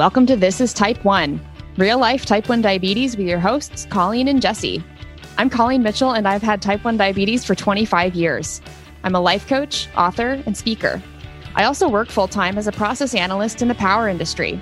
Welcome 0.00 0.24
to 0.28 0.36
This 0.36 0.62
is 0.62 0.72
Type 0.72 1.04
1, 1.04 1.38
real 1.76 1.98
life 1.98 2.24
type 2.24 2.48
1 2.48 2.62
diabetes 2.62 3.18
with 3.18 3.26
your 3.26 3.38
hosts, 3.38 3.86
Colleen 3.90 4.28
and 4.28 4.40
Jessie. 4.40 4.82
I'm 5.36 5.50
Colleen 5.50 5.82
Mitchell, 5.82 6.12
and 6.12 6.26
I've 6.26 6.40
had 6.40 6.62
type 6.62 6.82
1 6.84 6.96
diabetes 6.96 7.44
for 7.44 7.54
25 7.54 8.14
years. 8.14 8.62
I'm 9.04 9.14
a 9.14 9.20
life 9.20 9.46
coach, 9.46 9.90
author, 9.98 10.42
and 10.46 10.56
speaker. 10.56 11.02
I 11.54 11.64
also 11.64 11.86
work 11.86 12.08
full 12.08 12.28
time 12.28 12.56
as 12.56 12.66
a 12.66 12.72
process 12.72 13.14
analyst 13.14 13.60
in 13.60 13.68
the 13.68 13.74
power 13.74 14.08
industry. 14.08 14.58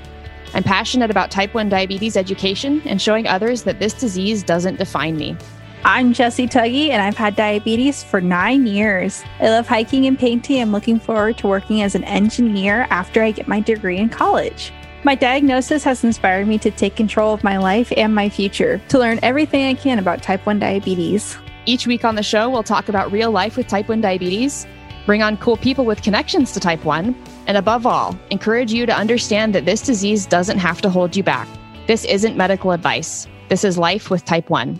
I'm 0.54 0.64
passionate 0.64 1.08
about 1.08 1.30
type 1.30 1.54
1 1.54 1.68
diabetes 1.68 2.16
education 2.16 2.82
and 2.84 3.00
showing 3.00 3.28
others 3.28 3.62
that 3.62 3.78
this 3.78 3.94
disease 3.94 4.42
doesn't 4.42 4.80
define 4.80 5.16
me. 5.16 5.36
I'm 5.84 6.14
Jessie 6.14 6.48
Tuggy, 6.48 6.88
and 6.88 7.00
I've 7.00 7.16
had 7.16 7.36
diabetes 7.36 8.02
for 8.02 8.20
nine 8.20 8.66
years. 8.66 9.22
I 9.38 9.50
love 9.50 9.68
hiking 9.68 10.06
and 10.06 10.18
painting. 10.18 10.60
I'm 10.60 10.72
looking 10.72 10.98
forward 10.98 11.38
to 11.38 11.46
working 11.46 11.82
as 11.82 11.94
an 11.94 12.02
engineer 12.02 12.88
after 12.90 13.22
I 13.22 13.30
get 13.30 13.46
my 13.46 13.60
degree 13.60 13.98
in 13.98 14.08
college. 14.08 14.72
My 15.08 15.14
diagnosis 15.14 15.84
has 15.84 16.04
inspired 16.04 16.46
me 16.46 16.58
to 16.58 16.70
take 16.70 16.94
control 16.94 17.32
of 17.32 17.42
my 17.42 17.56
life 17.56 17.90
and 17.96 18.14
my 18.14 18.28
future, 18.28 18.78
to 18.90 18.98
learn 18.98 19.18
everything 19.22 19.64
I 19.64 19.72
can 19.72 19.98
about 19.98 20.22
type 20.22 20.44
1 20.44 20.58
diabetes. 20.58 21.38
Each 21.64 21.86
week 21.86 22.04
on 22.04 22.14
the 22.14 22.22
show, 22.22 22.50
we'll 22.50 22.62
talk 22.62 22.90
about 22.90 23.10
real 23.10 23.30
life 23.30 23.56
with 23.56 23.68
type 23.68 23.88
1 23.88 24.02
diabetes, 24.02 24.66
bring 25.06 25.22
on 25.22 25.38
cool 25.38 25.56
people 25.56 25.86
with 25.86 26.02
connections 26.02 26.52
to 26.52 26.60
type 26.60 26.84
1, 26.84 27.16
and 27.46 27.56
above 27.56 27.86
all, 27.86 28.18
encourage 28.30 28.70
you 28.70 28.84
to 28.84 28.94
understand 28.94 29.54
that 29.54 29.64
this 29.64 29.80
disease 29.80 30.26
doesn't 30.26 30.58
have 30.58 30.82
to 30.82 30.90
hold 30.90 31.16
you 31.16 31.22
back. 31.22 31.48
This 31.86 32.04
isn't 32.04 32.36
medical 32.36 32.72
advice. 32.72 33.26
This 33.48 33.64
is 33.64 33.78
life 33.78 34.10
with 34.10 34.26
type 34.26 34.50
1. 34.50 34.78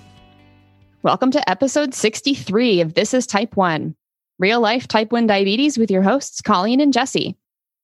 Welcome 1.02 1.30
to 1.30 1.48
episode 1.48 1.94
63 1.94 2.82
of 2.82 2.92
This 2.92 3.14
is 3.14 3.26
Type 3.26 3.56
1, 3.56 3.96
real 4.38 4.60
life 4.60 4.86
type 4.86 5.10
1 5.10 5.26
diabetes 5.26 5.78
with 5.78 5.90
your 5.90 6.02
hosts, 6.02 6.42
Colleen 6.42 6.82
and 6.82 6.92
Jessie. 6.92 7.37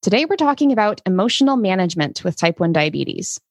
Today, 0.05 0.25
we're 0.25 0.35
talking 0.35 0.71
about 0.71 1.01
emotional 1.07 1.57
management 1.57 2.23
with 2.23 2.35
type 2.35 2.59
1 2.59 2.71
diabetes. 2.71 3.41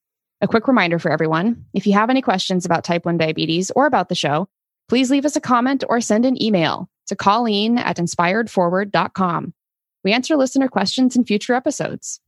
A 0.41 0.47
quick 0.47 0.69
reminder 0.69 1.01
for 1.01 1.11
everyone 1.11 1.65
if 1.75 1.85
you 1.85 1.95
have 1.95 2.11
any 2.11 2.23
questions 2.23 2.65
about 2.65 2.85
type 2.85 3.05
1 3.05 3.19
diabetes 3.19 3.73
or 3.73 3.87
about 3.87 4.09
the 4.09 4.15
show, 4.15 4.47
please 4.89 5.11
leave 5.11 5.25
us 5.25 5.35
a 5.35 5.41
comment 5.41 5.83
or 5.89 6.01
send 6.01 6.25
an 6.25 6.41
email 6.41 6.89
to 7.09 7.17
Colleen 7.17 7.77
at 7.77 7.97
inspiredforward.com. 7.97 9.53
We 10.05 10.13
answer 10.13 10.37
listener 10.37 10.69
questions 10.69 11.17
in 11.17 11.25
future 11.25 11.55
episodes. 11.55 12.21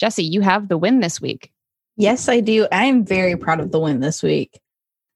Jessie, 0.00 0.24
you 0.24 0.40
have 0.40 0.66
the 0.66 0.76
win 0.76 0.98
this 0.98 1.20
week. 1.20 1.52
Yes, 1.96 2.28
I 2.28 2.40
do. 2.40 2.66
I 2.72 2.86
am 2.86 3.04
very 3.04 3.36
proud 3.36 3.60
of 3.60 3.70
the 3.70 3.78
win 3.78 4.00
this 4.00 4.20
week. 4.20 4.60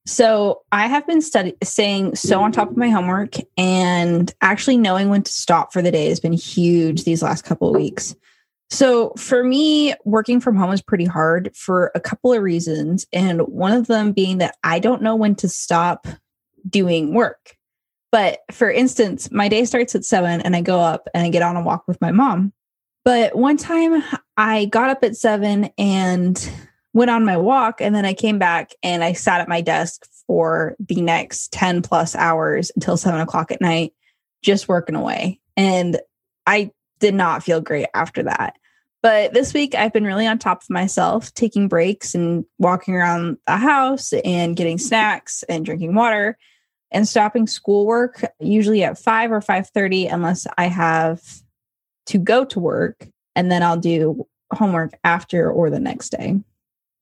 So 0.06 0.62
I 0.72 0.86
have 0.86 1.06
been 1.06 1.20
studying, 1.20 1.56
staying 1.62 2.14
so 2.14 2.40
on 2.40 2.50
top 2.50 2.70
of 2.70 2.78
my 2.78 2.88
homework, 2.88 3.34
and 3.58 4.32
actually 4.40 4.78
knowing 4.78 5.10
when 5.10 5.22
to 5.22 5.30
stop 5.30 5.70
for 5.70 5.82
the 5.82 5.90
day 5.90 6.08
has 6.08 6.18
been 6.18 6.32
huge 6.32 7.04
these 7.04 7.22
last 7.22 7.44
couple 7.44 7.68
of 7.68 7.74
weeks. 7.74 8.16
So 8.70 9.12
for 9.16 9.42
me, 9.42 9.94
working 10.04 10.40
from 10.40 10.56
home 10.56 10.72
is 10.72 10.82
pretty 10.82 11.06
hard 11.06 11.50
for 11.56 11.90
a 11.94 12.00
couple 12.00 12.32
of 12.32 12.42
reasons, 12.42 13.06
and 13.12 13.40
one 13.42 13.72
of 13.72 13.86
them 13.86 14.12
being 14.12 14.38
that 14.38 14.56
I 14.62 14.78
don't 14.78 15.02
know 15.02 15.16
when 15.16 15.34
to 15.36 15.48
stop 15.48 16.06
doing 16.68 17.14
work. 17.14 17.56
But 18.12 18.40
for 18.52 18.70
instance, 18.70 19.30
my 19.30 19.48
day 19.48 19.64
starts 19.64 19.94
at 19.94 20.04
seven, 20.04 20.40
and 20.42 20.54
I 20.54 20.60
go 20.60 20.80
up 20.80 21.08
and 21.14 21.24
I 21.24 21.30
get 21.30 21.42
on 21.42 21.56
a 21.56 21.62
walk 21.62 21.84
with 21.88 22.00
my 22.00 22.12
mom. 22.12 22.52
But 23.04 23.36
one 23.36 23.56
time 23.56 24.02
I 24.36 24.66
got 24.66 24.90
up 24.90 25.02
at 25.02 25.16
seven 25.16 25.70
and 25.78 26.50
went 26.92 27.10
on 27.10 27.24
my 27.24 27.36
walk 27.36 27.80
and 27.80 27.94
then 27.94 28.04
I 28.04 28.12
came 28.12 28.38
back 28.38 28.72
and 28.82 29.02
I 29.02 29.12
sat 29.12 29.40
at 29.40 29.48
my 29.48 29.60
desk 29.60 30.06
for 30.26 30.76
the 30.78 31.00
next 31.00 31.52
10 31.52 31.80
plus 31.80 32.14
hours 32.14 32.70
until 32.74 32.96
seven 32.96 33.20
o'clock 33.20 33.50
at 33.50 33.60
night, 33.60 33.94
just 34.42 34.68
working 34.68 34.94
away. 34.94 35.40
And 35.56 35.98
I 36.46 36.70
did 36.98 37.14
not 37.14 37.42
feel 37.42 37.60
great 37.60 37.86
after 37.94 38.22
that. 38.24 38.56
But 39.02 39.32
this 39.32 39.54
week 39.54 39.74
I've 39.74 39.92
been 39.92 40.04
really 40.04 40.26
on 40.26 40.38
top 40.38 40.62
of 40.62 40.70
myself, 40.70 41.32
taking 41.34 41.68
breaks 41.68 42.14
and 42.14 42.44
walking 42.58 42.94
around 42.94 43.38
the 43.46 43.56
house 43.56 44.12
and 44.24 44.56
getting 44.56 44.76
mm-hmm. 44.76 44.86
snacks 44.86 45.44
and 45.48 45.64
drinking 45.64 45.94
water 45.94 46.36
and 46.90 47.06
stopping 47.06 47.46
schoolwork 47.46 48.24
usually 48.40 48.82
at 48.82 48.98
5 48.98 49.32
or 49.32 49.40
5:30 49.40 50.12
unless 50.12 50.46
I 50.56 50.66
have 50.66 51.22
to 52.06 52.18
go 52.18 52.44
to 52.46 52.58
work 52.58 53.06
and 53.36 53.52
then 53.52 53.62
I'll 53.62 53.76
do 53.76 54.26
homework 54.52 54.98
after 55.04 55.50
or 55.50 55.70
the 55.70 55.78
next 55.78 56.10
day. 56.10 56.40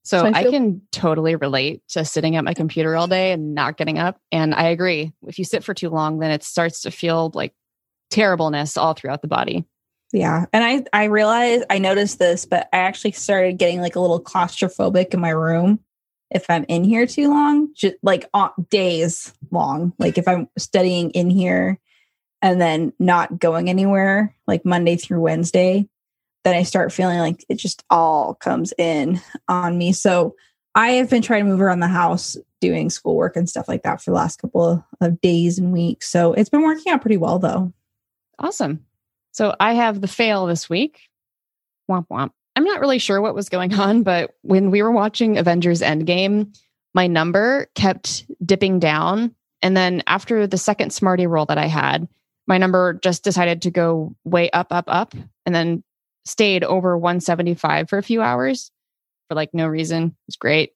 So, 0.03 0.20
so 0.20 0.26
I, 0.26 0.43
feel- 0.43 0.49
I, 0.49 0.50
can 0.50 0.82
totally 0.93 1.34
relate 1.34 1.82
to 1.88 2.04
sitting 2.04 2.37
at 2.37 2.44
my 2.44 2.54
computer 2.54 2.94
all 2.94 3.06
day 3.06 3.32
and 3.32 3.54
not 3.54 3.76
getting 3.76 3.99
up. 3.99 4.20
And 4.31 4.54
I 4.54 4.69
agree. 4.69 5.12
If 5.26 5.38
you 5.38 5.44
sit 5.44 5.65
for 5.65 5.75
too 5.75 5.88
long, 5.88 6.19
then 6.19 6.31
it 6.31 6.44
starts 6.44 6.82
to 6.82 6.91
feel 6.91 7.32
like 7.34 7.54
terribleness 8.10 8.76
all 8.76 8.94
throughout 8.94 9.22
the 9.22 9.28
body. 9.28 9.65
Yeah. 10.12 10.47
And 10.53 10.65
I 10.65 10.84
I 10.93 11.05
realized 11.05 11.65
I 11.69 11.78
noticed 11.78 12.19
this, 12.19 12.47
but 12.47 12.69
I 12.72 12.78
actually 12.78 13.12
started 13.12 13.59
getting 13.59 13.81
like 13.81 13.97
a 13.97 14.00
little 14.00 14.22
claustrophobic 14.22 15.12
in 15.12 15.21
my 15.21 15.31
room 15.31 15.81
if 16.31 16.49
I'm 16.49 16.65
in 16.69 16.84
here 16.84 17.06
too 17.06 17.28
long, 17.28 17.72
just 17.75 17.97
like 18.03 18.28
uh, 18.34 18.49
days 18.71 19.33
long. 19.50 19.93
Like 19.99 20.19
if 20.19 20.27
I'm 20.27 20.49
studying 20.59 21.11
in 21.11 21.31
here 21.31 21.78
and 22.43 22.61
then 22.61 22.93
not 22.99 23.39
going 23.39 23.69
anywhere, 23.69 24.34
like 24.47 24.65
Monday 24.65 24.97
through 24.97 25.21
Wednesday, 25.21 25.89
then 26.44 26.55
I 26.55 26.62
start 26.62 26.93
feeling 26.93 27.19
like 27.19 27.44
it 27.49 27.56
just 27.56 27.84
all 27.91 28.34
comes 28.34 28.73
in 28.78 29.21
on 29.49 29.77
me. 29.78 29.93
So 29.93 30.37
I 30.75 30.91
have 30.91 31.11
been 31.11 31.23
trying 31.23 31.44
to 31.44 31.50
move 31.50 31.61
around 31.61 31.81
the 31.81 31.88
house 31.88 32.37
doing 32.61 32.91
schoolwork 32.91 33.37
and 33.37 33.49
stuff 33.49 33.69
like 33.69 33.83
that 33.83 34.03
for 34.03 34.11
the 34.11 34.17
last 34.17 34.41
couple 34.41 34.84
of 35.00 35.21
days 35.21 35.59
and 35.59 35.73
weeks. 35.73 36.09
So 36.09 36.33
it's 36.33 36.50
been 36.50 36.62
working 36.62 36.93
out 36.93 37.00
pretty 37.00 37.17
well 37.17 37.38
though. 37.38 37.73
Awesome. 38.38 38.84
So 39.36 39.54
I 39.60 39.74
have 39.74 40.00
the 40.00 40.08
fail 40.08 40.47
this 40.47 40.70
week. 40.70 41.10
Womp 41.91 42.06
womp. 42.10 42.30
I'm 42.56 42.64
not 42.64 42.80
really 42.80 42.98
sure 42.98 43.20
what 43.20 43.34
was 43.34 43.50
going 43.50 43.74
on, 43.78 44.02
but 44.02 44.30
when 44.41 44.70
we 44.70 44.82
were 44.82 44.91
watching 44.91 45.36
Avengers 45.36 45.82
Endgame, 45.82 46.56
my 46.94 47.06
number 47.06 47.69
kept 47.75 48.25
dipping 48.42 48.78
down. 48.78 49.34
And 49.60 49.76
then 49.76 50.02
after 50.06 50.46
the 50.46 50.56
second 50.56 50.94
Smartie 50.94 51.26
roll 51.26 51.44
that 51.46 51.58
I 51.58 51.66
had, 51.66 52.08
my 52.46 52.56
number 52.56 52.94
just 52.94 53.25
decided 53.25 53.60
to 53.62 53.70
go 53.70 54.16
way 54.25 54.48
up, 54.50 54.69
up, 54.70 54.86
up, 54.88 55.14
and 55.44 55.54
then 55.54 55.84
stayed 56.25 56.64
over 56.64 56.96
175 56.96 57.91
for 57.91 57.98
a 57.98 58.02
few 58.02 58.22
hours 58.22 58.70
for 59.28 59.34
like 59.34 59.52
no 59.52 59.66
reason. 59.66 60.04
It 60.04 60.28
was 60.28 60.36
great. 60.36 60.72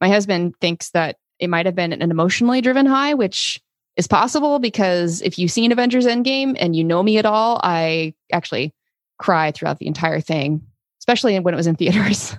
My 0.00 0.08
husband 0.08 0.54
thinks 0.60 0.90
that 0.90 1.16
it 1.40 1.50
might 1.50 1.66
have 1.66 1.74
been 1.74 1.92
an 1.92 2.12
emotionally 2.12 2.60
driven 2.60 2.86
high, 2.86 3.14
which 3.14 3.60
is 3.96 4.06
possible 4.06 4.58
because 4.58 5.22
if 5.22 5.38
you've 5.38 5.50
seen 5.50 5.72
Avengers 5.72 6.06
Endgame 6.06 6.56
and 6.58 6.74
you 6.74 6.84
know 6.84 7.02
me 7.02 7.18
at 7.18 7.26
all, 7.26 7.60
I 7.62 8.14
actually 8.32 8.74
cry 9.18 9.52
throughout 9.52 9.78
the 9.78 9.86
entire 9.86 10.20
thing, 10.20 10.62
especially 11.00 11.38
when 11.38 11.54
it 11.54 11.56
was 11.56 11.66
in 11.66 11.76
theaters. 11.76 12.36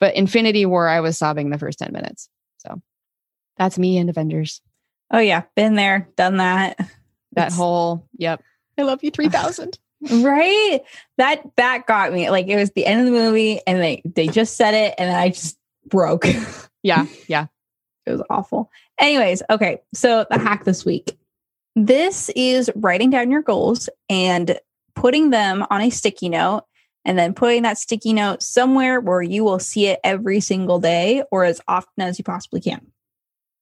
but 0.00 0.14
Infinity 0.14 0.66
War, 0.66 0.88
I 0.88 1.00
was 1.00 1.18
sobbing 1.18 1.50
the 1.50 1.58
first 1.58 1.78
10 1.78 1.92
minutes. 1.92 2.28
So 2.58 2.80
that's 3.56 3.78
me 3.78 3.98
and 3.98 4.08
Avengers. 4.08 4.60
Oh, 5.10 5.18
yeah. 5.18 5.42
Been 5.56 5.74
there, 5.74 6.08
done 6.16 6.38
that. 6.38 6.78
That 7.32 7.48
it's... 7.48 7.56
whole, 7.56 8.08
yep. 8.16 8.42
I 8.78 8.82
love 8.82 9.02
you 9.02 9.10
3000. 9.10 9.78
Right? 10.10 10.80
That 11.16 11.42
that 11.56 11.86
got 11.86 12.12
me. 12.12 12.28
Like 12.28 12.46
it 12.48 12.56
was 12.56 12.70
the 12.72 12.84
end 12.84 13.00
of 13.00 13.06
the 13.06 13.12
movie 13.12 13.60
and 13.66 13.80
they 13.80 14.02
they 14.04 14.26
just 14.26 14.54
said 14.54 14.74
it 14.74 14.94
and 14.98 15.08
then 15.08 15.18
I 15.18 15.30
just 15.30 15.56
broke. 15.86 16.26
yeah. 16.82 17.06
Yeah. 17.26 17.46
it 18.04 18.10
was 18.10 18.22
awful. 18.28 18.70
Anyways, 19.00 19.42
okay. 19.50 19.82
So 19.92 20.26
the 20.30 20.38
hack 20.38 20.64
this 20.64 20.84
week. 20.84 21.18
This 21.76 22.30
is 22.36 22.70
writing 22.76 23.10
down 23.10 23.30
your 23.30 23.42
goals 23.42 23.88
and 24.08 24.58
putting 24.94 25.30
them 25.30 25.66
on 25.70 25.80
a 25.80 25.90
sticky 25.90 26.28
note 26.28 26.64
and 27.04 27.18
then 27.18 27.34
putting 27.34 27.62
that 27.62 27.78
sticky 27.78 28.12
note 28.12 28.42
somewhere 28.42 29.00
where 29.00 29.22
you 29.22 29.44
will 29.44 29.58
see 29.58 29.88
it 29.88 29.98
every 30.04 30.40
single 30.40 30.78
day 30.78 31.24
or 31.32 31.44
as 31.44 31.60
often 31.66 32.02
as 32.02 32.18
you 32.18 32.24
possibly 32.24 32.60
can. 32.60 32.86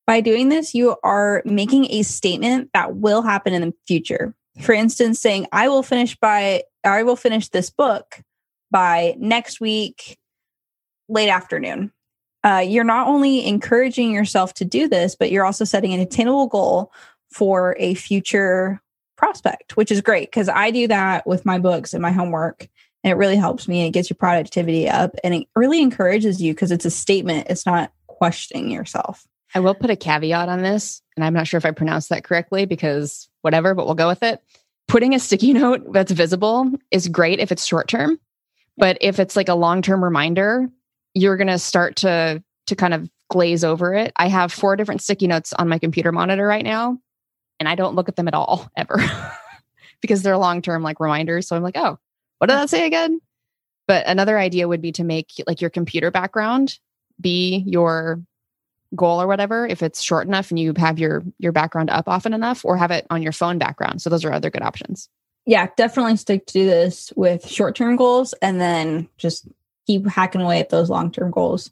By 0.06 0.20
doing 0.20 0.50
this, 0.50 0.74
you 0.74 0.96
are 1.02 1.42
making 1.46 1.90
a 1.90 2.02
statement 2.02 2.70
that 2.74 2.96
will 2.96 3.22
happen 3.22 3.54
in 3.54 3.62
the 3.62 3.74
future 3.86 4.34
for 4.60 4.72
instance 4.72 5.18
saying 5.20 5.46
i 5.52 5.68
will 5.68 5.82
finish 5.82 6.16
by 6.16 6.62
i 6.84 7.02
will 7.02 7.16
finish 7.16 7.48
this 7.48 7.70
book 7.70 8.20
by 8.70 9.14
next 9.18 9.60
week 9.60 10.18
late 11.08 11.30
afternoon 11.30 11.90
uh, 12.44 12.64
you're 12.66 12.84
not 12.84 13.06
only 13.06 13.46
encouraging 13.46 14.12
yourself 14.12 14.54
to 14.54 14.64
do 14.64 14.88
this 14.88 15.14
but 15.14 15.30
you're 15.30 15.44
also 15.44 15.64
setting 15.64 15.92
an 15.92 16.00
attainable 16.00 16.46
goal 16.46 16.92
for 17.30 17.76
a 17.78 17.94
future 17.94 18.80
prospect 19.16 19.76
which 19.76 19.90
is 19.90 20.00
great 20.00 20.30
because 20.30 20.48
i 20.48 20.70
do 20.70 20.88
that 20.88 21.26
with 21.26 21.44
my 21.46 21.58
books 21.58 21.92
and 21.92 22.02
my 22.02 22.12
homework 22.12 22.68
and 23.04 23.10
it 23.10 23.16
really 23.16 23.36
helps 23.36 23.66
me 23.66 23.80
and 23.80 23.88
it 23.88 23.92
gets 23.92 24.10
your 24.10 24.16
productivity 24.16 24.88
up 24.88 25.14
and 25.22 25.34
it 25.34 25.46
really 25.56 25.80
encourages 25.80 26.42
you 26.42 26.52
because 26.52 26.70
it's 26.70 26.84
a 26.84 26.90
statement 26.90 27.46
it's 27.48 27.66
not 27.66 27.92
questioning 28.06 28.70
yourself 28.70 29.26
I 29.54 29.60
will 29.60 29.74
put 29.74 29.90
a 29.90 29.96
caveat 29.96 30.48
on 30.48 30.62
this, 30.62 31.02
and 31.16 31.24
I'm 31.24 31.34
not 31.34 31.46
sure 31.46 31.58
if 31.58 31.66
I 31.66 31.72
pronounced 31.72 32.08
that 32.08 32.24
correctly 32.24 32.64
because 32.64 33.28
whatever, 33.42 33.74
but 33.74 33.86
we'll 33.86 33.94
go 33.94 34.08
with 34.08 34.22
it. 34.22 34.42
Putting 34.88 35.14
a 35.14 35.20
sticky 35.20 35.52
note 35.52 35.92
that's 35.92 36.12
visible 36.12 36.70
is 36.90 37.08
great 37.08 37.38
if 37.38 37.52
it's 37.52 37.66
short 37.66 37.88
term, 37.88 38.18
but 38.76 38.98
if 39.00 39.18
it's 39.18 39.36
like 39.36 39.48
a 39.48 39.54
long 39.54 39.82
term 39.82 40.02
reminder, 40.02 40.68
you're 41.14 41.36
going 41.36 41.48
to 41.48 41.58
start 41.58 41.96
to 41.96 42.42
to 42.66 42.76
kind 42.76 42.94
of 42.94 43.08
glaze 43.28 43.64
over 43.64 43.94
it. 43.94 44.12
I 44.16 44.28
have 44.28 44.52
four 44.52 44.76
different 44.76 45.02
sticky 45.02 45.26
notes 45.26 45.52
on 45.52 45.68
my 45.68 45.78
computer 45.78 46.12
monitor 46.12 46.46
right 46.46 46.64
now, 46.64 46.98
and 47.58 47.68
I 47.68 47.74
don't 47.74 47.94
look 47.94 48.08
at 48.08 48.16
them 48.16 48.28
at 48.28 48.34
all 48.34 48.70
ever 48.76 48.98
because 50.00 50.22
they're 50.22 50.36
long 50.36 50.62
term 50.62 50.82
like 50.82 51.00
reminders. 51.00 51.48
So 51.48 51.56
I'm 51.56 51.62
like, 51.62 51.76
oh, 51.76 51.98
what 52.38 52.48
did 52.48 52.56
that 52.56 52.70
say 52.70 52.86
again? 52.86 53.20
But 53.88 54.06
another 54.06 54.38
idea 54.38 54.68
would 54.68 54.82
be 54.82 54.92
to 54.92 55.04
make 55.04 55.32
like 55.46 55.60
your 55.60 55.70
computer 55.70 56.10
background 56.10 56.78
be 57.20 57.62
your 57.66 58.22
goal 58.94 59.20
or 59.20 59.26
whatever 59.26 59.66
if 59.66 59.82
it's 59.82 60.02
short 60.02 60.26
enough 60.26 60.50
and 60.50 60.58
you 60.58 60.74
have 60.76 60.98
your 60.98 61.22
your 61.38 61.52
background 61.52 61.88
up 61.88 62.08
often 62.08 62.34
enough 62.34 62.64
or 62.64 62.76
have 62.76 62.90
it 62.90 63.06
on 63.10 63.22
your 63.22 63.32
phone 63.32 63.58
background 63.58 64.02
so 64.02 64.10
those 64.10 64.24
are 64.24 64.32
other 64.32 64.50
good 64.50 64.62
options 64.62 65.08
yeah 65.46 65.68
definitely 65.76 66.16
stick 66.16 66.44
to 66.46 66.64
this 66.64 67.12
with 67.16 67.48
short-term 67.48 67.96
goals 67.96 68.34
and 68.42 68.60
then 68.60 69.08
just 69.16 69.48
keep 69.86 70.06
hacking 70.06 70.40
away 70.40 70.60
at 70.60 70.70
those 70.70 70.90
long-term 70.90 71.30
goals. 71.30 71.70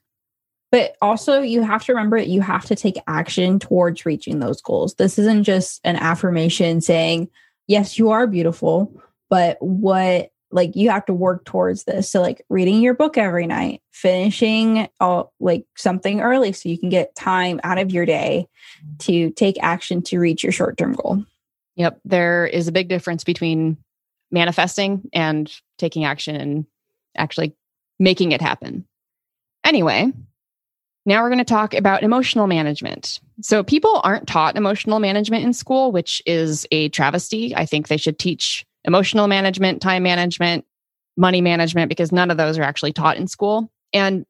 But 0.72 0.96
also 1.02 1.42
you 1.42 1.62
have 1.62 1.84
to 1.84 1.92
remember 1.92 2.16
you 2.18 2.40
have 2.42 2.64
to 2.66 2.76
take 2.76 2.96
action 3.06 3.58
towards 3.58 4.06
reaching 4.06 4.38
those 4.38 4.60
goals. 4.60 4.94
This 4.94 5.18
isn't 5.18 5.44
just 5.44 5.80
an 5.84 5.96
affirmation 5.96 6.80
saying 6.80 7.28
yes 7.66 7.98
you 7.98 8.10
are 8.10 8.26
beautiful 8.26 8.92
but 9.28 9.56
what 9.60 10.30
like 10.52 10.74
you 10.74 10.90
have 10.90 11.06
to 11.06 11.14
work 11.14 11.44
towards 11.44 11.84
this. 11.84 12.10
So 12.10 12.20
like 12.20 12.44
reading 12.48 12.82
your 12.82 12.94
book 12.94 13.16
every 13.16 13.46
night 13.46 13.82
finishing 13.92 14.88
all 14.98 15.32
like 15.38 15.64
something 15.76 16.20
early 16.20 16.52
so 16.52 16.68
you 16.68 16.78
can 16.78 16.88
get 16.88 17.14
time 17.14 17.60
out 17.62 17.78
of 17.78 17.92
your 17.92 18.06
day 18.06 18.46
to 19.00 19.30
take 19.30 19.62
action 19.62 20.02
to 20.02 20.18
reach 20.18 20.42
your 20.42 20.52
short-term 20.52 20.94
goal. 20.94 21.24
Yep 21.76 22.00
there 22.04 22.46
is 22.46 22.68
a 22.68 22.72
big 22.72 22.88
difference 22.88 23.24
between 23.24 23.76
manifesting 24.30 25.08
and 25.12 25.52
taking 25.78 26.04
action 26.04 26.36
and 26.36 26.66
actually 27.16 27.54
making 28.00 28.32
it 28.32 28.42
happen 28.42 28.84
anyway 29.64 30.10
now 31.06 31.22
we're 31.22 31.30
going 31.30 31.38
to 31.38 31.44
talk 31.44 31.74
about 31.74 32.02
emotional 32.02 32.46
management. 32.46 33.20
So, 33.40 33.64
people 33.64 34.00
aren't 34.04 34.28
taught 34.28 34.56
emotional 34.56 34.98
management 34.98 35.44
in 35.44 35.52
school, 35.52 35.92
which 35.92 36.22
is 36.26 36.66
a 36.70 36.90
travesty. 36.90 37.56
I 37.56 37.64
think 37.64 37.88
they 37.88 37.96
should 37.96 38.18
teach 38.18 38.66
emotional 38.84 39.26
management, 39.26 39.80
time 39.80 40.02
management, 40.02 40.64
money 41.16 41.40
management, 41.40 41.88
because 41.88 42.12
none 42.12 42.30
of 42.30 42.36
those 42.36 42.58
are 42.58 42.62
actually 42.62 42.92
taught 42.92 43.16
in 43.16 43.26
school. 43.28 43.72
And 43.92 44.26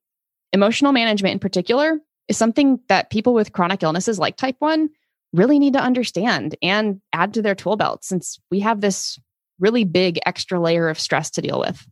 emotional 0.53 0.93
management 0.93 1.35
in 1.35 1.39
particular 1.39 1.99
is 2.29 2.37
something 2.37 2.81
that 2.89 3.11
people 3.11 3.35
with 3.35 3.53
chronic 3.53 3.83
illnesses 3.83 4.19
like 4.19 4.37
type 4.37 4.57
1 4.61 4.89
really 5.33 5.59
need 5.59 5.75
to 5.75 5.81
understand 5.81 6.57
and 6.63 7.01
add 7.13 7.35
to 7.35 7.43
their 7.43 7.55
tool 7.55 7.77
belt 7.77 8.05
since 8.05 8.41
we 8.51 8.61
have 8.61 8.81
this 8.81 9.19
really 9.59 9.85
big 9.85 10.19
extra 10.27 10.59
layer 10.59 10.89
of 10.89 10.99
stress 10.99 11.31
to 11.31 11.43
deal 11.43 11.61
with. 11.61 11.87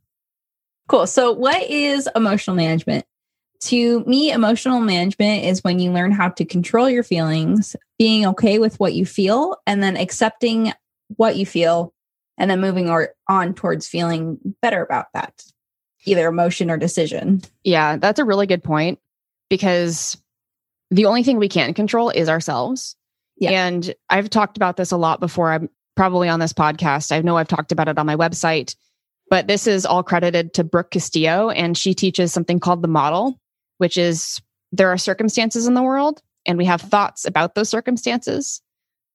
Cool. 0.88 1.06
So, 1.06 1.32
what 1.32 1.62
is 1.70 2.08
emotional 2.17 2.56
management? 2.56 3.05
To 3.64 4.00
me, 4.05 4.31
emotional 4.31 4.81
management 4.81 5.44
is 5.44 5.64
when 5.64 5.79
you 5.79 5.90
learn 5.93 6.12
how 6.12 6.29
to 6.31 6.44
control 6.44 6.88
your 6.88 7.02
feelings, 7.02 7.75
being 7.99 8.26
okay 8.26 8.58
with 8.58 8.79
what 8.79 8.94
you 8.94 9.05
feel, 9.05 9.56
and 9.67 9.82
then 9.82 9.96
accepting 9.96 10.73
what 11.17 11.37
you 11.37 11.46
feel 11.46 11.93
and 12.38 12.50
then 12.50 12.61
moving 12.61 12.88
or 12.88 13.14
on 13.29 13.52
towards 13.55 13.87
feeling 13.87 14.38
better 14.62 14.82
about 14.82 15.06
that 15.12 15.43
either 16.05 16.29
emotion 16.29 16.70
or 16.70 16.76
decision 16.76 17.43
yeah 17.64 17.96
that's 17.96 18.19
a 18.19 18.25
really 18.25 18.46
good 18.46 18.62
point 18.62 18.99
because 19.50 20.17
the 20.90 21.06
only 21.06 21.23
thing 21.23 21.38
we 21.38 21.49
can 21.49 21.75
control 21.75 22.11
is 22.11 22.29
ourselves 22.29 22.96
yeah. 23.37 23.50
and 23.50 23.94
i've 24.08 24.31
talked 24.31 24.56
about 24.56 24.76
this 24.76 24.93
a 24.93 24.96
lot 24.96 25.20
before 25.20 25.50
i'm 25.50 25.69
probably 25.96 26.29
on 26.29 26.40
this 26.40 26.52
podcast 26.52 27.11
i 27.12 27.20
know 27.20 27.37
i've 27.37 27.49
talked 27.49 27.73
about 27.73 27.88
it 27.88 27.99
on 27.99 28.06
my 28.06 28.17
website 28.17 28.76
but 29.31 29.47
this 29.47 29.67
is 29.67 29.87
all 29.87 30.03
credited 30.03 30.55
to 30.55 30.65
brooke 30.65 30.91
castillo 30.91 31.51
and 31.51 31.77
she 31.77 31.95
teaches 31.95 32.33
something 32.33 32.61
called 32.61 32.83
the 32.83 32.89
model 32.89 33.39
which 33.79 33.97
is 33.97 34.41
there 34.73 34.91
are 34.91 34.99
circumstances 34.99 35.67
in 35.67 35.75
the 35.75 35.83
world 35.83 36.23
and 36.47 36.59
we 36.59 36.65
have 36.67 36.81
thoughts 36.81 37.25
about 37.25 37.55
those 37.55 37.69
circumstances. 37.69 38.61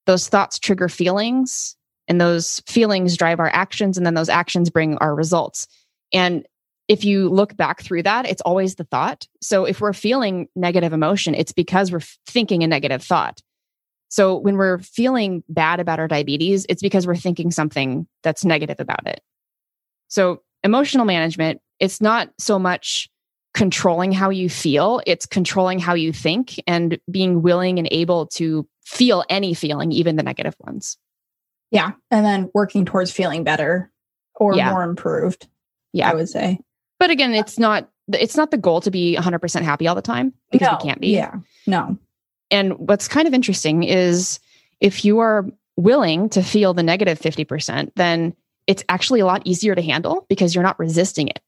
Those 0.05 0.27
thoughts 0.27 0.59
trigger 0.59 0.89
feelings 0.89 1.75
and 2.07 2.19
those 2.19 2.61
feelings 2.67 3.15
drive 3.15 3.39
our 3.39 3.49
actions 3.49 3.97
and 3.97 4.05
then 4.05 4.13
those 4.13 4.29
actions 4.29 4.69
bring 4.69 4.97
our 4.97 5.15
results. 5.15 5.67
And 6.11 6.45
if 6.89 7.05
you 7.05 7.29
look 7.29 7.55
back 7.55 7.81
through 7.81 8.03
that 8.03 8.27
it's 8.27 8.41
always 8.41 8.75
the 8.75 8.83
thought. 8.83 9.27
So 9.41 9.65
if 9.65 9.79
we're 9.79 9.93
feeling 9.93 10.49
negative 10.55 10.93
emotion 10.93 11.35
it's 11.35 11.53
because 11.53 11.91
we're 11.91 12.01
thinking 12.27 12.63
a 12.63 12.67
negative 12.67 13.03
thought. 13.03 13.41
So 14.09 14.37
when 14.37 14.57
we're 14.57 14.79
feeling 14.79 15.43
bad 15.47 15.79
about 15.79 15.99
our 15.99 16.07
diabetes 16.07 16.65
it's 16.67 16.81
because 16.81 17.07
we're 17.07 17.15
thinking 17.15 17.51
something 17.51 18.07
that's 18.21 18.43
negative 18.43 18.79
about 18.79 19.07
it 19.07 19.21
so 20.13 20.41
emotional 20.63 21.05
management 21.05 21.61
it's 21.79 21.99
not 21.99 22.29
so 22.37 22.57
much 22.59 23.09
controlling 23.53 24.11
how 24.11 24.29
you 24.29 24.49
feel 24.49 25.01
it's 25.05 25.25
controlling 25.25 25.79
how 25.79 25.93
you 25.93 26.11
think 26.11 26.61
and 26.67 26.97
being 27.11 27.41
willing 27.41 27.77
and 27.77 27.87
able 27.91 28.25
to 28.25 28.67
feel 28.85 29.23
any 29.29 29.53
feeling 29.53 29.91
even 29.91 30.15
the 30.15 30.23
negative 30.23 30.55
ones 30.59 30.97
yeah. 31.73 31.93
And 32.11 32.23
then 32.23 32.51
working 32.53 32.85
towards 32.85 33.11
feeling 33.11 33.43
better 33.43 33.91
or 34.35 34.55
yeah. 34.55 34.69
more 34.69 34.83
improved. 34.83 35.47
Yeah. 35.91 36.11
I 36.11 36.13
would 36.13 36.29
say. 36.29 36.59
But 36.99 37.09
again, 37.09 37.33
it's 37.33 37.59
not 37.59 37.89
it's 38.13 38.37
not 38.37 38.51
the 38.51 38.57
goal 38.57 38.79
to 38.81 38.91
be 38.91 39.17
100% 39.19 39.61
happy 39.63 39.87
all 39.87 39.95
the 39.95 40.01
time 40.01 40.33
because 40.51 40.67
no. 40.67 40.77
we 40.77 40.87
can't 40.87 41.01
be. 41.01 41.09
Yeah. 41.09 41.35
No. 41.65 41.97
And 42.51 42.77
what's 42.77 43.07
kind 43.07 43.27
of 43.27 43.33
interesting 43.33 43.83
is 43.83 44.39
if 44.81 45.03
you 45.03 45.19
are 45.19 45.47
willing 45.75 46.29
to 46.29 46.43
feel 46.43 46.75
the 46.75 46.83
negative 46.83 47.19
50%, 47.19 47.91
then 47.95 48.35
it's 48.67 48.83
actually 48.89 49.19
a 49.19 49.25
lot 49.25 49.41
easier 49.45 49.75
to 49.75 49.81
handle 49.81 50.25
because 50.29 50.53
you're 50.53 50.63
not 50.63 50.79
resisting 50.79 51.27
it. 51.27 51.39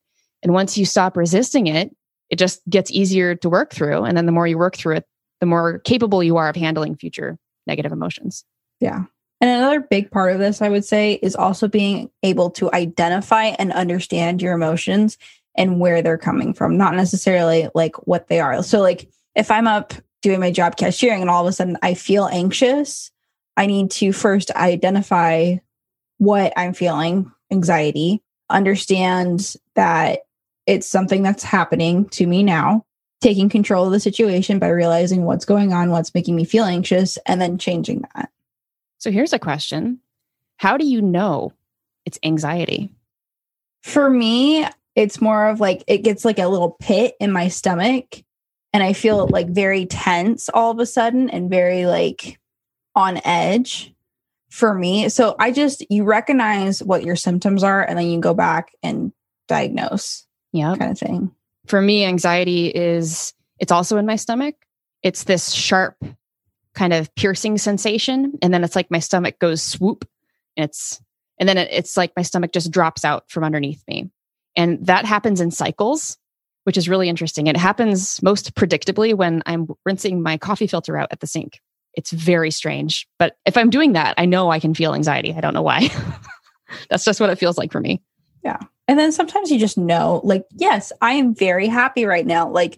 And 0.44 0.54
once 0.54 0.78
you 0.78 0.86
stop 0.86 1.18
resisting 1.18 1.68
it, 1.68 1.96
it 2.30 2.38
just 2.38 2.62
gets 2.70 2.92
easier 2.92 3.36
to 3.36 3.50
work 3.50 3.74
through. 3.74 4.04
And 4.04 4.18
then 4.18 4.26
the 4.26 4.32
more 4.32 4.48
you 4.48 4.58
work 4.58 4.76
through 4.76 4.98
it, 4.98 5.08
the 5.40 5.46
more 5.46 5.80
capable 5.80 6.24
you 6.24 6.38
are 6.38 6.50
of 6.50 6.56
handling 6.56 6.96
future 6.96 7.38
negative 7.68 7.92
emotions. 7.92 8.44
Yeah. 8.80 9.04
And 9.42 9.50
another 9.50 9.82
big 9.82 10.12
part 10.12 10.34
of 10.34 10.40
this, 10.40 10.62
I 10.62 10.70
would 10.70 10.86
say, 10.86 11.14
is 11.22 11.36
also 11.36 11.68
being 11.68 12.10
able 12.24 12.50
to 12.52 12.72
identify 12.74 13.46
and 13.46 13.72
understand 13.74 14.42
your 14.42 14.54
emotions 14.54 15.18
and 15.56 15.80
where 15.80 16.02
they're 16.02 16.18
coming 16.18 16.54
from, 16.54 16.78
not 16.78 16.96
necessarily 16.96 17.70
like 17.76 18.08
what 18.08 18.28
they 18.28 18.40
are. 18.40 18.62
So, 18.64 18.82
like, 18.82 19.10
if 19.36 19.52
I'm 19.52 19.68
up 19.68 19.94
doing 20.22 20.40
my 20.40 20.52
job 20.52 20.78
cashiering 20.78 21.22
and 21.22 21.30
all 21.30 21.46
of 21.46 21.50
a 21.50 21.54
sudden 21.54 21.78
I 21.82 21.94
feel 21.94 22.26
anxious, 22.26 23.12
I 23.58 23.66
need 23.66 23.92
to 23.92 24.12
first 24.12 24.52
identify 24.52 25.58
what 26.18 26.54
I'm 26.58 26.74
feeling, 26.74 27.32
anxiety, 27.52 28.22
understand 28.50 29.56
that 29.76 30.20
it's 30.66 30.88
something 30.88 31.24
that's 31.24 31.44
happening 31.44 32.10
to 32.10 32.26
me 32.26 32.44
now, 32.44 32.86
taking 33.22 33.50
control 33.50 33.86
of 33.86 33.92
the 33.92 34.00
situation 34.00 34.60
by 34.60 34.70
realizing 34.70 35.26
what's 35.26 35.46
going 35.46 35.74
on, 35.74 35.92
what's 35.92 36.14
making 36.14 36.36
me 36.36 36.46
feel 36.46 36.66
anxious, 36.66 37.18
and 37.26 37.42
then 37.42 37.58
changing 37.58 38.04
that. 38.14 38.30
So 38.98 39.12
here's 39.12 39.34
a 39.34 39.40
question 39.40 40.00
How 40.58 40.78
do 40.78 40.86
you 40.86 41.02
know 41.02 41.54
it's 42.06 42.20
anxiety? 42.24 42.92
For 43.84 44.10
me, 44.10 44.66
it's 44.96 45.22
more 45.22 45.48
of 45.48 45.60
like 45.60 45.84
it 45.88 46.00
gets 46.00 46.26
like 46.26 46.40
a 46.40 46.48
little 46.48 46.78
pit 46.80 47.16
in 47.20 47.32
my 47.32 47.50
stomach 47.50 48.24
and 48.76 48.84
I 48.84 48.92
feel 48.92 49.28
like 49.28 49.48
very 49.48 49.86
tense 49.86 50.50
all 50.50 50.70
of 50.70 50.80
a 50.80 50.86
sudden 50.86 51.30
and 51.30 51.50
very 51.50 51.86
like 51.86 52.40
on 52.94 53.22
edge 53.24 53.94
for 54.56 54.74
me. 54.74 55.10
So 55.10 55.36
I 55.38 55.52
just, 55.52 55.86
you 55.90 56.06
recognize 56.06 56.82
what 56.82 57.04
your 57.04 57.18
symptoms 57.18 57.62
are 57.62 57.84
and 57.84 58.00
then 58.00 58.08
you 58.08 58.22
go 58.22 58.34
back 58.34 58.72
and 58.82 59.12
diagnose. 59.50 60.26
Yeah. 60.54 60.76
Kind 60.78 60.92
of 60.92 60.98
thing. 60.98 61.32
For 61.66 61.82
me, 61.82 62.06
anxiety 62.06 62.68
is, 62.68 63.34
it's 63.60 63.74
also 63.74 63.98
in 63.98 64.06
my 64.06 64.16
stomach. 64.16 64.56
It's 65.04 65.26
this 65.26 65.52
sharp 65.52 65.98
kind 66.74 66.94
of 66.94 67.14
piercing 67.16 67.58
sensation 67.58 68.38
and 68.42 68.54
then 68.54 68.64
it's 68.64 68.78
like 68.78 68.90
my 68.90 69.00
stomach 69.00 69.40
goes 69.40 69.62
swoop 69.62 70.08
and 70.56 70.64
it's 70.64 71.02
and 71.38 71.50
then 71.50 71.58
it, 71.58 71.68
it's 71.72 71.98
like 71.98 72.14
my 72.16 72.22
stomach 72.22 72.54
just 72.54 72.72
drops 72.72 73.04
out 73.04 73.30
from 73.30 73.44
underneath 73.44 73.82
me 73.88 74.10
and 74.58 74.86
that 74.86 75.06
happens 75.06 75.40
in 75.40 75.52
cycles 75.52 76.18
which 76.66 76.76
is 76.76 76.90
really 76.90 77.08
interesting 77.08 77.48
it 77.48 77.56
happens 77.56 78.22
most 78.22 78.56
predictably 78.56 79.14
when 79.14 79.42
i'm 79.46 79.70
rinsing 79.86 80.22
my 80.22 80.38
coffee 80.38 80.68
filter 80.68 80.98
out 80.98 81.08
at 81.12 81.22
the 81.22 81.28
sink 81.28 81.62
it's 81.96 82.12
very 82.12 82.52
strange 82.52 83.08
but 83.20 83.38
if 83.46 83.58
i'm 83.58 83.70
doing 83.70 83.94
that 83.94 84.14
i 84.18 84.26
know 84.26 84.52
i 84.52 84.60
can 84.60 84.74
feel 84.74 84.94
anxiety 84.94 85.34
i 85.34 85.42
don't 85.42 85.54
know 85.54 85.62
why 85.62 85.90
that's 86.90 87.06
just 87.06 87.20
what 87.20 87.30
it 87.30 87.40
feels 87.40 87.58
like 87.58 87.72
for 87.72 87.80
me 87.80 88.02
yeah 88.44 88.60
and 88.88 89.00
then 89.00 89.12
sometimes 89.12 89.52
you 89.52 89.60
just 89.60 89.78
know 89.78 90.22
like 90.24 90.46
yes 90.52 90.92
i 91.02 91.14
am 91.14 91.34
very 91.34 91.68
happy 91.68 92.06
right 92.06 92.26
now 92.26 92.50
like 92.50 92.78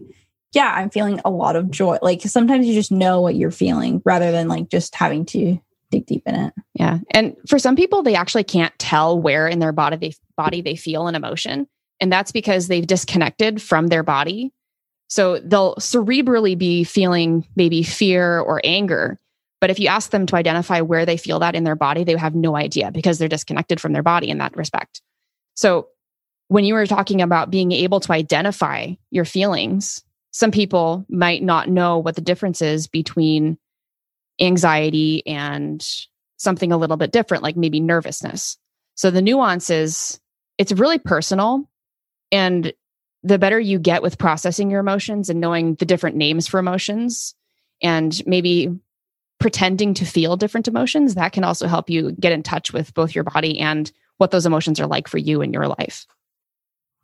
yeah, 0.53 0.73
I'm 0.75 0.89
feeling 0.89 1.19
a 1.25 1.29
lot 1.29 1.55
of 1.55 1.69
joy. 1.69 1.97
Like 2.01 2.21
sometimes 2.23 2.65
you 2.65 2.73
just 2.73 2.91
know 2.91 3.21
what 3.21 3.35
you're 3.35 3.51
feeling 3.51 4.01
rather 4.05 4.31
than 4.31 4.47
like 4.47 4.69
just 4.69 4.95
having 4.95 5.25
to 5.27 5.59
dig 5.91 6.05
deep 6.05 6.23
in 6.25 6.35
it. 6.35 6.53
Yeah. 6.73 6.99
And 7.11 7.35
for 7.47 7.59
some 7.59 7.75
people 7.75 8.01
they 8.01 8.15
actually 8.15 8.43
can't 8.43 8.77
tell 8.79 9.19
where 9.19 9.47
in 9.47 9.59
their 9.59 9.71
body 9.71 9.97
they 9.97 10.13
body 10.35 10.61
they 10.61 10.75
feel 10.75 11.07
an 11.07 11.15
emotion, 11.15 11.67
and 11.99 12.11
that's 12.11 12.31
because 12.31 12.67
they've 12.67 12.87
disconnected 12.87 13.61
from 13.61 13.87
their 13.87 14.03
body. 14.03 14.51
So 15.07 15.39
they'll 15.39 15.75
cerebrally 15.75 16.57
be 16.57 16.83
feeling 16.83 17.47
maybe 17.55 17.83
fear 17.83 18.39
or 18.39 18.61
anger, 18.63 19.19
but 19.59 19.69
if 19.69 19.79
you 19.79 19.87
ask 19.87 20.11
them 20.11 20.25
to 20.27 20.35
identify 20.35 20.81
where 20.81 21.05
they 21.05 21.17
feel 21.17 21.39
that 21.39 21.55
in 21.55 21.63
their 21.63 21.75
body, 21.75 22.03
they 22.03 22.15
have 22.17 22.35
no 22.35 22.55
idea 22.55 22.91
because 22.91 23.17
they're 23.17 23.27
disconnected 23.27 23.79
from 23.81 23.93
their 23.93 24.03
body 24.03 24.29
in 24.29 24.37
that 24.37 24.55
respect. 24.55 25.01
So 25.55 25.87
when 26.49 26.63
you 26.63 26.73
were 26.73 26.85
talking 26.85 27.21
about 27.21 27.49
being 27.49 27.71
able 27.71 27.99
to 28.01 28.11
identify 28.11 28.93
your 29.09 29.25
feelings, 29.25 30.03
some 30.31 30.51
people 30.51 31.05
might 31.09 31.41
not 31.41 31.69
know 31.69 31.97
what 31.97 32.15
the 32.15 32.21
difference 32.21 32.61
is 32.61 32.87
between 32.87 33.57
anxiety 34.39 35.25
and 35.25 35.85
something 36.37 36.71
a 36.71 36.77
little 36.77 36.97
bit 36.97 37.11
different, 37.11 37.43
like 37.43 37.57
maybe 37.57 37.79
nervousness. 37.79 38.57
So 38.95 39.09
the 39.09 39.21
nuance 39.21 39.69
is 39.69 40.19
it's 40.57 40.71
really 40.71 40.99
personal. 40.99 41.67
And 42.31 42.73
the 43.27 43.37
better 43.37 43.59
you 43.59 43.79
get 43.79 44.01
with 44.01 44.17
processing 44.17 44.71
your 44.71 44.79
emotions 44.79 45.29
and 45.29 45.39
knowing 45.39 45.75
the 45.75 45.85
different 45.85 46.15
names 46.15 46.47
for 46.47 46.59
emotions 46.59 47.35
and 47.81 48.21
maybe 48.25 48.75
pretending 49.39 49.93
to 49.95 50.05
feel 50.05 50.35
different 50.35 50.67
emotions, 50.67 51.15
that 51.15 51.33
can 51.33 51.43
also 51.43 51.67
help 51.67 51.89
you 51.89 52.11
get 52.13 52.31
in 52.31 52.41
touch 52.41 52.73
with 52.73 52.93
both 52.93 53.13
your 53.13 53.23
body 53.23 53.59
and 53.59 53.91
what 54.17 54.31
those 54.31 54.45
emotions 54.45 54.79
are 54.79 54.87
like 54.87 55.07
for 55.07 55.17
you 55.17 55.41
in 55.41 55.53
your 55.53 55.67
life. 55.67 56.07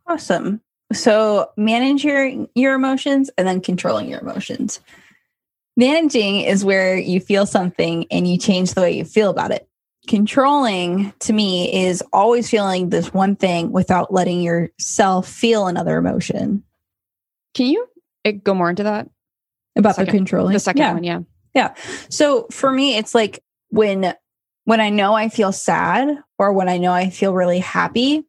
Awesome. 0.07 0.61
So 0.91 1.51
manage 1.57 2.03
your 2.03 2.47
your 2.55 2.73
emotions 2.75 3.29
and 3.37 3.47
then 3.47 3.61
controlling 3.61 4.09
your 4.09 4.19
emotions. 4.19 4.79
Managing 5.75 6.41
is 6.41 6.63
where 6.63 6.97
you 6.97 7.19
feel 7.19 7.45
something 7.45 8.05
and 8.11 8.27
you 8.27 8.37
change 8.37 8.73
the 8.73 8.81
way 8.81 8.91
you 8.91 9.05
feel 9.05 9.29
about 9.29 9.51
it. 9.51 9.67
Controlling 10.07 11.13
to 11.19 11.33
me 11.33 11.85
is 11.85 12.03
always 12.11 12.49
feeling 12.49 12.89
this 12.89 13.13
one 13.13 13.35
thing 13.35 13.71
without 13.71 14.11
letting 14.13 14.41
yourself 14.41 15.27
feel 15.27 15.67
another 15.67 15.97
emotion. 15.97 16.63
Can 17.53 17.67
you 17.67 17.87
eh, 18.25 18.31
go 18.31 18.53
more 18.53 18.69
into 18.69 18.83
that? 18.83 19.09
About 19.75 19.95
second, 19.95 20.11
the 20.11 20.17
controlling? 20.17 20.53
The 20.53 20.59
second 20.59 20.81
yeah. 20.81 20.93
one, 20.93 21.03
yeah. 21.03 21.19
Yeah. 21.53 21.75
So 22.09 22.47
for 22.51 22.71
me, 22.71 22.97
it's 22.97 23.15
like 23.15 23.43
when 23.69 24.13
when 24.65 24.81
I 24.81 24.89
know 24.89 25.13
I 25.13 25.29
feel 25.29 25.51
sad 25.51 26.17
or 26.37 26.53
when 26.53 26.69
I 26.69 26.77
know 26.77 26.91
I 26.91 27.09
feel 27.09 27.33
really 27.33 27.59
happy, 27.59 28.25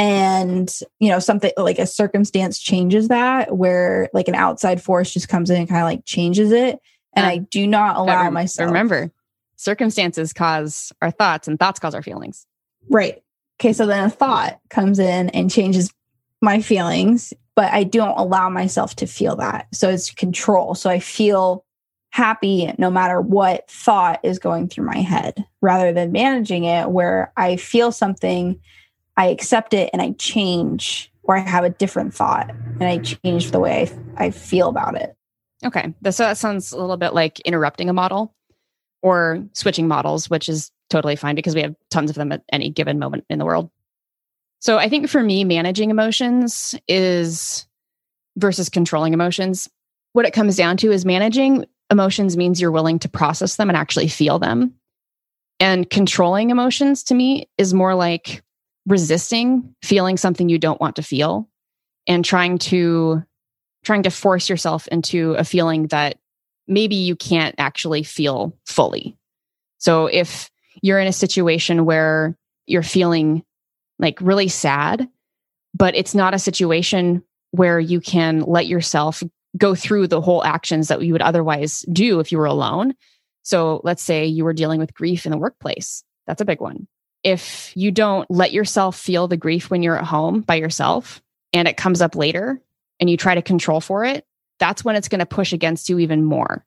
and 0.00 0.72
you 0.98 1.10
know 1.10 1.18
something 1.18 1.52
like 1.58 1.78
a 1.78 1.86
circumstance 1.86 2.58
changes 2.58 3.08
that 3.08 3.54
where 3.54 4.08
like 4.14 4.28
an 4.28 4.34
outside 4.34 4.82
force 4.82 5.12
just 5.12 5.28
comes 5.28 5.50
in 5.50 5.56
and 5.56 5.68
kind 5.68 5.82
of 5.82 5.84
like 5.84 6.06
changes 6.06 6.52
it 6.52 6.78
and 7.14 7.26
i 7.26 7.36
do 7.36 7.66
not 7.66 7.96
allow 7.96 8.24
rem- 8.24 8.32
myself 8.32 8.66
remember 8.66 9.12
circumstances 9.60 10.32
cause 10.32 10.92
our 11.02 11.10
thoughts 11.10 11.46
and 11.46 11.58
thoughts 11.58 11.78
cause 11.78 11.94
our 11.94 12.02
feelings. 12.02 12.46
Right. 12.88 13.22
Okay 13.60 13.72
so 13.72 13.86
then 13.86 14.04
a 14.04 14.10
thought 14.10 14.58
comes 14.70 14.98
in 14.98 15.28
and 15.30 15.50
changes 15.50 15.92
my 16.40 16.62
feelings 16.62 17.34
but 17.54 17.70
i 17.72 17.84
don't 17.84 18.18
allow 18.18 18.48
myself 18.48 18.96
to 18.96 19.06
feel 19.06 19.36
that. 19.36 19.66
So 19.74 19.90
it's 19.90 20.10
control. 20.10 20.74
So 20.74 20.88
i 20.88 20.98
feel 20.98 21.64
happy 22.12 22.72
no 22.78 22.90
matter 22.90 23.20
what 23.20 23.70
thought 23.70 24.18
is 24.24 24.38
going 24.38 24.68
through 24.68 24.86
my 24.86 24.98
head. 24.98 25.44
Rather 25.60 25.92
than 25.92 26.10
managing 26.10 26.64
it 26.64 26.90
where 26.90 27.32
i 27.36 27.56
feel 27.56 27.92
something 27.92 28.58
I 29.16 29.26
accept 29.26 29.74
it 29.74 29.90
and 29.92 30.00
I 30.00 30.12
change 30.12 31.12
or 31.24 31.36
I 31.36 31.40
have 31.40 31.64
a 31.64 31.68
different 31.70 32.14
thought 32.14 32.50
and 32.80 32.88
I 32.88 32.98
change 32.98 33.50
the 33.50 33.60
way 33.60 33.90
I, 34.16 34.24
I 34.24 34.30
feel 34.30 34.70
about 34.70 34.94
it. 34.96 35.14
Okay. 35.62 35.92
So 36.04 36.22
that 36.22 36.38
sounds 36.38 36.72
a 36.72 36.78
little 36.78 36.96
bit 36.96 37.12
like 37.12 37.38
interrupting 37.40 37.90
a 37.90 37.92
model 37.92 38.34
or 39.02 39.44
switching 39.52 39.88
models, 39.88 40.28
which 40.28 40.48
is 40.48 40.70
totally 40.90 41.16
fine 41.16 41.34
because 41.34 41.54
we 41.54 41.62
have 41.62 41.74
tons 41.90 42.10
of 42.10 42.16
them 42.16 42.32
at 42.32 42.42
any 42.52 42.70
given 42.70 42.98
moment 42.98 43.24
in 43.30 43.38
the 43.38 43.44
world. 43.44 43.70
So 44.60 44.76
I 44.76 44.88
think 44.88 45.08
for 45.08 45.22
me, 45.22 45.44
managing 45.44 45.90
emotions 45.90 46.74
is 46.86 47.66
versus 48.36 48.68
controlling 48.68 49.14
emotions. 49.14 49.68
What 50.12 50.26
it 50.26 50.32
comes 50.32 50.56
down 50.56 50.76
to 50.78 50.90
is 50.90 51.04
managing 51.04 51.64
emotions 51.90 52.36
means 52.36 52.60
you're 52.60 52.70
willing 52.70 52.98
to 53.00 53.08
process 53.08 53.56
them 53.56 53.70
and 53.70 53.76
actually 53.76 54.08
feel 54.08 54.38
them. 54.38 54.74
And 55.60 55.88
controlling 55.88 56.50
emotions 56.50 57.02
to 57.04 57.14
me 57.14 57.48
is 57.58 57.74
more 57.74 57.94
like 57.94 58.42
resisting 58.86 59.74
feeling 59.82 60.16
something 60.16 60.48
you 60.48 60.58
don't 60.58 60.80
want 60.80 60.96
to 60.96 61.02
feel 61.02 61.48
and 62.06 62.24
trying 62.24 62.58
to 62.58 63.22
trying 63.84 64.02
to 64.02 64.10
force 64.10 64.48
yourself 64.48 64.88
into 64.88 65.32
a 65.34 65.44
feeling 65.44 65.86
that 65.88 66.18
maybe 66.70 66.94
you 66.94 67.16
can't 67.16 67.54
actually 67.58 68.02
feel 68.02 68.56
fully. 68.66 69.16
So 69.78 70.06
if 70.06 70.50
you're 70.82 71.00
in 71.00 71.06
a 71.06 71.12
situation 71.12 71.84
where 71.84 72.36
you're 72.66 72.82
feeling 72.82 73.44
like 73.98 74.18
really 74.20 74.48
sad, 74.48 75.08
but 75.74 75.94
it's 75.94 76.14
not 76.14 76.34
a 76.34 76.38
situation 76.38 77.22
where 77.50 77.78
you 77.78 78.00
can 78.00 78.40
let 78.40 78.66
yourself 78.66 79.22
go 79.56 79.74
through 79.74 80.06
the 80.06 80.20
whole 80.20 80.44
actions 80.44 80.88
that 80.88 81.02
you 81.02 81.12
would 81.12 81.22
otherwise 81.22 81.84
do 81.92 82.20
if 82.20 82.30
you 82.32 82.38
were 82.38 82.46
alone. 82.46 82.94
So 83.42 83.80
let's 83.84 84.02
say 84.02 84.24
you 84.24 84.44
were 84.44 84.52
dealing 84.52 84.80
with 84.80 84.94
grief 84.94 85.26
in 85.26 85.32
the 85.32 85.38
workplace. 85.38 86.04
That's 86.26 86.40
a 86.40 86.46
big 86.46 86.60
one 86.60 86.86
if 87.22 87.72
you 87.76 87.90
don't 87.90 88.30
let 88.30 88.52
yourself 88.52 88.96
feel 88.98 89.28
the 89.28 89.36
grief 89.36 89.70
when 89.70 89.82
you're 89.82 89.98
at 89.98 90.04
home 90.04 90.40
by 90.40 90.54
yourself 90.54 91.20
and 91.52 91.68
it 91.68 91.76
comes 91.76 92.00
up 92.00 92.14
later 92.14 92.60
and 92.98 93.10
you 93.10 93.16
try 93.16 93.34
to 93.34 93.42
control 93.42 93.80
for 93.80 94.04
it, 94.04 94.24
that's 94.60 94.84
when 94.84 94.94
it's 94.94 95.08
going 95.08 95.18
to 95.18 95.26
push 95.26 95.52
against 95.52 95.88
you 95.88 95.98
even 95.98 96.24
more. 96.24 96.64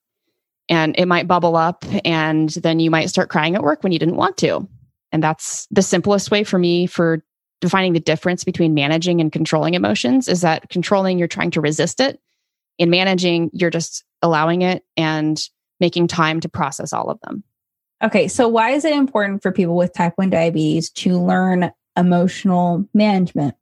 And 0.69 0.95
it 0.97 1.07
might 1.07 1.27
bubble 1.27 1.55
up, 1.55 1.85
and 2.05 2.49
then 2.49 2.79
you 2.79 2.89
might 2.89 3.09
start 3.09 3.29
crying 3.29 3.55
at 3.55 3.63
work 3.63 3.83
when 3.83 3.91
you 3.91 3.99
didn't 3.99 4.15
want 4.15 4.37
to. 4.37 4.67
And 5.11 5.23
that's 5.23 5.67
the 5.71 5.81
simplest 5.81 6.31
way 6.31 6.43
for 6.43 6.57
me 6.57 6.87
for 6.87 7.23
defining 7.61 7.93
the 7.93 7.99
difference 7.99 8.43
between 8.43 8.73
managing 8.73 9.21
and 9.21 9.31
controlling 9.31 9.73
emotions 9.73 10.27
is 10.27 10.41
that 10.41 10.69
controlling, 10.69 11.17
you're 11.17 11.27
trying 11.27 11.51
to 11.51 11.61
resist 11.61 11.99
it. 12.01 12.19
In 12.77 12.89
managing, 12.89 13.51
you're 13.53 13.69
just 13.69 14.03
allowing 14.21 14.63
it 14.63 14.83
and 14.97 15.39
making 15.79 16.07
time 16.07 16.39
to 16.39 16.49
process 16.49 16.91
all 16.91 17.09
of 17.09 17.19
them. 17.21 17.43
Okay, 18.03 18.27
so 18.27 18.47
why 18.47 18.71
is 18.71 18.83
it 18.83 18.93
important 18.93 19.41
for 19.41 19.51
people 19.51 19.75
with 19.75 19.93
type 19.93 20.13
1 20.15 20.29
diabetes 20.29 20.89
to 20.91 21.17
learn 21.17 21.71
emotional 21.95 22.87
management? 22.93 23.55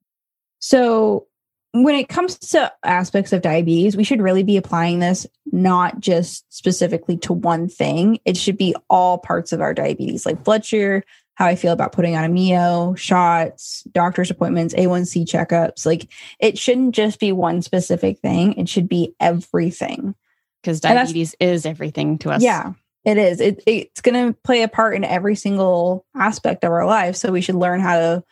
So, 0.59 1.27
when 1.73 1.95
it 1.95 2.09
comes 2.09 2.37
to 2.37 2.71
aspects 2.83 3.31
of 3.31 3.41
diabetes, 3.41 3.95
we 3.95 4.03
should 4.03 4.21
really 4.21 4.43
be 4.43 4.57
applying 4.57 4.99
this 4.99 5.25
not 5.51 5.99
just 5.99 6.45
specifically 6.53 7.17
to 7.17 7.33
one 7.33 7.69
thing. 7.69 8.19
It 8.25 8.35
should 8.35 8.57
be 8.57 8.75
all 8.89 9.17
parts 9.17 9.53
of 9.53 9.61
our 9.61 9.73
diabetes, 9.73 10.25
like 10.25 10.43
blood 10.43 10.65
sugar, 10.65 11.03
how 11.35 11.45
I 11.45 11.55
feel 11.55 11.71
about 11.71 11.93
putting 11.93 12.15
on 12.15 12.25
a 12.25 12.29
Mio, 12.29 12.93
shots, 12.95 13.83
doctor's 13.91 14.29
appointments, 14.29 14.73
A1C 14.73 15.25
checkups. 15.25 15.85
Like 15.85 16.07
it 16.39 16.57
shouldn't 16.57 16.93
just 16.93 17.19
be 17.19 17.31
one 17.31 17.61
specific 17.61 18.19
thing, 18.19 18.53
it 18.53 18.67
should 18.67 18.89
be 18.89 19.15
everything. 19.19 20.15
Because 20.61 20.79
diabetes 20.79 21.35
is 21.39 21.65
everything 21.65 22.19
to 22.19 22.31
us. 22.31 22.43
Yeah. 22.43 22.73
It 23.03 23.17
is. 23.17 23.41
It, 23.41 23.63
it's 23.65 24.01
going 24.01 24.27
to 24.27 24.39
play 24.43 24.61
a 24.61 24.67
part 24.67 24.95
in 24.95 25.03
every 25.03 25.35
single 25.35 26.05
aspect 26.15 26.63
of 26.63 26.71
our 26.71 26.85
life. 26.85 27.15
So 27.15 27.31
we 27.31 27.41
should 27.41 27.55
learn 27.55 27.79
how 27.79 27.97
to 27.97 28.23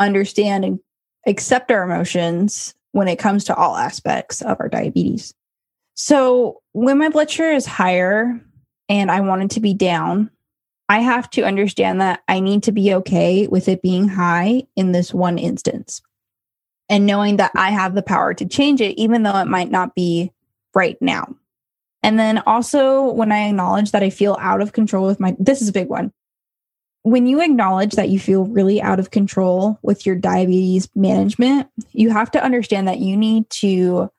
understand 0.00 0.64
and 0.64 0.80
accept 1.26 1.70
our 1.70 1.82
emotions 1.82 2.74
when 2.92 3.08
it 3.08 3.18
comes 3.18 3.44
to 3.44 3.54
all 3.54 3.76
aspects 3.76 4.42
of 4.42 4.58
our 4.60 4.68
diabetes. 4.68 5.34
So 5.94 6.62
when 6.72 6.98
my 6.98 7.08
blood 7.08 7.30
sugar 7.30 7.50
is 7.50 7.66
higher 7.66 8.40
and 8.88 9.10
I 9.10 9.20
want 9.20 9.42
it 9.42 9.50
to 9.52 9.60
be 9.60 9.74
down, 9.74 10.30
I 10.88 11.00
have 11.00 11.30
to 11.30 11.42
understand 11.42 12.00
that 12.00 12.22
I 12.28 12.40
need 12.40 12.64
to 12.64 12.72
be 12.72 12.94
okay 12.94 13.46
with 13.46 13.68
it 13.68 13.82
being 13.82 14.08
high 14.08 14.64
in 14.76 14.92
this 14.92 15.14
one 15.14 15.38
instance. 15.38 16.02
And 16.88 17.06
knowing 17.06 17.36
that 17.36 17.52
I 17.54 17.70
have 17.70 17.94
the 17.94 18.02
power 18.02 18.34
to 18.34 18.44
change 18.44 18.80
it, 18.80 18.98
even 18.98 19.22
though 19.22 19.38
it 19.38 19.46
might 19.46 19.70
not 19.70 19.94
be 19.94 20.32
right 20.74 21.00
now. 21.00 21.34
And 22.02 22.18
then 22.18 22.42
also 22.46 23.10
when 23.10 23.32
I 23.32 23.48
acknowledge 23.48 23.92
that 23.92 24.02
I 24.02 24.10
feel 24.10 24.36
out 24.40 24.60
of 24.60 24.72
control 24.72 25.06
with 25.06 25.20
my, 25.20 25.36
this 25.38 25.62
is 25.62 25.68
a 25.68 25.72
big 25.72 25.88
one. 25.88 26.12
When 27.04 27.26
you 27.26 27.40
acknowledge 27.40 27.94
that 27.94 28.10
you 28.10 28.20
feel 28.20 28.44
really 28.44 28.80
out 28.80 29.00
of 29.00 29.10
control 29.10 29.78
with 29.82 30.06
your 30.06 30.14
diabetes 30.14 30.88
management, 30.94 31.68
you 31.92 32.10
have 32.10 32.30
to 32.32 32.42
understand 32.42 32.86
that 32.86 33.00
you 33.00 33.16
need 33.16 33.50
to 33.50 34.10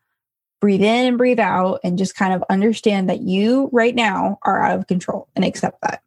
breathe 0.60 0.82
in 0.82 1.06
and 1.06 1.18
breathe 1.18 1.40
out 1.40 1.80
and 1.84 1.98
just 1.98 2.16
kind 2.16 2.34
of 2.34 2.44
understand 2.50 3.10
that 3.10 3.22
you 3.22 3.70
right 3.72 3.96
now 3.96 4.40
are 4.44 4.64
out 4.64 4.80
of 4.80 4.88
control 4.88 5.28
and 5.36 5.46
accept 5.46 5.82
that. 5.82 6.02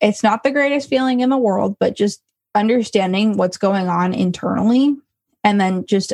It's 0.00 0.22
not 0.22 0.42
the 0.42 0.50
greatest 0.50 0.88
feeling 0.88 1.20
in 1.20 1.30
the 1.30 1.38
world, 1.38 1.76
but 1.78 1.94
just 1.94 2.22
understanding 2.54 3.36
what's 3.36 3.56
going 3.56 3.88
on 3.88 4.12
internally 4.12 4.96
and 5.44 5.60
then 5.60 5.86
just 5.86 6.12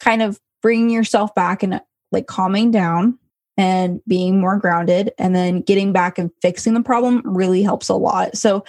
kind 0.00 0.22
of 0.22 0.40
bringing 0.60 0.90
yourself 0.90 1.34
back 1.34 1.62
and 1.62 1.80
like 2.10 2.26
calming 2.26 2.70
down 2.70 3.18
and 3.56 4.00
being 4.06 4.40
more 4.40 4.58
grounded 4.58 5.12
and 5.18 5.34
then 5.34 5.60
getting 5.60 5.92
back 5.92 6.18
and 6.18 6.30
fixing 6.40 6.74
the 6.74 6.82
problem 6.82 7.22
really 7.24 7.62
helps 7.62 7.88
a 7.88 7.94
lot. 7.94 8.36
So, 8.36 8.64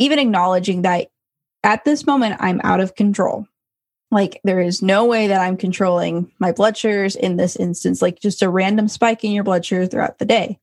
even 0.00 0.18
acknowledging 0.18 0.82
that 0.82 1.08
at 1.62 1.84
this 1.84 2.06
moment, 2.06 2.36
I'm 2.40 2.60
out 2.64 2.80
of 2.80 2.94
control. 2.94 3.46
Like, 4.10 4.40
there 4.42 4.60
is 4.60 4.82
no 4.82 5.04
way 5.04 5.28
that 5.28 5.40
I'm 5.40 5.56
controlling 5.56 6.32
my 6.40 6.50
blood 6.50 6.76
sugars 6.76 7.14
in 7.14 7.36
this 7.36 7.54
instance, 7.54 8.02
like 8.02 8.18
just 8.18 8.42
a 8.42 8.48
random 8.48 8.88
spike 8.88 9.22
in 9.22 9.30
your 9.30 9.44
blood 9.44 9.64
sugar 9.64 9.86
throughout 9.86 10.18
the 10.18 10.24
day. 10.24 10.58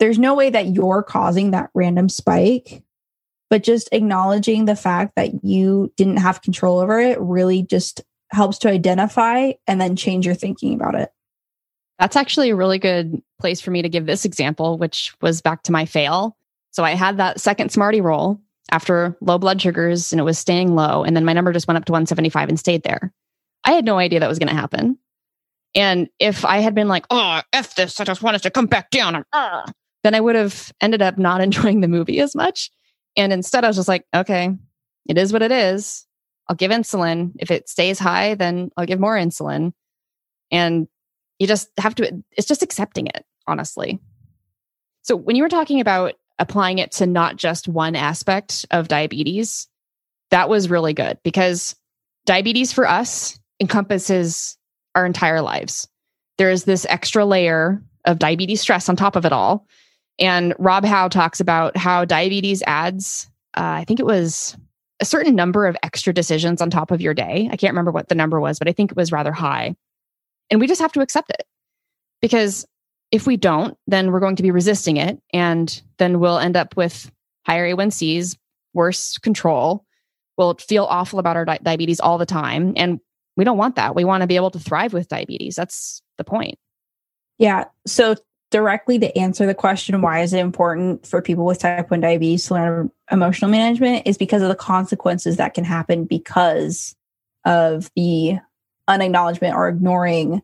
There's 0.00 0.18
no 0.18 0.34
way 0.34 0.50
that 0.50 0.68
you're 0.68 1.02
causing 1.02 1.50
that 1.50 1.70
random 1.74 2.08
spike, 2.08 2.82
but 3.50 3.62
just 3.62 3.90
acknowledging 3.92 4.64
the 4.64 4.74
fact 4.74 5.12
that 5.16 5.44
you 5.44 5.92
didn't 5.96 6.16
have 6.16 6.42
control 6.42 6.80
over 6.80 6.98
it 6.98 7.20
really 7.20 7.62
just 7.62 8.02
helps 8.32 8.58
to 8.58 8.70
identify 8.70 9.52
and 9.66 9.80
then 9.80 9.94
change 9.94 10.24
your 10.24 10.34
thinking 10.34 10.74
about 10.74 10.94
it. 10.94 11.12
That's 11.98 12.16
actually 12.16 12.50
a 12.50 12.56
really 12.56 12.78
good 12.78 13.22
place 13.38 13.60
for 13.60 13.70
me 13.70 13.82
to 13.82 13.88
give 13.90 14.06
this 14.06 14.24
example, 14.24 14.78
which 14.78 15.14
was 15.20 15.42
back 15.42 15.64
to 15.64 15.72
my 15.72 15.84
fail. 15.84 16.36
So 16.70 16.82
I 16.82 16.92
had 16.92 17.18
that 17.18 17.40
second 17.40 17.70
Smartie 17.70 18.00
roll 18.00 18.40
after 18.70 19.16
low 19.20 19.38
blood 19.38 19.60
sugars 19.60 20.12
and 20.12 20.20
it 20.20 20.24
was 20.24 20.38
staying 20.38 20.74
low. 20.74 21.04
And 21.04 21.16
then 21.16 21.24
my 21.24 21.32
number 21.32 21.52
just 21.52 21.66
went 21.66 21.78
up 21.78 21.84
to 21.86 21.92
175 21.92 22.48
and 22.48 22.58
stayed 22.58 22.82
there. 22.82 23.12
I 23.64 23.72
had 23.72 23.84
no 23.84 23.98
idea 23.98 24.20
that 24.20 24.28
was 24.28 24.38
going 24.38 24.48
to 24.48 24.54
happen. 24.54 24.98
And 25.74 26.08
if 26.18 26.44
I 26.44 26.58
had 26.58 26.74
been 26.74 26.88
like, 26.88 27.06
oh, 27.10 27.42
F 27.52 27.74
this, 27.74 28.00
I 28.00 28.04
just 28.04 28.22
want 28.22 28.42
to 28.42 28.50
come 28.50 28.66
back 28.66 28.90
down, 28.90 29.24
uh, 29.32 29.62
then 30.02 30.14
I 30.14 30.20
would 30.20 30.34
have 30.34 30.72
ended 30.80 31.02
up 31.02 31.18
not 31.18 31.40
enjoying 31.42 31.80
the 31.80 31.88
movie 31.88 32.20
as 32.20 32.34
much. 32.34 32.70
And 33.16 33.32
instead, 33.32 33.64
I 33.64 33.68
was 33.68 33.76
just 33.76 33.88
like, 33.88 34.06
okay, 34.14 34.50
it 35.06 35.18
is 35.18 35.32
what 35.32 35.42
it 35.42 35.52
is. 35.52 36.06
I'll 36.48 36.56
give 36.56 36.70
insulin. 36.70 37.32
If 37.38 37.50
it 37.50 37.68
stays 37.68 37.98
high, 37.98 38.34
then 38.34 38.70
I'll 38.76 38.86
give 38.86 39.00
more 39.00 39.16
insulin. 39.16 39.72
And 40.50 40.88
you 41.38 41.46
just 41.46 41.70
have 41.78 41.94
to, 41.96 42.22
it's 42.32 42.48
just 42.48 42.62
accepting 42.62 43.06
it, 43.06 43.24
honestly. 43.46 44.00
So 45.02 45.16
when 45.16 45.36
you 45.36 45.42
were 45.42 45.48
talking 45.48 45.80
about 45.80 46.14
applying 46.40 46.78
it 46.78 46.90
to 46.92 47.06
not 47.06 47.36
just 47.36 47.68
one 47.68 47.94
aspect 47.94 48.66
of 48.72 48.88
diabetes, 48.88 49.68
that 50.30 50.48
was 50.48 50.70
really 50.70 50.94
good 50.94 51.18
because 51.22 51.76
diabetes 52.26 52.72
for 52.72 52.88
us 52.88 53.38
encompasses 53.60 54.56
our 54.94 55.06
entire 55.06 55.42
lives. 55.42 55.86
There 56.38 56.50
is 56.50 56.64
this 56.64 56.86
extra 56.88 57.24
layer 57.24 57.82
of 58.06 58.18
diabetes 58.18 58.60
stress 58.60 58.88
on 58.88 58.96
top 58.96 59.14
of 59.14 59.24
it 59.24 59.32
all. 59.32 59.66
And 60.18 60.54
Rob 60.58 60.84
Howe 60.84 61.08
talks 61.08 61.40
about 61.40 61.76
how 61.76 62.04
diabetes 62.04 62.62
adds, 62.66 63.28
uh, 63.56 63.60
I 63.62 63.84
think 63.84 64.00
it 64.00 64.06
was 64.06 64.56
a 65.00 65.04
certain 65.04 65.34
number 65.34 65.66
of 65.66 65.76
extra 65.82 66.12
decisions 66.12 66.60
on 66.60 66.70
top 66.70 66.90
of 66.90 67.00
your 67.00 67.14
day. 67.14 67.48
I 67.50 67.56
can't 67.56 67.72
remember 67.72 67.90
what 67.90 68.08
the 68.08 68.14
number 68.14 68.40
was, 68.40 68.58
but 68.58 68.68
I 68.68 68.72
think 68.72 68.90
it 68.90 68.96
was 68.96 69.12
rather 69.12 69.32
high. 69.32 69.76
And 70.50 70.60
we 70.60 70.66
just 70.66 70.80
have 70.80 70.92
to 70.92 71.00
accept 71.00 71.30
it 71.30 71.44
because 72.20 72.66
if 73.10 73.26
we 73.26 73.36
don't, 73.36 73.76
then 73.86 74.12
we're 74.12 74.20
going 74.20 74.36
to 74.36 74.42
be 74.42 74.50
resisting 74.50 74.96
it. 74.96 75.20
And 75.32 75.82
then 75.98 76.20
we'll 76.20 76.38
end 76.38 76.56
up 76.56 76.76
with 76.76 77.10
higher 77.46 77.74
A1Cs, 77.74 78.36
worse 78.72 79.18
control. 79.18 79.84
We'll 80.36 80.54
feel 80.54 80.84
awful 80.84 81.18
about 81.18 81.36
our 81.36 81.44
di- 81.44 81.58
diabetes 81.62 82.00
all 82.00 82.18
the 82.18 82.26
time. 82.26 82.72
And 82.76 83.00
we 83.36 83.44
don't 83.44 83.58
want 83.58 83.76
that. 83.76 83.94
We 83.94 84.04
want 84.04 84.22
to 84.22 84.26
be 84.26 84.36
able 84.36 84.50
to 84.52 84.58
thrive 84.58 84.92
with 84.92 85.08
diabetes. 85.08 85.56
That's 85.56 86.02
the 86.18 86.24
point. 86.24 86.58
Yeah. 87.38 87.64
So, 87.86 88.16
directly 88.50 88.98
to 88.98 89.16
answer 89.16 89.46
the 89.46 89.54
question, 89.54 90.02
why 90.02 90.22
is 90.22 90.32
it 90.32 90.40
important 90.40 91.06
for 91.06 91.22
people 91.22 91.44
with 91.44 91.60
type 91.60 91.88
1 91.88 92.00
diabetes 92.00 92.46
to 92.46 92.54
learn 92.54 92.90
emotional 93.10 93.50
management 93.50 94.06
is 94.06 94.18
because 94.18 94.42
of 94.42 94.48
the 94.48 94.56
consequences 94.56 95.36
that 95.36 95.54
can 95.54 95.62
happen 95.62 96.04
because 96.04 96.96
of 97.44 97.90
the 97.94 98.38
unacknowledgement 98.88 99.54
or 99.54 99.68
ignoring 99.68 100.42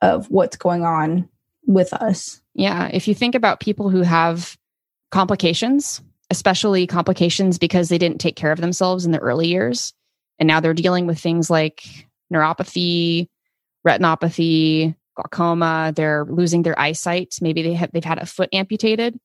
of 0.00 0.30
what's 0.30 0.56
going 0.56 0.84
on 0.84 1.28
with 1.66 1.92
us. 1.92 2.40
Yeah. 2.54 2.90
If 2.92 3.08
you 3.08 3.14
think 3.14 3.34
about 3.34 3.60
people 3.60 3.90
who 3.90 4.02
have 4.02 4.56
complications, 5.10 6.00
especially 6.30 6.86
complications 6.86 7.58
because 7.58 7.88
they 7.88 7.98
didn't 7.98 8.20
take 8.20 8.36
care 8.36 8.52
of 8.52 8.60
themselves 8.60 9.04
in 9.04 9.12
the 9.12 9.18
early 9.18 9.48
years, 9.48 9.92
and 10.38 10.46
now 10.46 10.60
they're 10.60 10.74
dealing 10.74 11.06
with 11.06 11.18
things 11.18 11.50
like 11.50 11.82
neuropathy, 12.32 13.28
retinopathy, 13.86 14.94
glaucoma, 15.16 15.92
they're 15.94 16.24
losing 16.28 16.62
their 16.62 16.78
eyesight, 16.78 17.36
maybe 17.40 17.62
they 17.62 17.74
have 17.74 17.90
they've 17.92 18.04
had 18.04 18.18
a 18.18 18.26
foot 18.26 18.48
amputated. 18.52 19.18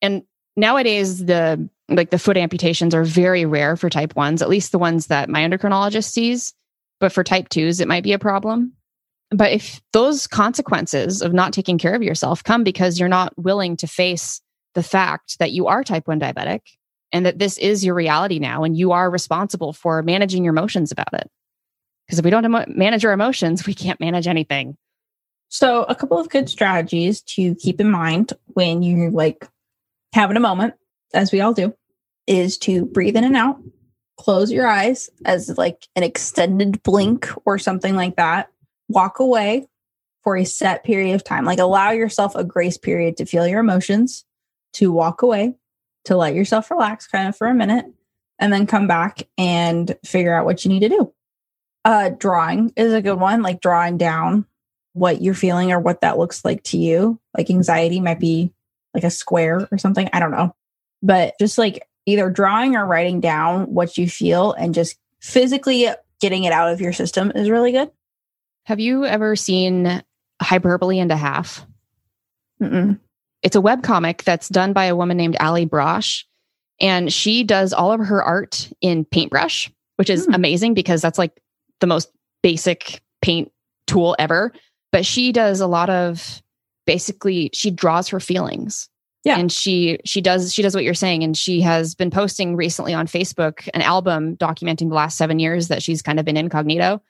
And 0.00 0.22
nowadays 0.56 1.24
the 1.24 1.68
like 1.88 2.10
the 2.10 2.18
foot 2.18 2.36
amputations 2.36 2.94
are 2.94 3.04
very 3.04 3.44
rare 3.44 3.76
for 3.76 3.90
type 3.90 4.14
1s, 4.14 4.42
at 4.42 4.48
least 4.48 4.72
the 4.72 4.78
ones 4.78 5.06
that 5.06 5.28
my 5.28 5.40
endocrinologist 5.40 6.10
sees, 6.10 6.54
but 7.00 7.12
for 7.12 7.24
type 7.24 7.48
2s 7.48 7.80
it 7.80 7.88
might 7.88 8.04
be 8.04 8.12
a 8.12 8.18
problem. 8.18 8.72
But 9.30 9.52
if 9.52 9.80
those 9.92 10.26
consequences 10.26 11.20
of 11.20 11.32
not 11.32 11.52
taking 11.52 11.78
care 11.78 11.94
of 11.94 12.02
yourself 12.02 12.42
come 12.42 12.64
because 12.64 12.98
you're 12.98 13.08
not 13.08 13.36
willing 13.36 13.76
to 13.78 13.86
face 13.86 14.40
the 14.74 14.82
fact 14.82 15.38
that 15.38 15.52
you 15.52 15.66
are 15.66 15.84
type 15.84 16.08
1 16.08 16.20
diabetic 16.20 16.60
and 17.12 17.26
that 17.26 17.38
this 17.38 17.58
is 17.58 17.84
your 17.84 17.94
reality 17.94 18.38
now 18.38 18.64
and 18.64 18.76
you 18.76 18.92
are 18.92 19.10
responsible 19.10 19.72
for 19.72 20.02
managing 20.02 20.44
your 20.44 20.52
emotions 20.52 20.92
about 20.92 21.12
it. 21.12 21.28
Because 22.06 22.18
if 22.18 22.24
we 22.24 22.30
don't 22.30 22.44
emo- 22.44 22.64
manage 22.68 23.04
our 23.04 23.12
emotions, 23.12 23.66
we 23.66 23.74
can't 23.74 24.00
manage 24.00 24.26
anything. 24.26 24.76
So, 25.50 25.84
a 25.84 25.94
couple 25.94 26.18
of 26.18 26.28
good 26.28 26.50
strategies 26.50 27.22
to 27.22 27.54
keep 27.54 27.80
in 27.80 27.90
mind 27.90 28.34
when 28.48 28.82
you're 28.82 29.10
like 29.10 29.48
having 30.12 30.36
a 30.36 30.40
moment, 30.40 30.74
as 31.14 31.32
we 31.32 31.40
all 31.40 31.54
do, 31.54 31.74
is 32.26 32.58
to 32.58 32.84
breathe 32.84 33.16
in 33.16 33.24
and 33.24 33.36
out, 33.36 33.56
close 34.18 34.52
your 34.52 34.66
eyes 34.66 35.08
as 35.24 35.56
like 35.56 35.86
an 35.96 36.02
extended 36.02 36.82
blink 36.82 37.28
or 37.46 37.58
something 37.58 37.96
like 37.96 38.16
that 38.16 38.50
walk 38.88 39.20
away 39.20 39.66
for 40.24 40.36
a 40.36 40.44
set 40.44 40.84
period 40.84 41.14
of 41.14 41.24
time. 41.24 41.44
Like 41.44 41.58
allow 41.58 41.90
yourself 41.90 42.34
a 42.34 42.44
grace 42.44 42.76
period 42.76 43.16
to 43.16 43.26
feel 43.26 43.46
your 43.46 43.60
emotions, 43.60 44.24
to 44.74 44.92
walk 44.92 45.22
away, 45.22 45.54
to 46.04 46.16
let 46.16 46.34
yourself 46.34 46.70
relax 46.70 47.06
kind 47.06 47.28
of 47.28 47.36
for 47.36 47.46
a 47.46 47.54
minute, 47.54 47.86
and 48.38 48.52
then 48.52 48.66
come 48.66 48.86
back 48.86 49.26
and 49.36 49.96
figure 50.04 50.34
out 50.34 50.44
what 50.44 50.64
you 50.64 50.70
need 50.70 50.80
to 50.80 50.88
do. 50.88 51.12
Uh, 51.84 52.10
drawing 52.10 52.72
is 52.76 52.92
a 52.92 53.02
good 53.02 53.18
one, 53.18 53.42
like 53.42 53.60
drawing 53.60 53.96
down 53.96 54.44
what 54.92 55.22
you're 55.22 55.34
feeling 55.34 55.72
or 55.72 55.78
what 55.78 56.00
that 56.00 56.18
looks 56.18 56.44
like 56.44 56.62
to 56.64 56.76
you. 56.76 57.18
Like 57.36 57.50
anxiety 57.50 58.00
might 58.00 58.20
be 58.20 58.52
like 58.94 59.04
a 59.04 59.10
square 59.10 59.68
or 59.70 59.78
something. 59.78 60.08
I 60.12 60.20
don't 60.20 60.30
know. 60.30 60.54
But 61.02 61.34
just 61.38 61.56
like 61.56 61.86
either 62.06 62.30
drawing 62.30 62.74
or 62.74 62.86
writing 62.86 63.20
down 63.20 63.72
what 63.72 63.96
you 63.96 64.08
feel 64.08 64.52
and 64.52 64.74
just 64.74 64.96
physically 65.20 65.88
getting 66.20 66.44
it 66.44 66.52
out 66.52 66.72
of 66.72 66.80
your 66.80 66.92
system 66.92 67.30
is 67.34 67.50
really 67.50 67.72
good. 67.72 67.90
Have 68.68 68.80
you 68.80 69.06
ever 69.06 69.34
seen 69.34 70.04
Hyperbole 70.42 70.98
and 70.98 71.10
a 71.10 71.16
Half? 71.16 71.66
Mm-mm. 72.62 73.00
It's 73.42 73.56
a 73.56 73.62
web 73.62 73.82
comic 73.82 74.24
that's 74.24 74.50
done 74.50 74.74
by 74.74 74.84
a 74.84 74.94
woman 74.94 75.16
named 75.16 75.38
Allie 75.40 75.64
Brosh. 75.64 76.24
And 76.78 77.10
she 77.10 77.44
does 77.44 77.72
all 77.72 77.92
of 77.92 78.00
her 78.00 78.22
art 78.22 78.70
in 78.82 79.06
paintbrush, 79.06 79.72
which 79.96 80.10
is 80.10 80.26
mm. 80.26 80.34
amazing 80.34 80.74
because 80.74 81.00
that's 81.00 81.16
like 81.16 81.40
the 81.80 81.86
most 81.86 82.12
basic 82.42 83.00
paint 83.22 83.50
tool 83.86 84.14
ever. 84.18 84.52
But 84.92 85.06
she 85.06 85.32
does 85.32 85.62
a 85.62 85.66
lot 85.66 85.88
of 85.88 86.42
basically 86.84 87.48
she 87.54 87.70
draws 87.70 88.08
her 88.08 88.20
feelings. 88.20 88.90
Yeah. 89.24 89.38
And 89.38 89.50
she 89.50 89.98
she 90.04 90.20
does 90.20 90.52
she 90.52 90.60
does 90.60 90.74
what 90.74 90.84
you're 90.84 90.92
saying. 90.92 91.24
And 91.24 91.34
she 91.34 91.62
has 91.62 91.94
been 91.94 92.10
posting 92.10 92.54
recently 92.54 92.92
on 92.92 93.06
Facebook 93.06 93.66
an 93.72 93.80
album 93.80 94.36
documenting 94.36 94.90
the 94.90 94.94
last 94.94 95.16
seven 95.16 95.38
years 95.38 95.68
that 95.68 95.82
she's 95.82 96.02
kind 96.02 96.20
of 96.20 96.26
been 96.26 96.36
incognito. 96.36 97.00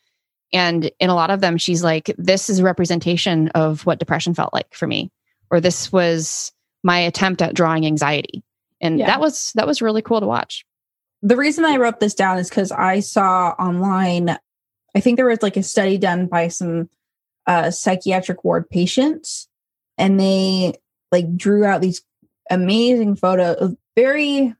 And 0.53 0.91
in 0.99 1.11
a 1.11 1.15
lot 1.15 1.31
of 1.31 1.41
them, 1.41 1.59
she's 1.59 1.85
like, 1.85 2.15
this 2.17 2.49
is 2.49 2.61
a 2.61 2.65
representation 2.65 3.49
of 3.51 3.85
what 3.85 3.99
depression 3.99 4.35
felt 4.35 4.55
like 4.55 4.73
for 4.75 4.87
me, 4.87 5.11
or 5.51 5.61
this 5.61 5.93
was 5.93 6.53
my 6.83 6.99
attempt 6.99 7.43
at 7.43 7.55
drawing 7.55 7.85
anxiety. 7.85 8.43
And 8.81 8.99
yeah. 8.99 9.07
that 9.07 9.21
was 9.21 9.53
that 9.55 9.67
was 9.67 9.83
really 9.83 10.03
cool 10.03 10.21
to 10.21 10.27
watch. 10.27 10.65
The 11.23 11.37
reason 11.37 11.65
I 11.65 11.77
wrote 11.77 12.01
this 12.01 12.15
down 12.15 12.39
is 12.39 12.49
because 12.49 12.71
I 12.71 13.01
saw 13.01 13.49
online, 13.59 14.39
I 14.95 15.01
think 15.01 15.17
there 15.17 15.27
was 15.27 15.43
like 15.43 15.57
a 15.57 15.63
study 15.63 15.99
done 15.99 16.27
by 16.27 16.49
some 16.49 16.89
uh, 17.47 17.71
psychiatric 17.71 18.45
ward 18.45 18.71
patients, 18.71 19.49
and 19.97 20.19
they 20.19 20.75
like 21.11 21.37
drew 21.37 21.65
out 21.65 21.81
these 21.81 22.03
amazing 22.51 23.17
photos, 23.17 23.75
very 23.97 24.55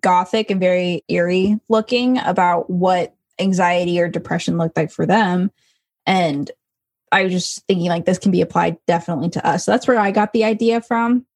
gothic 0.00 0.50
and 0.50 0.60
very 0.60 1.02
eerie 1.08 1.58
looking 1.68 2.18
about 2.18 2.70
what 2.70 3.14
anxiety 3.38 4.00
or 4.00 4.08
depression 4.08 4.58
looked 4.58 4.76
like 4.76 4.90
for 4.90 5.06
them. 5.06 5.50
And 6.06 6.50
I 7.12 7.24
was 7.24 7.32
just 7.32 7.66
thinking 7.66 7.88
like 7.88 8.04
this 8.04 8.18
can 8.18 8.32
be 8.32 8.40
applied 8.40 8.76
definitely 8.86 9.30
to 9.30 9.46
us. 9.46 9.64
So 9.64 9.72
that's 9.72 9.88
where 9.88 9.98
I 9.98 10.10
got 10.10 10.32
the 10.32 10.44
idea 10.44 10.80
from. 10.80 11.26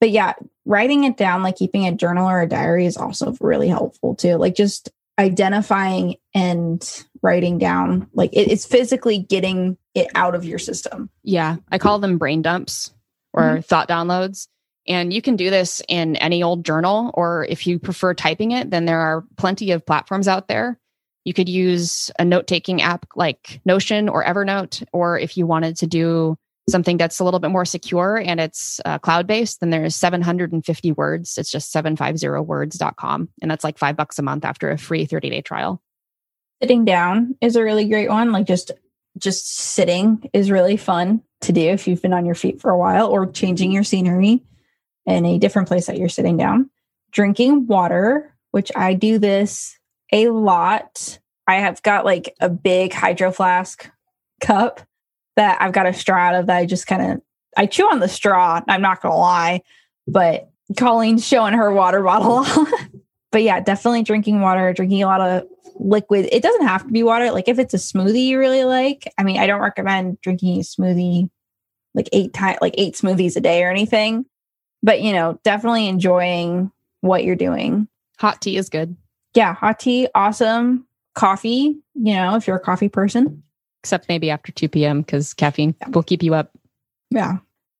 But 0.00 0.10
yeah, 0.10 0.34
writing 0.64 1.04
it 1.04 1.16
down, 1.16 1.42
like 1.42 1.56
keeping 1.56 1.86
a 1.86 1.92
journal 1.92 2.28
or 2.28 2.40
a 2.40 2.48
diary 2.48 2.86
is 2.86 2.96
also 2.96 3.34
really 3.40 3.68
helpful 3.68 4.14
too. 4.14 4.36
Like 4.36 4.54
just 4.54 4.90
identifying 5.18 6.16
and 6.34 7.04
writing 7.22 7.58
down, 7.58 8.08
like 8.14 8.32
it, 8.32 8.50
it's 8.50 8.64
physically 8.64 9.18
getting 9.18 9.76
it 9.94 10.08
out 10.14 10.34
of 10.34 10.44
your 10.44 10.58
system. 10.58 11.10
Yeah. 11.24 11.56
I 11.70 11.78
call 11.78 11.98
them 11.98 12.18
brain 12.18 12.42
dumps 12.42 12.94
or 13.32 13.42
mm-hmm. 13.42 13.60
thought 13.60 13.88
downloads. 13.88 14.46
And 14.86 15.12
you 15.12 15.20
can 15.20 15.36
do 15.36 15.50
this 15.50 15.82
in 15.86 16.16
any 16.16 16.42
old 16.42 16.64
journal, 16.64 17.10
or 17.12 17.44
if 17.50 17.66
you 17.66 17.78
prefer 17.78 18.14
typing 18.14 18.52
it, 18.52 18.70
then 18.70 18.86
there 18.86 19.00
are 19.00 19.24
plenty 19.36 19.72
of 19.72 19.84
platforms 19.84 20.28
out 20.28 20.48
there 20.48 20.78
you 21.24 21.34
could 21.34 21.48
use 21.48 22.10
a 22.18 22.24
note 22.24 22.46
taking 22.46 22.82
app 22.82 23.06
like 23.14 23.60
Notion 23.64 24.08
or 24.08 24.24
Evernote, 24.24 24.84
or 24.92 25.18
if 25.18 25.36
you 25.36 25.46
wanted 25.46 25.76
to 25.78 25.86
do 25.86 26.36
something 26.68 26.96
that's 26.96 27.18
a 27.18 27.24
little 27.24 27.40
bit 27.40 27.50
more 27.50 27.64
secure 27.64 28.16
and 28.16 28.40
it's 28.40 28.80
uh, 28.84 28.98
cloud 28.98 29.26
based, 29.26 29.60
then 29.60 29.70
there's 29.70 29.96
750 29.96 30.92
words. 30.92 31.38
It's 31.38 31.50
just 31.50 31.72
750words.com. 31.72 33.28
And 33.40 33.50
that's 33.50 33.64
like 33.64 33.78
five 33.78 33.96
bucks 33.96 34.18
a 34.18 34.22
month 34.22 34.44
after 34.44 34.70
a 34.70 34.78
free 34.78 35.06
30 35.06 35.30
day 35.30 35.40
trial. 35.40 35.82
Sitting 36.62 36.84
down 36.84 37.36
is 37.40 37.56
a 37.56 37.62
really 37.62 37.88
great 37.88 38.08
one. 38.08 38.32
Like 38.32 38.46
just 38.46 38.72
just 39.16 39.58
sitting 39.58 40.28
is 40.32 40.50
really 40.50 40.76
fun 40.76 41.22
to 41.40 41.52
do 41.52 41.60
if 41.60 41.88
you've 41.88 42.02
been 42.02 42.12
on 42.12 42.26
your 42.26 42.34
feet 42.34 42.60
for 42.60 42.70
a 42.70 42.78
while 42.78 43.08
or 43.08 43.26
changing 43.26 43.72
your 43.72 43.84
scenery 43.84 44.42
in 45.06 45.24
a 45.24 45.38
different 45.38 45.68
place 45.68 45.86
that 45.86 45.98
you're 45.98 46.08
sitting 46.08 46.36
down. 46.36 46.70
Drinking 47.10 47.66
water, 47.66 48.34
which 48.50 48.70
I 48.76 48.94
do 48.94 49.18
this 49.18 49.77
a 50.12 50.28
lot. 50.28 51.18
I 51.46 51.56
have 51.56 51.82
got 51.82 52.04
like 52.04 52.34
a 52.40 52.48
big 52.48 52.92
hydro 52.92 53.32
flask 53.32 53.90
cup 54.40 54.80
that 55.36 55.60
I've 55.60 55.72
got 55.72 55.86
a 55.86 55.94
straw 55.94 56.18
out 56.18 56.34
of 56.34 56.46
that 56.46 56.56
I 56.56 56.66
just 56.66 56.86
kind 56.86 57.12
of 57.12 57.22
I 57.56 57.66
chew 57.66 57.84
on 57.84 58.00
the 58.00 58.08
straw. 58.08 58.60
I'm 58.68 58.82
not 58.82 59.00
gonna 59.00 59.16
lie, 59.16 59.62
but 60.06 60.50
Colleen's 60.76 61.26
showing 61.26 61.54
her 61.54 61.72
water 61.72 62.02
bottle. 62.04 62.46
but 63.32 63.42
yeah, 63.42 63.60
definitely 63.60 64.02
drinking 64.02 64.40
water, 64.40 64.72
drinking 64.72 65.02
a 65.02 65.06
lot 65.06 65.20
of 65.20 65.46
liquid. 65.76 66.28
It 66.30 66.42
doesn't 66.42 66.66
have 66.66 66.86
to 66.86 66.92
be 66.92 67.02
water. 67.02 67.30
Like 67.30 67.48
if 67.48 67.58
it's 67.58 67.74
a 67.74 67.78
smoothie 67.78 68.26
you 68.26 68.38
really 68.38 68.64
like, 68.64 69.12
I 69.16 69.22
mean, 69.22 69.38
I 69.38 69.46
don't 69.46 69.60
recommend 69.60 70.20
drinking 70.20 70.60
a 70.60 70.62
smoothie 70.62 71.30
like 71.94 72.08
eight 72.12 72.32
times, 72.34 72.58
like 72.60 72.74
eight 72.76 72.94
smoothies 72.94 73.36
a 73.36 73.40
day 73.40 73.64
or 73.64 73.70
anything. 73.70 74.26
But 74.82 75.00
you 75.02 75.12
know, 75.12 75.40
definitely 75.42 75.88
enjoying 75.88 76.70
what 77.00 77.24
you're 77.24 77.36
doing. 77.36 77.88
Hot 78.18 78.40
tea 78.40 78.56
is 78.56 78.68
good 78.68 78.96
yeah, 79.38 79.54
hot 79.54 79.78
tea, 79.78 80.08
awesome. 80.16 80.84
coffee, 81.14 81.76
you 81.94 82.14
know, 82.14 82.34
if 82.34 82.46
you're 82.46 82.56
a 82.56 82.60
coffee 82.60 82.88
person. 82.88 83.42
Except 83.82 84.08
maybe 84.08 84.30
after 84.30 84.50
2 84.50 84.68
p.m. 84.68 85.00
because 85.02 85.32
caffeine 85.32 85.76
yeah. 85.80 85.88
will 85.90 86.02
keep 86.02 86.24
you 86.24 86.34
up. 86.34 86.50
Yeah. 87.10 87.38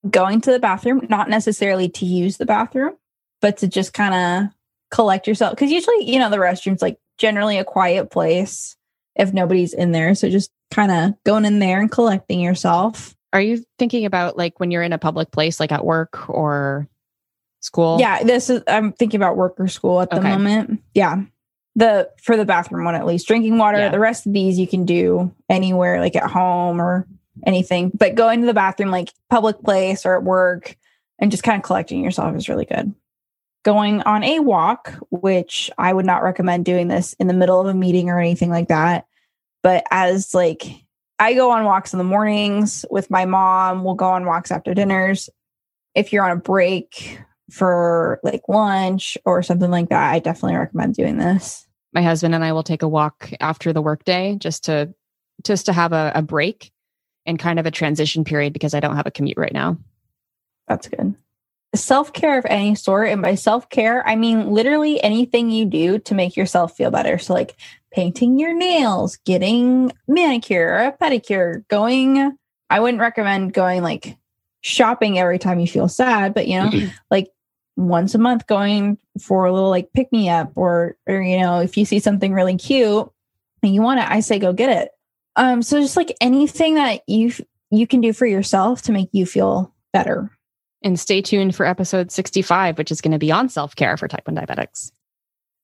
Going 0.08 0.40
to 0.42 0.52
the 0.52 0.60
bathroom, 0.60 1.06
not 1.08 1.28
necessarily 1.28 1.88
to 1.88 2.06
use 2.06 2.36
the 2.36 2.46
bathroom, 2.46 2.96
but 3.40 3.56
to 3.58 3.66
just 3.66 3.92
kind 3.92 4.14
of 4.14 4.52
collect 4.92 5.26
yourself. 5.26 5.54
Because 5.54 5.72
usually, 5.72 6.08
you 6.08 6.20
know, 6.20 6.30
the 6.30 6.36
restroom's 6.36 6.80
like 6.80 6.98
generally 7.18 7.58
a 7.58 7.64
quiet 7.64 8.10
place 8.10 8.76
if 9.16 9.32
nobody's 9.32 9.74
in 9.74 9.90
there. 9.90 10.14
So 10.14 10.30
just 10.30 10.52
kind 10.70 10.92
of 10.92 11.14
going 11.24 11.44
in 11.44 11.58
there 11.58 11.80
and 11.80 11.90
collecting 11.90 12.40
yourself. 12.40 13.16
Are 13.32 13.40
you 13.40 13.64
thinking 13.80 14.04
about 14.04 14.38
like 14.38 14.60
when 14.60 14.70
you're 14.70 14.84
in 14.84 14.92
a 14.92 14.98
public 14.98 15.32
place, 15.32 15.58
like 15.58 15.72
at 15.72 15.84
work 15.84 16.28
or 16.28 16.88
school? 17.60 17.98
Yeah, 17.98 18.22
this 18.22 18.48
is, 18.48 18.62
I'm 18.68 18.92
thinking 18.92 19.18
about 19.18 19.36
work 19.36 19.54
or 19.58 19.66
school 19.66 20.00
at 20.00 20.10
the 20.10 20.18
okay. 20.18 20.28
moment. 20.28 20.82
Yeah. 20.94 21.22
The, 21.78 22.10
for 22.20 22.36
the 22.36 22.44
bathroom 22.44 22.84
one 22.84 22.94
at 22.94 23.06
least, 23.06 23.26
drinking 23.26 23.56
water. 23.56 23.78
Yeah. 23.78 23.90
The 23.90 23.98
rest 23.98 24.26
of 24.26 24.32
these 24.32 24.58
you 24.58 24.66
can 24.66 24.84
do 24.84 25.34
anywhere, 25.48 26.00
like 26.00 26.16
at 26.16 26.30
home 26.30 26.82
or 26.82 27.06
anything. 27.46 27.92
But 27.94 28.16
going 28.16 28.40
to 28.40 28.46
the 28.46 28.54
bathroom, 28.54 28.90
like 28.90 29.12
public 29.30 29.62
place 29.62 30.04
or 30.04 30.16
at 30.16 30.24
work, 30.24 30.76
and 31.20 31.30
just 31.30 31.44
kind 31.44 31.56
of 31.56 31.64
collecting 31.64 32.02
yourself 32.02 32.36
is 32.36 32.48
really 32.48 32.64
good 32.64 32.94
going 33.68 34.00
on 34.02 34.24
a 34.24 34.40
walk, 34.40 34.94
which 35.10 35.70
I 35.76 35.92
would 35.92 36.06
not 36.06 36.22
recommend 36.22 36.64
doing 36.64 36.88
this 36.88 37.12
in 37.20 37.26
the 37.26 37.34
middle 37.34 37.60
of 37.60 37.66
a 37.66 37.74
meeting 37.74 38.08
or 38.08 38.18
anything 38.18 38.48
like 38.48 38.68
that. 38.68 39.06
But 39.62 39.84
as 39.90 40.34
like 40.34 40.64
I 41.18 41.34
go 41.34 41.50
on 41.50 41.66
walks 41.66 41.92
in 41.92 41.98
the 41.98 42.04
mornings 42.04 42.86
with 42.90 43.10
my 43.10 43.26
mom, 43.26 43.84
we'll 43.84 43.92
go 43.92 44.08
on 44.08 44.24
walks 44.24 44.50
after 44.50 44.72
dinners. 44.72 45.28
If 45.94 46.14
you're 46.14 46.24
on 46.24 46.38
a 46.38 46.40
break 46.40 47.20
for 47.50 48.20
like 48.22 48.40
lunch 48.48 49.18
or 49.26 49.42
something 49.42 49.70
like 49.70 49.90
that, 49.90 50.14
I 50.14 50.18
definitely 50.20 50.56
recommend 50.56 50.94
doing 50.94 51.18
this. 51.18 51.67
My 51.92 52.02
husband 52.02 52.34
and 52.34 52.44
I 52.44 52.52
will 52.52 52.62
take 52.62 52.82
a 52.82 52.88
walk 52.88 53.30
after 53.40 53.72
the 53.72 53.82
workday 53.82 54.36
just 54.36 54.64
to 54.64 54.94
just 55.44 55.66
to 55.66 55.72
have 55.72 55.92
a, 55.92 56.12
a 56.14 56.22
break 56.22 56.70
and 57.24 57.38
kind 57.38 57.58
of 57.58 57.66
a 57.66 57.70
transition 57.70 58.24
period 58.24 58.52
because 58.52 58.74
I 58.74 58.80
don't 58.80 58.96
have 58.96 59.06
a 59.06 59.10
commute 59.10 59.38
right 59.38 59.52
now. 59.52 59.78
That's 60.66 60.88
good 60.88 61.14
self 61.74 62.12
care 62.12 62.38
of 62.38 62.46
any 62.48 62.74
sort. 62.74 63.08
And 63.08 63.22
by 63.22 63.34
self 63.34 63.68
care, 63.68 64.06
I 64.06 64.16
mean 64.16 64.50
literally 64.50 65.02
anything 65.02 65.50
you 65.50 65.64
do 65.64 65.98
to 66.00 66.14
make 66.14 66.36
yourself 66.36 66.76
feel 66.76 66.90
better. 66.90 67.18
So, 67.18 67.34
like 67.34 67.56
painting 67.92 68.38
your 68.38 68.54
nails, 68.54 69.16
getting 69.24 69.92
manicure 70.06 70.68
or 70.68 70.84
a 70.84 70.92
pedicure, 70.96 71.66
going, 71.68 72.36
I 72.70 72.80
wouldn't 72.80 73.00
recommend 73.00 73.52
going 73.52 73.82
like 73.82 74.16
shopping 74.60 75.18
every 75.18 75.38
time 75.38 75.60
you 75.60 75.66
feel 75.66 75.88
sad, 75.88 76.34
but 76.34 76.48
you 76.48 76.60
know, 76.60 76.70
like 77.10 77.28
once 77.78 78.14
a 78.14 78.18
month 78.18 78.46
going 78.48 78.98
for 79.22 79.44
a 79.44 79.52
little 79.52 79.70
like 79.70 79.92
pick 79.94 80.12
me 80.12 80.28
up 80.28 80.50
or, 80.56 80.96
or, 81.06 81.22
you 81.22 81.38
know, 81.38 81.60
if 81.60 81.76
you 81.76 81.84
see 81.84 82.00
something 82.00 82.32
really 82.32 82.56
cute 82.56 83.08
and 83.62 83.72
you 83.72 83.80
want 83.80 84.00
it, 84.00 84.10
I 84.10 84.20
say 84.20 84.40
go 84.40 84.52
get 84.52 84.82
it. 84.82 84.90
Um, 85.36 85.62
so 85.62 85.80
just 85.80 85.96
like 85.96 86.16
anything 86.20 86.74
that 86.74 87.02
you 87.06 87.32
you 87.70 87.86
can 87.86 88.00
do 88.00 88.12
for 88.12 88.26
yourself 88.26 88.82
to 88.82 88.92
make 88.92 89.10
you 89.12 89.26
feel 89.26 89.72
better. 89.92 90.30
And 90.82 90.98
stay 90.98 91.22
tuned 91.22 91.54
for 91.54 91.66
episode 91.66 92.10
65, 92.10 92.78
which 92.78 92.90
is 92.90 93.00
going 93.00 93.12
to 93.12 93.18
be 93.18 93.30
on 93.30 93.48
self 93.48 93.76
care 93.76 93.96
for 93.96 94.08
type 94.08 94.26
1 94.26 94.34
diabetics. 94.34 94.90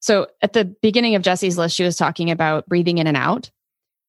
So 0.01 0.29
at 0.43 0.53
the 0.53 0.65
beginning 0.65 1.15
of 1.17 1.23
Jessie's 1.23 1.59
list, 1.59 1.75
she 1.75 1.83
was 1.83 1.97
talking 1.97 2.31
about 2.31 2.69
breathing 2.69 2.99
in 2.99 3.07
and 3.07 3.17
out. 3.17 3.51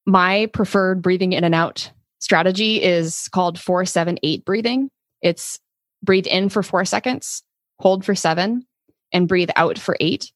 My 0.05 0.47
preferred 0.47 1.01
breathing 1.01 1.33
in 1.33 1.43
and 1.43 1.55
out 1.55 1.91
strategy 2.19 2.83
is 2.83 3.27
called 3.29 3.59
478 3.59 4.45
breathing. 4.45 4.89
It's 5.21 5.59
breathe 6.03 6.27
in 6.27 6.49
for 6.49 6.61
four 6.61 6.85
seconds, 6.85 7.43
hold 7.79 8.05
for 8.05 8.15
seven, 8.15 8.65
and 9.11 9.27
breathe 9.27 9.49
out 9.55 9.77
for 9.77 9.95
eight. 9.99 10.31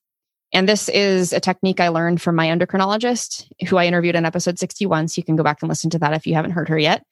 And 0.52 0.68
this 0.68 0.90
is 0.90 1.32
a 1.32 1.40
technique 1.40 1.80
I 1.80 1.90
learned 1.90 2.22
from 2.22 2.36
my 2.36 2.48
endocrinologist, 2.48 3.48
who 3.68 3.78
I 3.78 3.86
interviewed 3.86 4.16
in 4.16 4.26
episode 4.26 4.58
61. 4.58 5.10
So 5.10 5.20
you 5.20 5.24
can 5.24 5.36
go 5.36 5.44
back 5.44 5.62
and 5.62 5.70
listen 5.70 5.90
to 5.92 6.00
that 6.00 6.14
if 6.14 6.26
you 6.26 6.34
haven't 6.34 6.52
heard 6.52 6.70
her 6.70 6.80
yet. 6.80 7.04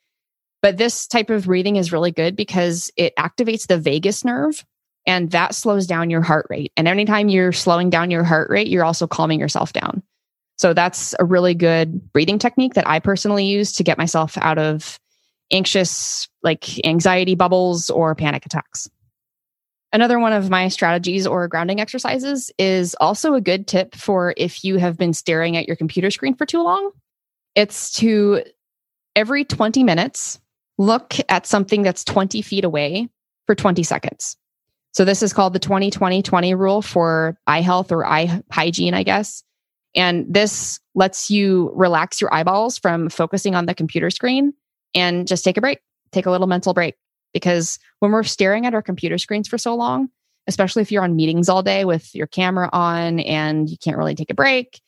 But 0.62 0.78
this 0.78 1.06
type 1.06 1.30
of 1.30 1.46
breathing 1.46 1.76
is 1.76 1.92
really 1.92 2.12
good 2.12 2.36
because 2.36 2.92
it 2.98 3.16
activates 3.16 3.68
the 3.68 3.78
vagus 3.78 4.26
nerve 4.26 4.66
and 5.06 5.32
that 5.32 5.56
slows 5.56 5.88
down 5.88 6.10
your 6.10 6.22
heart 6.22 6.48
rate. 6.50 6.74
And 6.76 6.88
anytime 6.88 7.30
you're 7.30 7.54
slowing 7.54 7.90
down 7.90 8.12
your 8.12 8.26
heart 8.26 8.50
rate, 8.50 8.68
you're 8.68 8.84
also 8.84 9.08
calming 9.08 9.40
yourself 9.40 9.72
down. 9.72 10.04
So 10.58 10.74
that's 10.74 11.16
a 11.20 11.26
really 11.26 11.54
good 11.54 12.12
breathing 12.12 12.40
technique 12.40 12.74
that 12.74 12.88
I 12.88 13.00
personally 13.00 13.46
use 13.46 13.72
to 13.74 13.84
get 13.84 13.98
myself 13.98 14.38
out 14.42 14.58
of 14.58 15.00
anxious, 15.52 16.28
like 16.44 16.86
anxiety 16.86 17.36
bubbles 17.36 17.90
or 17.90 18.16
panic 18.16 18.46
attacks. 18.46 18.90
Another 19.98 20.20
one 20.20 20.32
of 20.32 20.52
my 20.52 20.68
strategies 20.68 21.26
or 21.26 21.48
grounding 21.48 21.80
exercises 21.80 22.52
is 22.60 22.96
also 23.00 23.34
a 23.34 23.42
good 23.42 23.66
tip 23.66 23.96
for 23.96 24.36
if 24.38 24.64
you 24.64 24.78
have 24.78 24.96
been 24.96 25.12
staring 25.12 25.58
at 25.58 25.66
your 25.66 25.76
computer 25.76 26.12
screen 26.12 26.36
for 26.36 26.46
too 26.46 26.62
long. 26.62 26.92
It's 27.56 27.92
to 27.96 28.44
every 29.16 29.44
20 29.44 29.84
minutes 29.84 30.40
look 30.78 31.16
at 31.30 31.48
something 31.48 31.82
that's 31.82 32.04
20 32.04 32.44
feet 32.44 32.64
away 32.64 33.10
for 33.48 33.56
20 33.56 33.82
seconds. 33.82 34.38
So 34.94 35.04
this 35.04 35.24
is 35.24 35.34
called 35.34 35.54
the 35.54 35.60
20 35.60 35.90
20 35.90 36.22
20 36.22 36.54
rule 36.54 36.84
for 36.84 37.36
eye 37.48 37.62
health 37.62 37.92
or 37.92 38.06
eye 38.06 38.44
hygiene, 38.52 38.94
I 38.94 39.02
guess. 39.02 39.44
And 39.96 40.32
this 40.32 40.80
lets 40.94 41.32
you 41.32 41.72
relax 41.74 42.22
your 42.22 42.32
eyeballs 42.32 42.78
from 42.78 43.10
focusing 43.10 43.56
on 43.56 43.66
the 43.66 43.74
computer 43.74 44.12
screen 44.12 44.54
and 44.94 45.28
just 45.28 45.44
take 45.44 45.58
a 45.58 45.62
break, 45.62 45.80
take 46.12 46.28
a 46.28 46.32
little 46.32 46.46
mental 46.46 46.76
break. 46.76 46.94
Because 47.34 47.80
when 48.00 48.12
we're 48.12 48.24
staring 48.24 48.66
at 48.66 48.74
our 48.74 48.82
computer 48.82 49.18
screens 49.18 49.48
for 49.48 49.58
so 49.58 49.76
long, 49.76 50.10
especially 50.48 50.82
if 50.82 50.92
you're 50.92 51.04
on 51.04 51.16
meetings 51.16 51.50
all 51.50 51.62
day 51.62 51.86
with 51.86 52.14
your 52.16 52.28
camera 52.28 52.70
on 52.72 53.20
and 53.20 53.70
you 53.70 53.78
can't 53.78 53.98
really 53.98 54.16
take 54.16 54.32
a 54.32 54.36
break, 54.36 54.82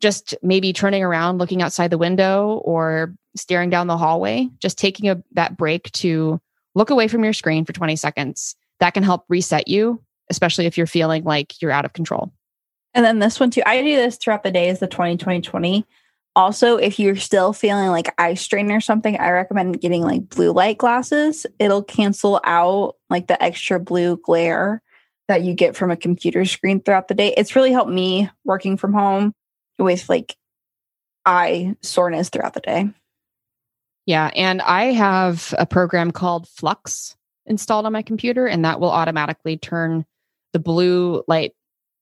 just 0.00 0.34
maybe 0.42 0.72
turning 0.72 1.02
around, 1.02 1.38
looking 1.38 1.62
outside 1.62 1.90
the 1.90 1.98
window 1.98 2.60
or 2.64 3.14
staring 3.36 3.70
down 3.70 3.86
the 3.86 3.98
hallway, 3.98 4.48
just 4.58 4.78
taking 4.78 5.10
a, 5.10 5.22
that 5.32 5.56
break 5.56 5.90
to 5.92 6.40
look 6.74 6.90
away 6.90 7.08
from 7.08 7.24
your 7.24 7.32
screen 7.32 7.64
for 7.64 7.72
20 7.72 7.96
seconds. 7.96 8.56
That 8.78 8.94
can 8.94 9.02
help 9.02 9.24
reset 9.28 9.68
you, 9.68 10.02
especially 10.30 10.66
if 10.66 10.78
you're 10.78 10.86
feeling 10.86 11.24
like 11.24 11.60
you're 11.60 11.70
out 11.70 11.84
of 11.84 11.92
control. 11.92 12.32
And 12.94 13.04
then 13.04 13.18
this 13.18 13.38
one 13.38 13.50
too, 13.50 13.62
I 13.66 13.82
do 13.82 13.96
this 13.96 14.16
throughout 14.16 14.42
the 14.42 14.50
day 14.50 14.68
is 14.68 14.80
the 14.80 14.86
20 14.86 15.16
20 15.16 15.40
20. 15.42 15.86
Also, 16.36 16.76
if 16.76 16.98
you're 16.98 17.16
still 17.16 17.52
feeling 17.52 17.88
like 17.88 18.14
eye 18.16 18.34
strain 18.34 18.70
or 18.70 18.80
something, 18.80 19.18
I 19.18 19.30
recommend 19.30 19.80
getting 19.80 20.02
like 20.02 20.28
blue 20.28 20.52
light 20.52 20.78
glasses. 20.78 21.44
It'll 21.58 21.82
cancel 21.82 22.40
out 22.44 22.96
like 23.08 23.26
the 23.26 23.42
extra 23.42 23.80
blue 23.80 24.16
glare 24.16 24.82
that 25.28 25.42
you 25.42 25.54
get 25.54 25.76
from 25.76 25.90
a 25.90 25.96
computer 25.96 26.44
screen 26.44 26.80
throughout 26.80 27.08
the 27.08 27.14
day. 27.14 27.34
It's 27.36 27.56
really 27.56 27.72
helped 27.72 27.90
me 27.90 28.30
working 28.44 28.76
from 28.76 28.92
home 28.92 29.32
with 29.78 30.08
like 30.08 30.36
eye 31.26 31.76
soreness 31.82 32.28
throughout 32.28 32.54
the 32.54 32.60
day. 32.60 32.90
Yeah. 34.06 34.30
And 34.34 34.62
I 34.62 34.86
have 34.86 35.54
a 35.58 35.66
program 35.66 36.10
called 36.10 36.48
Flux 36.48 37.16
installed 37.46 37.86
on 37.86 37.92
my 37.92 38.02
computer, 38.02 38.46
and 38.46 38.64
that 38.64 38.80
will 38.80 38.90
automatically 38.90 39.56
turn 39.56 40.04
the 40.52 40.58
blue 40.58 41.22
light 41.28 41.54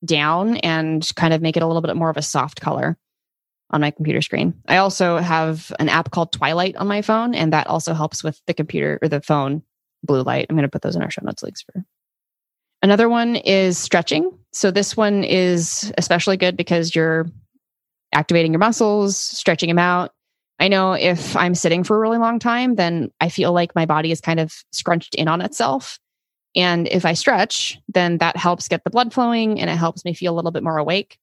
down 0.04 0.58
and 0.58 1.10
kind 1.16 1.34
of 1.34 1.42
make 1.42 1.56
it 1.56 1.62
a 1.62 1.66
little 1.66 1.82
bit 1.82 1.96
more 1.96 2.10
of 2.10 2.16
a 2.16 2.22
soft 2.22 2.60
color 2.60 2.96
on 3.70 3.80
my 3.80 3.90
computer 3.90 4.22
screen. 4.22 4.54
I 4.66 4.78
also 4.78 5.18
have 5.18 5.72
an 5.78 5.88
app 5.88 6.10
called 6.10 6.32
Twilight 6.32 6.76
on 6.76 6.86
my 6.86 7.02
phone, 7.02 7.34
and 7.34 7.52
that 7.52 7.66
also 7.66 7.94
helps 7.94 8.24
with 8.24 8.40
the 8.46 8.54
computer 8.54 8.98
or 9.02 9.08
the 9.08 9.20
phone 9.20 9.62
blue 10.02 10.22
light. 10.22 10.46
I'm 10.48 10.56
going 10.56 10.62
to 10.62 10.70
put 10.70 10.82
those 10.82 10.96
in 10.96 11.02
our 11.02 11.10
show 11.10 11.22
notes 11.24 11.42
links 11.42 11.62
for. 11.62 11.84
Another 12.82 13.08
one 13.08 13.36
is 13.36 13.76
stretching. 13.76 14.30
So 14.52 14.70
this 14.70 14.96
one 14.96 15.24
is 15.24 15.92
especially 15.98 16.36
good 16.36 16.56
because 16.56 16.94
you're 16.94 17.26
activating 18.14 18.52
your 18.52 18.60
muscles, 18.60 19.18
stretching 19.18 19.68
them 19.68 19.78
out. 19.78 20.12
I 20.60 20.68
know 20.68 20.92
if 20.92 21.36
I'm 21.36 21.54
sitting 21.54 21.84
for 21.84 21.96
a 21.96 22.00
really 22.00 22.18
long 22.18 22.38
time, 22.38 22.76
then 22.76 23.10
I 23.20 23.28
feel 23.28 23.52
like 23.52 23.74
my 23.74 23.86
body 23.86 24.10
is 24.10 24.20
kind 24.20 24.40
of 24.40 24.52
scrunched 24.72 25.14
in 25.14 25.28
on 25.28 25.40
itself. 25.40 25.98
And 26.56 26.88
if 26.88 27.04
I 27.04 27.12
stretch, 27.12 27.78
then 27.88 28.18
that 28.18 28.36
helps 28.36 28.68
get 28.68 28.82
the 28.82 28.90
blood 28.90 29.12
flowing 29.12 29.60
and 29.60 29.70
it 29.70 29.76
helps 29.76 30.04
me 30.04 30.14
feel 30.14 30.32
a 30.32 30.36
little 30.36 30.50
bit 30.50 30.62
more 30.62 30.78
awake. 30.78 31.18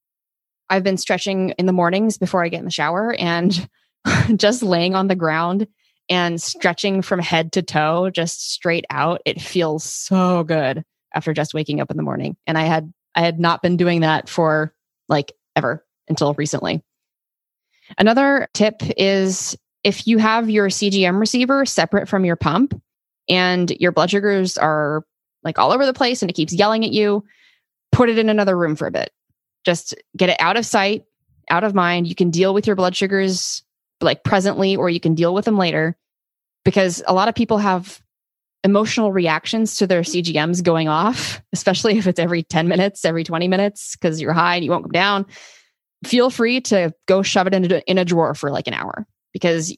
I've 0.69 0.83
been 0.83 0.97
stretching 0.97 1.51
in 1.51 1.65
the 1.65 1.73
mornings 1.73 2.17
before 2.17 2.43
I 2.43 2.49
get 2.49 2.59
in 2.59 2.65
the 2.65 2.71
shower 2.71 3.13
and 3.17 3.67
just 4.35 4.63
laying 4.63 4.95
on 4.95 5.07
the 5.07 5.15
ground 5.15 5.67
and 6.09 6.41
stretching 6.41 7.01
from 7.01 7.19
head 7.19 7.51
to 7.53 7.61
toe, 7.61 8.09
just 8.09 8.51
straight 8.51 8.85
out. 8.89 9.21
It 9.25 9.41
feels 9.41 9.83
so 9.83 10.43
good 10.43 10.83
after 11.13 11.33
just 11.33 11.53
waking 11.53 11.81
up 11.81 11.89
in 11.89 11.97
the 11.97 12.03
morning. 12.03 12.35
And 12.45 12.57
I 12.57 12.63
had, 12.63 12.93
I 13.15 13.21
had 13.21 13.39
not 13.39 13.61
been 13.61 13.77
doing 13.77 14.01
that 14.01 14.29
for 14.29 14.73
like 15.07 15.33
ever 15.55 15.85
until 16.07 16.33
recently. 16.33 16.83
Another 17.97 18.47
tip 18.53 18.81
is 18.97 19.57
if 19.83 20.07
you 20.07 20.17
have 20.17 20.49
your 20.49 20.67
CGM 20.67 21.19
receiver 21.19 21.65
separate 21.65 22.09
from 22.09 22.25
your 22.25 22.35
pump 22.35 22.79
and 23.29 23.71
your 23.79 23.91
blood 23.91 24.09
sugars 24.09 24.57
are 24.57 25.03
like 25.43 25.59
all 25.59 25.71
over 25.71 25.85
the 25.85 25.93
place 25.93 26.21
and 26.21 26.29
it 26.29 26.33
keeps 26.33 26.53
yelling 26.53 26.83
at 26.83 26.91
you, 26.91 27.23
put 27.91 28.09
it 28.09 28.17
in 28.17 28.29
another 28.29 28.57
room 28.57 28.75
for 28.75 28.87
a 28.87 28.91
bit. 28.91 29.11
Just 29.65 29.95
get 30.15 30.29
it 30.29 30.37
out 30.39 30.57
of 30.57 30.65
sight, 30.65 31.05
out 31.49 31.63
of 31.63 31.73
mind. 31.73 32.07
You 32.07 32.15
can 32.15 32.29
deal 32.29 32.53
with 32.53 32.67
your 32.67 32.75
blood 32.75 32.95
sugars 32.95 33.63
like 34.01 34.23
presently 34.23 34.75
or 34.75 34.89
you 34.89 34.99
can 34.99 35.15
deal 35.15 35.33
with 35.33 35.45
them 35.45 35.57
later 35.57 35.97
because 36.63 37.01
a 37.07 37.13
lot 37.13 37.27
of 37.27 37.35
people 37.35 37.57
have 37.57 38.01
emotional 38.63 39.11
reactions 39.11 39.75
to 39.75 39.87
their 39.87 40.01
CGMs 40.01 40.63
going 40.63 40.87
off, 40.87 41.41
especially 41.53 41.97
if 41.97 42.07
it's 42.07 42.19
every 42.19 42.43
10 42.43 42.67
minutes, 42.67 43.05
every 43.05 43.23
20 43.23 43.47
minutes 43.47 43.95
because 43.95 44.21
you're 44.21 44.33
high 44.33 44.55
and 44.55 44.65
you 44.65 44.71
won't 44.71 44.83
come 44.83 44.91
down 44.91 45.25
feel 46.05 46.29
free 46.29 46.61
to 46.61 46.93
go 47.07 47.21
shove 47.21 47.47
it 47.47 47.53
in 47.53 47.71
a, 47.71 47.81
in 47.87 47.97
a 47.97 48.05
drawer 48.05 48.33
for 48.33 48.51
like 48.51 48.67
an 48.67 48.73
hour 48.73 49.05
because 49.33 49.75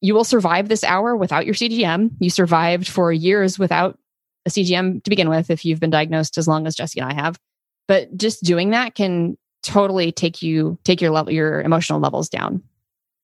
you 0.00 0.14
will 0.14 0.24
survive 0.24 0.68
this 0.68 0.84
hour 0.84 1.16
without 1.16 1.46
your 1.46 1.54
CGM. 1.54 2.10
You 2.20 2.30
survived 2.30 2.88
for 2.88 3.12
years 3.12 3.58
without 3.58 3.98
a 4.46 4.50
CGM 4.50 5.02
to 5.02 5.10
begin 5.10 5.28
with 5.28 5.50
if 5.50 5.64
you've 5.64 5.80
been 5.80 5.90
diagnosed 5.90 6.36
as 6.38 6.46
long 6.46 6.66
as 6.66 6.74
Jessie 6.74 7.00
and 7.00 7.10
I 7.10 7.14
have. 7.14 7.38
But 7.86 8.16
just 8.16 8.42
doing 8.42 8.70
that 8.70 8.94
can 8.94 9.36
totally 9.62 10.12
take 10.12 10.42
you 10.42 10.78
take 10.84 11.00
your 11.00 11.10
level 11.10 11.32
your 11.32 11.60
emotional 11.62 12.00
levels 12.00 12.28
down. 12.28 12.62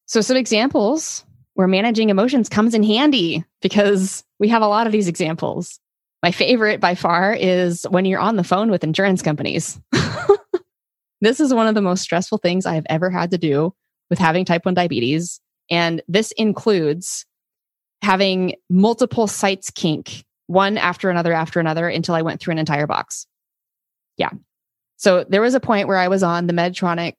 So 0.06 0.20
some 0.20 0.36
examples 0.36 1.24
where 1.54 1.68
managing 1.68 2.08
emotions 2.08 2.48
comes 2.48 2.74
in 2.74 2.82
handy 2.82 3.44
because 3.60 4.24
we 4.38 4.48
have 4.48 4.62
a 4.62 4.68
lot 4.68 4.86
of 4.86 4.92
these 4.92 5.08
examples. 5.08 5.78
My 6.22 6.32
favorite 6.32 6.80
by 6.80 6.94
far 6.94 7.34
is 7.34 7.86
when 7.90 8.04
you're 8.04 8.20
on 8.20 8.36
the 8.36 8.44
phone 8.44 8.70
with 8.70 8.84
insurance 8.84 9.22
companies. 9.22 9.78
this 11.20 11.40
is 11.40 11.52
one 11.52 11.66
of 11.66 11.74
the 11.74 11.82
most 11.82 12.02
stressful 12.02 12.38
things 12.38 12.66
I 12.66 12.74
have 12.74 12.86
ever 12.88 13.10
had 13.10 13.30
to 13.30 13.38
do 13.38 13.74
with 14.08 14.18
having 14.18 14.44
type 14.44 14.64
1 14.64 14.74
diabetes. 14.74 15.40
And 15.70 16.02
this 16.08 16.32
includes 16.32 17.26
having 18.02 18.54
multiple 18.68 19.26
sites 19.26 19.70
kink, 19.70 20.24
one 20.46 20.78
after 20.78 21.10
another 21.10 21.32
after 21.32 21.60
another 21.60 21.88
until 21.88 22.14
I 22.14 22.22
went 22.22 22.40
through 22.40 22.52
an 22.52 22.58
entire 22.58 22.86
box. 22.86 23.26
Yeah. 24.16 24.30
So 25.00 25.24
there 25.26 25.40
was 25.40 25.54
a 25.54 25.60
point 25.60 25.88
where 25.88 25.96
I 25.96 26.08
was 26.08 26.22
on 26.22 26.46
the 26.46 26.52
Medtronic 26.52 27.14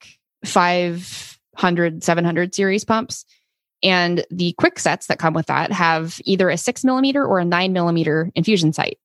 500, 0.46 2.04
700 2.04 2.54
series 2.54 2.86
pumps. 2.86 3.26
And 3.82 4.24
the 4.30 4.54
quick 4.60 4.78
sets 4.78 5.08
that 5.08 5.17
come 5.17 5.34
with 5.34 5.48
that 5.48 5.72
have 5.72 6.22
either 6.24 6.52
a 6.52 6.60
six 6.60 6.84
millimeter 6.84 7.26
or 7.26 7.39
a 7.39 7.46
nine 7.46 7.74
millimeter 7.74 8.30
infusion 8.36 8.72
site. 8.72 9.00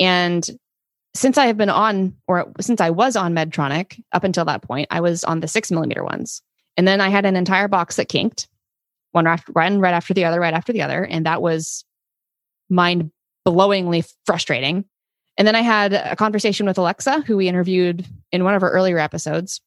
And 0.00 0.48
since 1.12 1.36
I 1.36 1.44
have 1.44 1.58
been 1.58 1.68
on, 1.68 2.16
or 2.26 2.50
since 2.58 2.80
I 2.80 2.88
was 2.88 3.16
on 3.16 3.34
Medtronic 3.34 4.02
up 4.12 4.24
until 4.24 4.46
that 4.46 4.62
point, 4.62 4.88
I 4.90 5.02
was 5.02 5.24
on 5.24 5.40
the 5.40 5.48
six 5.48 5.70
millimeter 5.70 6.02
ones. 6.02 6.40
And 6.78 6.88
then 6.88 7.02
I 7.02 7.10
had 7.10 7.26
an 7.26 7.36
entire 7.36 7.68
box 7.68 7.96
that 7.96 8.08
kinked, 8.08 8.48
one 9.10 9.26
right, 9.26 9.42
one 9.52 9.78
right 9.78 9.92
after 9.92 10.14
the 10.14 10.24
other, 10.24 10.40
right 10.40 10.54
after 10.54 10.72
the 10.72 10.80
other. 10.80 11.04
And 11.04 11.26
that 11.26 11.42
was 11.42 11.84
mind 12.70 13.10
blowingly 13.46 14.10
frustrating. 14.24 14.86
And 15.36 15.46
then 15.46 15.54
I 15.54 15.60
had 15.60 15.92
a 15.92 16.16
conversation 16.16 16.64
with 16.64 16.78
Alexa, 16.78 17.24
who 17.26 17.36
we 17.36 17.46
interviewed 17.46 18.06
in 18.32 18.44
one 18.44 18.54
of 18.54 18.62
our 18.62 18.70
earlier 18.70 18.98
episodes. 18.98 19.60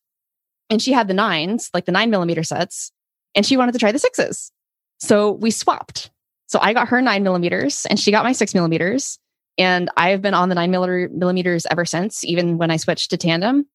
And 0.70 0.82
she 0.82 0.92
had 0.92 1.08
the 1.08 1.14
nines, 1.14 1.70
like 1.74 1.86
the 1.86 1.92
nine 1.92 2.10
millimeter 2.10 2.44
sets, 2.44 2.92
and 3.36 3.46
she 3.46 3.58
wanted 3.58 3.74
to 3.74 3.80
try 3.80 3.92
the 3.92 4.00
sixes. 4.00 4.52
So 5.00 5.32
we 5.32 5.52
swapped. 5.52 6.10
So 6.48 6.60
I 6.62 6.74
got 6.74 6.88
her 6.90 7.02
nine 7.02 7.24
millimeters 7.24 7.86
and 7.86 8.00
she 8.00 8.12
got 8.12 8.24
my 8.24 8.32
six 8.32 8.54
millimeters. 8.54 9.20
And 9.58 9.90
I've 9.96 10.22
been 10.22 10.34
on 10.34 10.50
the 10.50 10.56
nine 10.56 10.72
millimeters 10.72 11.66
ever 11.70 11.86
since, 11.86 12.24
even 12.24 12.58
when 12.58 12.72
I 12.72 12.78
switched 12.78 13.10
to 13.12 13.18
tandem. 13.18 13.68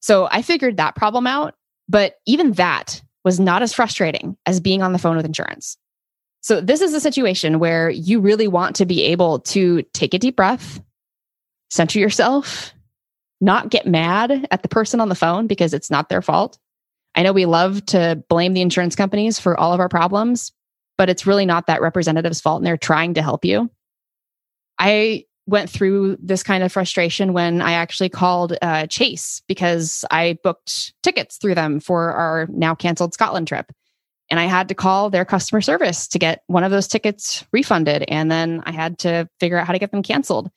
So 0.00 0.28
I 0.30 0.42
figured 0.42 0.76
that 0.76 0.96
problem 0.96 1.26
out. 1.26 1.54
But 1.88 2.16
even 2.26 2.52
that 2.52 3.02
was 3.24 3.40
not 3.40 3.62
as 3.62 3.72
frustrating 3.72 4.36
as 4.46 4.60
being 4.60 4.82
on 4.82 4.92
the 4.92 4.98
phone 4.98 5.16
with 5.16 5.26
insurance. 5.26 5.76
So 6.40 6.60
this 6.60 6.80
is 6.80 6.94
a 6.94 7.00
situation 7.00 7.58
where 7.58 7.90
you 7.90 8.20
really 8.20 8.48
want 8.48 8.76
to 8.76 8.86
be 8.86 9.02
able 9.04 9.40
to 9.40 9.82
take 9.92 10.14
a 10.14 10.18
deep 10.18 10.36
breath, 10.36 10.80
center 11.68 11.98
yourself, 11.98 12.72
not 13.40 13.70
get 13.70 13.86
mad 13.86 14.46
at 14.50 14.62
the 14.62 14.68
person 14.68 15.00
on 15.00 15.08
the 15.08 15.14
phone 15.14 15.46
because 15.46 15.74
it's 15.74 15.90
not 15.90 16.08
their 16.08 16.22
fault. 16.22 16.58
I 17.14 17.22
know 17.22 17.32
we 17.32 17.46
love 17.46 17.84
to 17.86 18.22
blame 18.28 18.54
the 18.54 18.60
insurance 18.60 18.94
companies 18.94 19.38
for 19.40 19.58
all 19.58 19.72
of 19.72 19.80
our 19.80 19.88
problems, 19.88 20.52
but 20.96 21.10
it's 21.10 21.26
really 21.26 21.46
not 21.46 21.66
that 21.66 21.80
representative's 21.80 22.40
fault 22.40 22.58
and 22.58 22.66
they're 22.66 22.76
trying 22.76 23.14
to 23.14 23.22
help 23.22 23.44
you. 23.44 23.70
I 24.78 25.24
went 25.46 25.68
through 25.68 26.16
this 26.22 26.42
kind 26.42 26.62
of 26.62 26.70
frustration 26.70 27.32
when 27.32 27.60
I 27.60 27.72
actually 27.72 28.08
called 28.08 28.56
uh, 28.62 28.86
Chase 28.86 29.42
because 29.48 30.04
I 30.10 30.38
booked 30.44 30.94
tickets 31.02 31.38
through 31.38 31.56
them 31.56 31.80
for 31.80 32.12
our 32.12 32.46
now 32.50 32.74
canceled 32.74 33.14
Scotland 33.14 33.48
trip. 33.48 33.72
And 34.30 34.38
I 34.38 34.44
had 34.44 34.68
to 34.68 34.76
call 34.76 35.10
their 35.10 35.24
customer 35.24 35.60
service 35.60 36.06
to 36.08 36.18
get 36.20 36.44
one 36.46 36.62
of 36.62 36.70
those 36.70 36.86
tickets 36.86 37.44
refunded. 37.52 38.04
And 38.06 38.30
then 38.30 38.62
I 38.64 38.70
had 38.70 38.98
to 38.98 39.28
figure 39.40 39.58
out 39.58 39.66
how 39.66 39.72
to 39.72 39.80
get 39.80 39.90
them 39.90 40.04
canceled. 40.04 40.50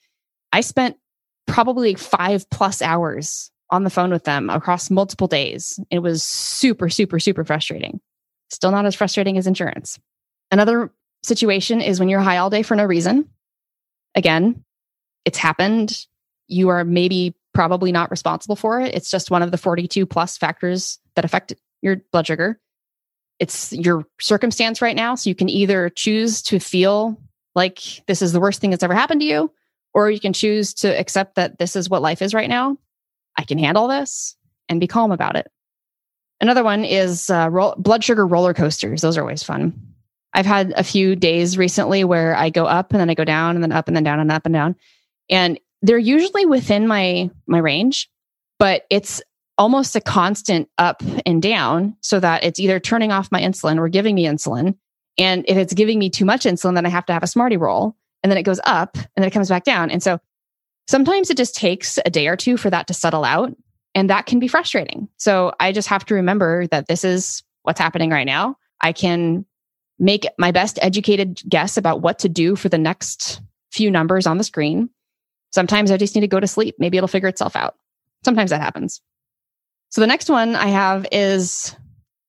I 0.52 0.62
spent 0.62 0.98
probably 1.48 1.96
five 1.96 2.50
plus 2.50 2.82
hours 2.82 3.52
on 3.70 3.84
the 3.84 3.90
phone 3.90 4.12
with 4.12 4.24
them 4.24 4.50
across 4.50 4.90
multiple 4.90 5.28
days. 5.28 5.80
It 5.90 6.00
was 6.00 6.24
super, 6.24 6.90
super, 6.90 7.20
super 7.20 7.44
frustrating. 7.44 8.00
Still 8.50 8.72
not 8.72 8.86
as 8.86 8.96
frustrating 8.96 9.38
as 9.38 9.48
insurance. 9.48 10.00
Another 10.52 10.92
situation 11.24 11.82
is 11.82 12.00
when 12.00 12.10
you're 12.10 12.20
high 12.20 12.38
all 12.38 12.50
day 12.50 12.62
for 12.62 12.76
no 12.76 12.86
reason. 12.86 13.28
Again, 14.16 14.64
it's 15.26 15.38
happened. 15.38 16.06
You 16.48 16.70
are 16.70 16.84
maybe 16.84 17.36
probably 17.54 17.92
not 17.92 18.12
responsible 18.12 18.56
for 18.56 18.82
it. 18.82 18.94
It's 18.94 19.10
just 19.10 19.32
one 19.32 19.42
of 19.42 19.52
the 19.52 19.58
42 19.58 20.06
plus 20.06 20.38
factors 20.38 21.00
that 21.16 21.26
affect 21.26 21.54
your 21.82 21.98
blood 22.12 22.28
sugar. 22.28 22.60
It's 23.40 23.72
your 23.74 24.06
circumstance 24.20 24.82
right 24.82 24.96
now. 24.96 25.16
So 25.16 25.30
you 25.30 25.36
can 25.36 25.50
either 25.50 25.90
choose 25.90 26.42
to 26.44 26.60
feel 26.60 27.20
like 27.56 27.80
this 28.08 28.22
is 28.22 28.34
the 28.34 28.40
worst 28.40 28.62
thing 28.62 28.70
that's 28.72 28.84
ever 28.84 28.94
happened 28.94 29.22
to 29.22 29.28
you, 29.28 29.52
or 29.94 30.10
you 30.10 30.20
can 30.20 30.34
choose 30.34 30.74
to 30.76 30.88
accept 31.00 31.36
that 31.36 31.58
this 31.60 31.76
is 31.76 31.90
what 31.90 32.02
life 32.02 32.22
is 32.22 32.34
right 32.34 32.50
now. 32.50 32.78
I 33.38 33.44
can 33.44 33.58
handle 33.58 33.88
this 33.88 34.36
and 34.70 34.80
be 34.80 34.88
calm 34.88 35.12
about 35.12 35.36
it. 35.36 35.52
Another 36.42 36.64
one 36.64 36.84
is 36.84 37.30
uh, 37.30 37.50
blood 37.78 38.04
sugar 38.04 38.26
roller 38.26 38.54
coasters. 38.54 39.02
Those 39.02 39.18
are 39.18 39.22
always 39.22 39.44
fun. 39.44 39.80
I've 40.34 40.46
had 40.46 40.74
a 40.76 40.84
few 40.84 41.16
days 41.16 41.58
recently 41.58 42.04
where 42.04 42.36
I 42.36 42.50
go 42.50 42.66
up 42.66 42.92
and 42.92 43.00
then 43.00 43.10
I 43.10 43.14
go 43.14 43.24
down 43.24 43.56
and 43.56 43.64
then 43.64 43.72
up 43.72 43.88
and 43.88 43.96
then 43.96 44.04
down 44.04 44.20
and 44.20 44.32
up 44.32 44.46
and 44.46 44.54
down. 44.54 44.76
And 45.30 45.60
they're 45.82 45.98
usually 45.98 46.46
within 46.46 46.88
my 46.88 47.30
my 47.46 47.60
range, 47.60 48.10
but 48.58 48.86
it's 48.90 49.22
almost 49.58 49.96
a 49.96 50.02
constant 50.02 50.68
up 50.78 51.04
and 51.26 51.42
down 51.42 51.96
so 52.02 52.20
that 52.20 52.44
it's 52.44 52.60
either 52.60 52.80
turning 52.80 53.12
off 53.12 53.32
my 53.32 53.42
insulin 53.42 53.78
or 53.78 53.88
giving 53.88 54.16
me 54.16 54.26
insulin. 54.26 54.76
And 55.18 55.46
if 55.48 55.58
it's 55.58 55.74
giving 55.74 56.00
me 56.00 56.10
too 56.10 56.26
much 56.26 56.46
insulin, 56.46 56.74
then 56.74 56.86
I 56.88 56.90
have 56.90 57.06
to 57.06 57.14
have 57.14 57.22
a 57.22 57.28
Smartie 57.28 57.58
roll 57.58 57.96
and 58.24 58.32
then 58.32 58.38
it 58.38 58.44
goes 58.44 58.60
up 58.66 58.96
and 58.96 59.08
then 59.18 59.26
it 59.26 59.32
comes 59.32 59.50
back 59.50 59.66
down. 59.66 59.92
And 59.92 60.02
so 60.02 60.20
sometimes 60.88 61.30
it 61.30 61.38
just 61.38 61.56
takes 61.56 62.00
a 62.06 62.10
day 62.10 62.28
or 62.28 62.36
two 62.36 62.58
for 62.58 62.70
that 62.70 62.88
to 62.88 62.94
settle 62.94 63.26
out. 63.26 63.56
And 63.94 64.10
that 64.10 64.26
can 64.26 64.40
be 64.40 64.48
frustrating. 64.48 65.08
So 65.18 65.54
I 65.60 65.72
just 65.72 65.88
have 65.90 66.06
to 66.06 66.16
remember 66.16 66.66
that 66.68 66.88
this 66.88 67.04
is 67.04 67.44
what's 67.62 67.80
happening 67.80 68.10
right 68.10 68.26
now. 68.26 68.56
I 68.82 68.92
can 68.92 69.46
make 70.00 70.26
my 70.40 70.52
best 70.52 70.80
educated 70.82 71.42
guess 71.48 71.78
about 71.78 72.02
what 72.02 72.20
to 72.20 72.30
do 72.30 72.56
for 72.56 72.70
the 72.70 72.78
next 72.78 73.42
few 73.72 73.92
numbers 73.92 74.26
on 74.26 74.38
the 74.38 74.44
screen. 74.44 74.90
Sometimes 75.52 75.92
I 75.92 75.98
just 75.98 76.16
need 76.16 76.22
to 76.22 76.28
go 76.28 76.40
to 76.40 76.48
sleep. 76.48 76.76
Maybe 76.80 76.98
it'll 76.98 77.08
figure 77.08 77.30
itself 77.30 77.56
out. 77.56 77.76
Sometimes 78.26 78.50
that 78.50 78.62
happens. 78.62 79.02
So 79.90 80.02
the 80.02 80.08
next 80.08 80.30
one 80.30 80.56
I 80.56 80.68
have 80.68 81.06
is 81.12 81.76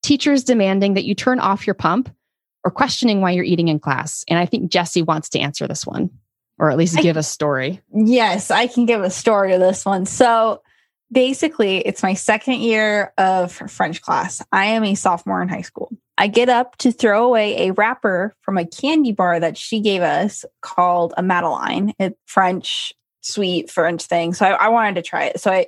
teachers 0.03 0.45
demanding 0.45 0.95
that 0.95 1.05
you 1.05 1.15
turn 1.15 1.41
off 1.41 1.67
your 1.67 1.75
pump 1.75 2.15
or 2.65 2.71
questioning 2.71 3.21
why 3.21 3.31
you're 3.31 3.45
eating 3.45 3.69
in 3.69 3.79
class. 3.79 4.25
And 4.29 4.39
I 4.39 4.47
think 4.47 4.71
Jessie 4.71 5.03
wants 5.03 5.29
to 5.31 5.39
answer 5.39 5.69
this 5.69 5.87
one 5.87 6.11
or 6.59 6.71
at 6.71 6.79
least 6.79 6.99
give 6.99 7.17
I, 7.17 7.21
a 7.21 7.23
story. 7.23 7.81
Yes, 7.93 8.51
I 8.51 8.67
can 8.67 8.87
give 8.87 9.03
a 9.03 9.11
story 9.11 9.53
to 9.53 9.59
this 9.59 9.85
one. 9.85 10.07
So 10.07 10.63
basically, 11.11 11.79
it's 11.79 12.03
my 12.03 12.15
second 12.15 12.61
year 12.61 13.13
of 13.19 13.53
French 13.53 14.03
class. 14.03 14.43
I 14.53 14.67
am 14.67 14.85
a 14.85 14.95
sophomore 14.95 15.43
in 15.43 15.49
high 15.49 15.63
school. 15.63 15.91
I 16.17 16.29
get 16.29 16.49
up 16.49 16.77
to 16.79 16.93
throw 16.93 17.25
away 17.25 17.67
a 17.67 17.73
wrapper 17.73 18.37
from 18.41 18.57
a 18.57 18.65
candy 18.65 19.13
bar 19.13 19.41
that 19.41 19.59
she 19.59 19.81
gave 19.81 20.03
us 20.03 20.45
called 20.63 21.13
a 21.17 21.23
Madeleine, 21.23 21.93
a 22.01 22.13
French 22.27 22.93
sweet 23.21 23.71
French 23.71 24.05
thing. 24.05 24.33
So 24.33 24.47
I, 24.47 24.67
I 24.67 24.69
wanted 24.69 24.97
to 24.97 25.03
try 25.03 25.25
it. 25.25 25.41
So 25.41 25.51
I, 25.51 25.67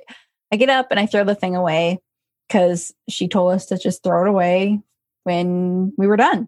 I 0.51 0.55
get 0.55 0.69
up 0.69 0.87
and 0.91 0.99
I 0.99 1.05
throw 1.05 1.25
the 1.25 1.35
thing 1.35 1.55
away 1.55 1.99
because 2.47 2.93
she 3.09 3.27
told 3.27 3.53
us 3.53 3.65
to 3.67 3.77
just 3.77 4.03
throw 4.03 4.25
it 4.25 4.29
away 4.29 4.79
when 5.23 5.91
we 5.97 6.07
were 6.07 6.15
done. 6.15 6.47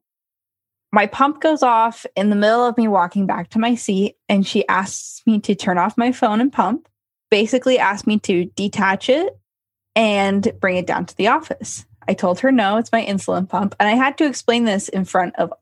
My 0.92 1.06
pump 1.06 1.42
goes 1.42 1.62
off 1.62 2.06
in 2.16 2.30
the 2.30 2.36
middle 2.36 2.66
of 2.66 2.78
me 2.78 2.88
walking 2.88 3.28
back 3.28 3.50
to 3.52 3.60
my 3.60 3.76
seat, 3.76 4.18
and 4.28 4.46
she 4.46 4.68
asks 4.68 5.22
me 5.26 5.40
to 5.42 5.54
turn 5.54 5.78
off 5.78 5.98
my 5.98 6.12
phone 6.12 6.42
and 6.42 6.52
pump, 6.52 6.88
basically 7.30 7.78
asked 7.78 8.08
me 8.08 8.20
to 8.20 8.46
detach 8.46 9.10
it 9.10 9.38
and 9.96 10.52
bring 10.60 10.78
it 10.78 10.88
down 10.88 11.06
to 11.06 11.16
the 11.16 11.28
office. 11.28 11.86
I 12.08 12.14
told 12.14 12.40
her 12.40 12.52
no, 12.52 12.78
it's 12.78 12.92
my 12.92 13.06
insulin 13.06 13.48
pump. 13.48 13.76
And 13.80 13.88
I 13.88 13.94
had 13.94 14.18
to 14.18 14.26
explain 14.26 14.66
this 14.66 14.90
in 14.90 15.06
front 15.06 15.36
of 15.36 15.54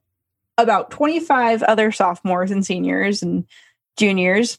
about 0.57 0.91
25 0.91 1.61
other 1.63 1.91
sophomores 1.91 2.51
and 2.51 2.65
seniors 2.65 3.21
and 3.21 3.45
juniors 3.97 4.57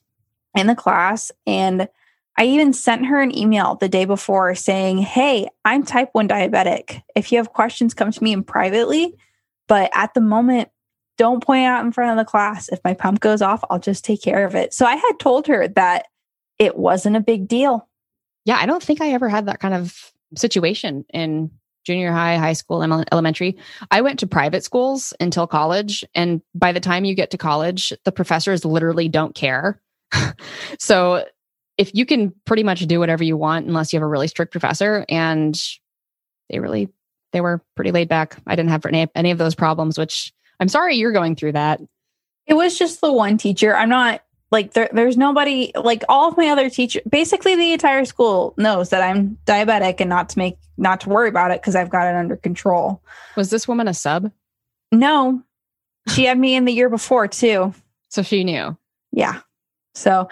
in 0.54 0.66
the 0.66 0.74
class. 0.74 1.32
And 1.46 1.88
I 2.36 2.44
even 2.44 2.72
sent 2.72 3.06
her 3.06 3.20
an 3.20 3.36
email 3.36 3.76
the 3.76 3.88
day 3.88 4.04
before 4.04 4.54
saying, 4.54 4.98
Hey, 4.98 5.48
I'm 5.64 5.82
type 5.82 6.10
1 6.12 6.28
diabetic. 6.28 7.02
If 7.16 7.32
you 7.32 7.38
have 7.38 7.52
questions, 7.52 7.94
come 7.94 8.12
to 8.12 8.22
me 8.22 8.32
in 8.32 8.44
privately. 8.44 9.16
But 9.68 9.90
at 9.94 10.14
the 10.14 10.20
moment, 10.20 10.70
don't 11.18 11.44
point 11.44 11.64
out 11.64 11.84
in 11.84 11.92
front 11.92 12.18
of 12.18 12.24
the 12.24 12.28
class. 12.28 12.68
If 12.68 12.80
my 12.84 12.94
pump 12.94 13.20
goes 13.20 13.42
off, 13.42 13.62
I'll 13.70 13.78
just 13.78 14.04
take 14.04 14.22
care 14.22 14.46
of 14.46 14.54
it. 14.54 14.72
So 14.72 14.86
I 14.86 14.96
had 14.96 15.12
told 15.20 15.46
her 15.48 15.68
that 15.68 16.06
it 16.58 16.76
wasn't 16.76 17.16
a 17.16 17.20
big 17.20 17.46
deal. 17.46 17.88
Yeah, 18.44 18.56
I 18.56 18.66
don't 18.66 18.82
think 18.82 19.00
I 19.00 19.10
ever 19.10 19.28
had 19.28 19.46
that 19.46 19.60
kind 19.60 19.74
of 19.74 20.12
situation 20.36 21.04
in 21.12 21.50
junior 21.84 22.12
high, 22.12 22.36
high 22.36 22.52
school, 22.52 22.82
elementary. 22.82 23.56
I 23.90 24.02
went 24.02 24.18
to 24.20 24.26
private 24.26 24.62
schools 24.62 25.14
until 25.20 25.46
college. 25.46 26.04
And 26.14 26.42
by 26.54 26.72
the 26.72 26.80
time 26.80 27.04
you 27.04 27.14
get 27.14 27.30
to 27.30 27.38
college, 27.38 27.92
the 28.04 28.12
professors 28.12 28.64
literally 28.64 29.08
don't 29.08 29.34
care. 29.34 29.80
so 30.78 31.24
if 31.78 31.90
you 31.94 32.04
can 32.04 32.34
pretty 32.44 32.62
much 32.62 32.86
do 32.86 32.98
whatever 32.98 33.24
you 33.24 33.36
want, 33.36 33.66
unless 33.66 33.92
you 33.92 33.98
have 33.98 34.04
a 34.04 34.08
really 34.08 34.28
strict 34.28 34.52
professor, 34.52 35.06
and 35.08 35.58
they 36.50 36.58
really 36.58 36.88
they 37.32 37.40
were 37.40 37.62
pretty 37.74 37.92
laid 37.92 38.08
back. 38.08 38.36
I 38.46 38.56
didn't 38.56 38.70
have 38.70 38.84
any, 38.86 39.08
any 39.14 39.30
of 39.30 39.38
those 39.38 39.54
problems, 39.54 39.98
which 39.98 40.32
I'm 40.60 40.68
sorry 40.68 40.96
you're 40.96 41.12
going 41.12 41.36
through 41.36 41.52
that. 41.52 41.80
It 42.46 42.54
was 42.54 42.78
just 42.78 43.00
the 43.00 43.12
one 43.12 43.36
teacher. 43.36 43.76
I'm 43.76 43.90
not 43.90 44.22
like 44.50 44.72
there, 44.72 44.88
there's 44.92 45.16
nobody 45.16 45.72
like 45.74 46.04
all 46.08 46.28
of 46.28 46.36
my 46.36 46.48
other 46.48 46.70
teachers 46.70 47.02
basically 47.08 47.54
the 47.54 47.72
entire 47.72 48.06
school 48.06 48.54
knows 48.56 48.88
that 48.88 49.02
i'm 49.02 49.36
diabetic 49.44 49.96
and 50.00 50.08
not 50.08 50.30
to 50.30 50.38
make 50.38 50.56
not 50.78 51.00
to 51.00 51.10
worry 51.10 51.28
about 51.28 51.50
it 51.50 51.60
because 51.60 51.76
i've 51.76 51.90
got 51.90 52.06
it 52.06 52.16
under 52.16 52.36
control. 52.36 53.02
Was 53.36 53.50
this 53.50 53.68
woman 53.68 53.88
a 53.88 53.94
sub? 53.94 54.32
No. 54.92 55.42
She 56.08 56.24
had 56.24 56.38
me 56.38 56.54
in 56.54 56.64
the 56.64 56.72
year 56.72 56.88
before 56.88 57.28
too. 57.28 57.74
So 58.08 58.22
she 58.22 58.44
knew. 58.44 58.76
Yeah. 59.12 59.40
So 59.94 60.28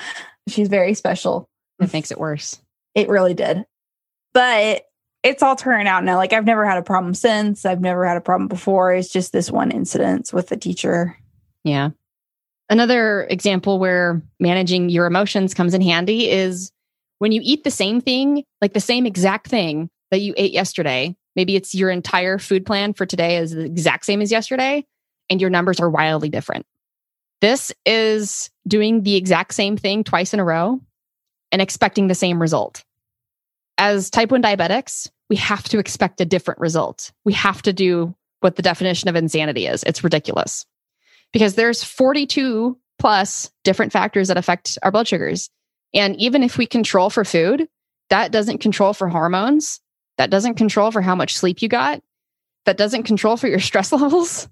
she's 0.49 0.69
very 0.69 0.95
special. 0.95 1.49
It 1.81 1.93
makes 1.93 2.11
it 2.11 2.19
worse. 2.19 2.59
It 2.95 3.09
really 3.09 3.35
did. 3.35 3.67
But 4.33 4.86
it's 5.27 5.43
all 5.43 5.57
turning 5.57 5.87
out 5.87 6.05
now 6.05 6.17
like 6.17 6.33
i've 6.33 6.47
never 6.47 6.67
had 6.67 6.79
a 6.79 6.83
problem 6.83 7.15
since 7.15 7.65
i've 7.65 7.81
never 7.81 8.07
had 8.07 8.17
a 8.17 8.21
problem 8.21 8.49
before 8.49 8.95
it's 8.95 9.13
just 9.13 9.33
this 9.33 9.51
one 9.51 9.71
incident 9.71 10.33
with 10.33 10.49
the 10.49 10.57
teacher 10.57 11.17
yeah 11.65 11.91
Another 12.69 13.27
example 13.31 13.79
where 13.79 14.23
managing 14.41 14.89
your 14.89 15.07
emotions 15.07 15.55
comes 15.55 15.73
in 15.73 15.81
handy 15.81 16.29
is 16.29 16.73
when 17.19 17.33
you 17.33 17.41
eat 17.45 17.65
the 17.65 17.71
same 17.71 18.01
thing, 18.01 18.45
like 18.61 18.73
the 18.73 18.81
same 18.81 19.07
exact 19.07 19.47
thing 19.47 19.89
that 20.11 20.21
you 20.21 20.35
ate 20.37 20.53
yesterday. 20.53 21.17
Maybe 21.37 21.55
it's 21.55 21.75
your 21.75 21.91
entire 21.91 22.39
food 22.39 22.67
plan 22.67 22.93
for 22.93 23.07
today 23.07 23.37
is 23.37 23.53
the 23.53 23.65
exact 23.65 24.05
same 24.05 24.21
as 24.21 24.33
yesterday, 24.33 24.85
and 25.31 25.41
your 25.41 25.51
numbers 25.51 25.81
are 25.81 25.89
wildly 25.89 26.29
different. 26.29 26.67
This 27.41 27.73
is 27.85 28.51
doing 28.67 29.03
the 29.03 29.17
exact 29.17 29.55
same 29.55 29.77
thing 29.77 30.03
twice 30.03 30.35
in 30.35 30.41
a 30.41 30.45
row 30.45 30.81
and 31.53 31.63
expecting 31.63 32.09
the 32.09 32.15
same 32.15 32.41
result. 32.41 32.83
As 33.79 34.11
type 34.11 34.31
1 34.31 34.43
diabetics, 34.43 35.09
we 35.29 35.37
have 35.37 35.65
to 35.71 35.79
expect 35.79 36.21
a 36.21 36.25
different 36.25 36.61
result. 36.61 37.13
We 37.25 37.33
have 37.35 37.63
to 37.63 37.73
do 37.73 38.15
what 38.41 38.57
the 38.57 38.63
definition 38.63 39.09
of 39.09 39.17
insanity 39.17 39.67
is. 39.67 39.83
It's 39.83 40.05
ridiculous 40.05 40.67
because 41.33 41.55
there's 41.55 41.83
42 41.83 42.79
plus 42.99 43.51
different 43.65 43.93
factors 43.93 44.29
that 44.29 44.37
affect 44.37 44.79
our 44.83 44.91
blood 44.91 45.09
sugars. 45.09 45.51
And 45.95 46.17
even 46.17 46.43
if 46.43 46.59
we 46.59 46.67
control 46.67 47.11
for 47.11 47.25
food, 47.25 47.69
that 48.11 48.33
doesn't 48.33 48.59
control 48.59 48.93
for 48.93 49.09
hormones. 49.09 49.81
That 50.19 50.31
doesn't 50.31 50.55
control 50.55 50.91
for 50.91 51.03
how 51.03 51.15
much 51.15 51.37
sleep 51.37 51.61
you 51.61 51.69
got. 51.69 52.03
That 52.65 52.77
doesn't 52.77 53.05
control 53.05 53.37
for 53.37 53.49
your 53.49 53.61
stress 53.61 53.93
levels. 53.93 54.49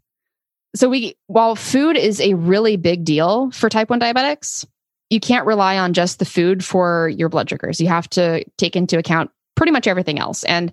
So 0.74 0.88
we 0.88 1.16
while 1.28 1.54
food 1.54 1.96
is 1.96 2.20
a 2.20 2.34
really 2.34 2.76
big 2.76 3.04
deal 3.04 3.50
for 3.52 3.68
type 3.68 3.90
1 3.90 4.00
diabetics, 4.00 4.66
you 5.08 5.20
can't 5.20 5.46
rely 5.46 5.78
on 5.78 5.92
just 5.92 6.18
the 6.18 6.24
food 6.24 6.64
for 6.64 7.08
your 7.08 7.28
blood 7.28 7.48
sugars. 7.48 7.80
You 7.80 7.86
have 7.88 8.08
to 8.10 8.44
take 8.58 8.74
into 8.74 8.98
account 8.98 9.30
pretty 9.56 9.72
much 9.72 9.86
everything 9.86 10.18
else. 10.18 10.44
And 10.44 10.72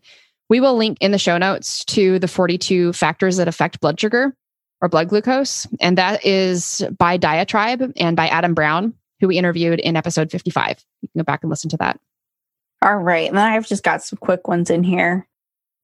we 0.49 0.59
will 0.59 0.75
link 0.75 0.97
in 0.99 1.11
the 1.11 1.17
show 1.17 1.37
notes 1.37 1.85
to 1.85 2.19
the 2.19 2.27
42 2.27 2.93
factors 2.93 3.37
that 3.37 3.47
affect 3.47 3.79
blood 3.79 3.99
sugar 3.99 4.35
or 4.81 4.89
blood 4.89 5.09
glucose. 5.09 5.67
And 5.79 5.97
that 5.97 6.25
is 6.25 6.83
by 6.97 7.17
Diatribe 7.17 7.93
and 7.95 8.15
by 8.17 8.27
Adam 8.27 8.53
Brown, 8.53 8.93
who 9.19 9.27
we 9.27 9.37
interviewed 9.37 9.79
in 9.79 9.95
episode 9.95 10.31
55. 10.31 10.83
You 11.01 11.09
can 11.09 11.19
go 11.19 11.23
back 11.23 11.43
and 11.43 11.49
listen 11.49 11.69
to 11.69 11.77
that. 11.77 11.99
All 12.81 12.97
right. 12.97 13.29
And 13.29 13.37
then 13.37 13.45
I've 13.45 13.67
just 13.67 13.83
got 13.83 14.03
some 14.03 14.17
quick 14.17 14.47
ones 14.47 14.69
in 14.69 14.83
here. 14.83 15.27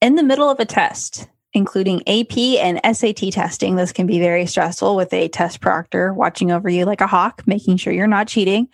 In 0.01 0.15
the 0.15 0.23
middle 0.23 0.49
of 0.49 0.59
a 0.59 0.65
test, 0.65 1.27
including 1.53 2.01
AP 2.07 2.37
and 2.37 2.81
SAT 2.95 3.31
testing, 3.31 3.75
this 3.75 3.93
can 3.93 4.07
be 4.07 4.19
very 4.19 4.45
stressful 4.45 4.95
with 4.95 5.13
a 5.13 5.27
test 5.27 5.61
proctor 5.61 6.13
watching 6.13 6.51
over 6.51 6.69
you 6.69 6.85
like 6.85 7.01
a 7.01 7.07
hawk, 7.07 7.43
making 7.45 7.77
sure 7.77 7.93
you're 7.93 8.07
not 8.07 8.27
cheating. 8.27 8.67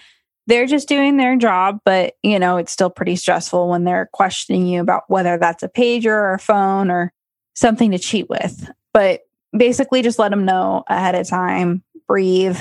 They're 0.48 0.66
just 0.66 0.90
doing 0.90 1.18
their 1.18 1.38
job, 1.38 1.80
but 1.86 2.16
you 2.22 2.38
know, 2.40 2.58
it's 2.58 2.72
still 2.72 2.90
pretty 2.90 3.16
stressful 3.16 3.70
when 3.70 3.84
they're 3.86 4.10
questioning 4.12 4.68
you 4.68 4.82
about 4.82 5.04
whether 5.08 5.38
that's 5.38 5.64
a 5.64 5.70
pager 5.70 6.08
or 6.08 6.34
a 6.34 6.40
phone 6.40 6.92
or 6.92 7.14
something 7.56 7.92
to 7.92 8.00
cheat 8.00 8.30
with. 8.30 8.70
But 8.94 9.22
basically 9.56 10.02
just 10.02 10.20
let 10.20 10.30
them 10.30 10.46
know 10.46 10.84
ahead 10.88 11.16
of 11.16 11.28
time, 11.28 11.84
breathe. 12.08 12.60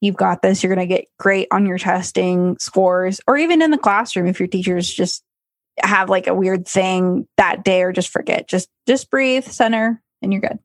You've 0.00 0.16
got 0.16 0.42
this. 0.42 0.62
You're 0.62 0.74
going 0.74 0.86
to 0.86 0.94
get 0.94 1.08
great 1.18 1.48
on 1.50 1.66
your 1.66 1.78
testing 1.78 2.56
scores, 2.58 3.20
or 3.26 3.38
even 3.38 3.62
in 3.62 3.70
the 3.70 3.78
classroom 3.78 4.26
if 4.26 4.38
your 4.38 4.48
teachers 4.48 4.92
just 4.92 5.24
have 5.82 6.10
like 6.10 6.26
a 6.26 6.34
weird 6.34 6.68
thing 6.68 7.26
that 7.36 7.64
day 7.64 7.82
or 7.82 7.92
just 7.92 8.10
forget. 8.10 8.46
Just 8.46 8.68
just 8.86 9.10
breathe, 9.10 9.44
center, 9.44 10.02
and 10.22 10.32
you're 10.32 10.42
good. 10.42 10.58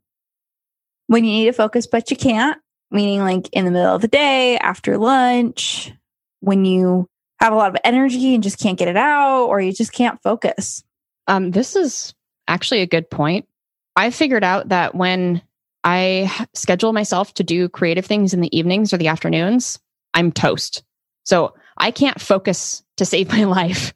When 1.08 1.24
you 1.24 1.32
need 1.32 1.46
to 1.46 1.54
focus 1.54 1.88
but 1.88 2.12
you 2.12 2.18
can't, 2.18 2.60
meaning 2.92 3.22
like 3.22 3.50
in 3.54 3.66
the 3.66 3.72
middle 3.72 3.96
of 3.96 4.02
the 4.02 4.08
day, 4.08 4.58
after 4.58 4.98
lunch, 4.98 5.94
when 6.42 6.66
you 6.66 7.08
have 7.40 7.54
a 7.54 7.56
lot 7.56 7.70
of 7.70 7.78
energy 7.84 8.34
and 8.34 8.44
just 8.44 8.60
can't 8.60 8.78
get 8.78 8.88
it 8.88 8.98
out 8.98 9.46
or 9.46 9.62
you 9.62 9.72
just 9.72 9.94
can't 9.94 10.22
focus. 10.22 10.84
Um, 11.28 11.52
this 11.52 11.76
is 11.76 12.14
actually 12.48 12.82
a 12.82 12.88
good 12.88 13.10
point. 13.10 13.48
I 13.96 14.10
figured 14.12 14.44
out 14.44 14.70
that 14.70 14.96
when 14.96 15.42
I 15.84 16.32
schedule 16.54 16.94
myself 16.94 17.34
to 17.36 17.44
do 17.44 17.70
creative 17.70 18.06
things 18.06 18.34
in 18.34 18.42
the 18.42 18.58
evenings 18.58 18.94
or 18.94 18.98
the 18.98 19.08
afternoons, 19.08 19.80
I'm 20.14 20.32
toast. 20.32 20.84
So 21.24 21.54
I 21.78 21.92
can't 21.92 22.20
focus 22.20 22.84
to 22.98 23.06
save 23.06 23.30
my 23.32 23.46
life 23.46 23.94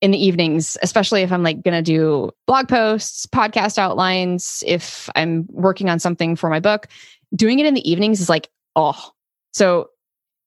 in 0.00 0.12
the 0.12 0.24
evenings, 0.24 0.78
especially 0.82 1.22
if 1.22 1.30
I'm 1.30 1.42
like 1.42 1.62
going 1.62 1.74
to 1.74 1.82
do 1.82 2.30
blog 2.46 2.68
posts, 2.68 3.26
podcast 3.26 3.76
outlines, 3.76 4.64
if 4.66 5.10
I'm 5.14 5.46
working 5.50 5.90
on 5.90 5.98
something 5.98 6.36
for 6.36 6.48
my 6.48 6.60
book. 6.60 6.88
Doing 7.36 7.58
it 7.58 7.66
in 7.66 7.74
the 7.74 7.88
evenings 7.88 8.20
is 8.20 8.28
like, 8.28 8.48
oh. 8.76 9.12
So 9.52 9.90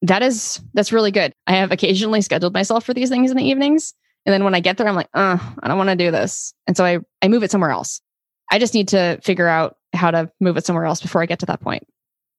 that 0.03 0.21
is 0.21 0.61
that's 0.73 0.91
really 0.91 1.11
good. 1.11 1.33
I 1.47 1.53
have 1.53 1.71
occasionally 1.71 2.21
scheduled 2.21 2.53
myself 2.53 2.85
for 2.85 2.93
these 2.93 3.09
things 3.09 3.31
in 3.31 3.37
the 3.37 3.43
evenings. 3.43 3.93
And 4.25 4.33
then 4.33 4.43
when 4.43 4.55
I 4.55 4.59
get 4.59 4.77
there, 4.77 4.87
I'm 4.87 4.95
like, 4.95 5.09
uh, 5.13 5.37
I 5.61 5.67
don't 5.67 5.77
want 5.77 5.89
to 5.89 5.95
do 5.95 6.11
this. 6.11 6.53
And 6.67 6.77
so 6.77 6.85
I, 6.85 6.99
I 7.21 7.27
move 7.27 7.43
it 7.43 7.51
somewhere 7.51 7.71
else. 7.71 8.01
I 8.51 8.59
just 8.59 8.73
need 8.73 8.89
to 8.89 9.19
figure 9.21 9.47
out 9.47 9.77
how 9.93 10.11
to 10.11 10.31
move 10.39 10.57
it 10.57 10.65
somewhere 10.65 10.85
else 10.85 11.01
before 11.01 11.21
I 11.21 11.25
get 11.25 11.39
to 11.39 11.45
that 11.47 11.61
point 11.61 11.83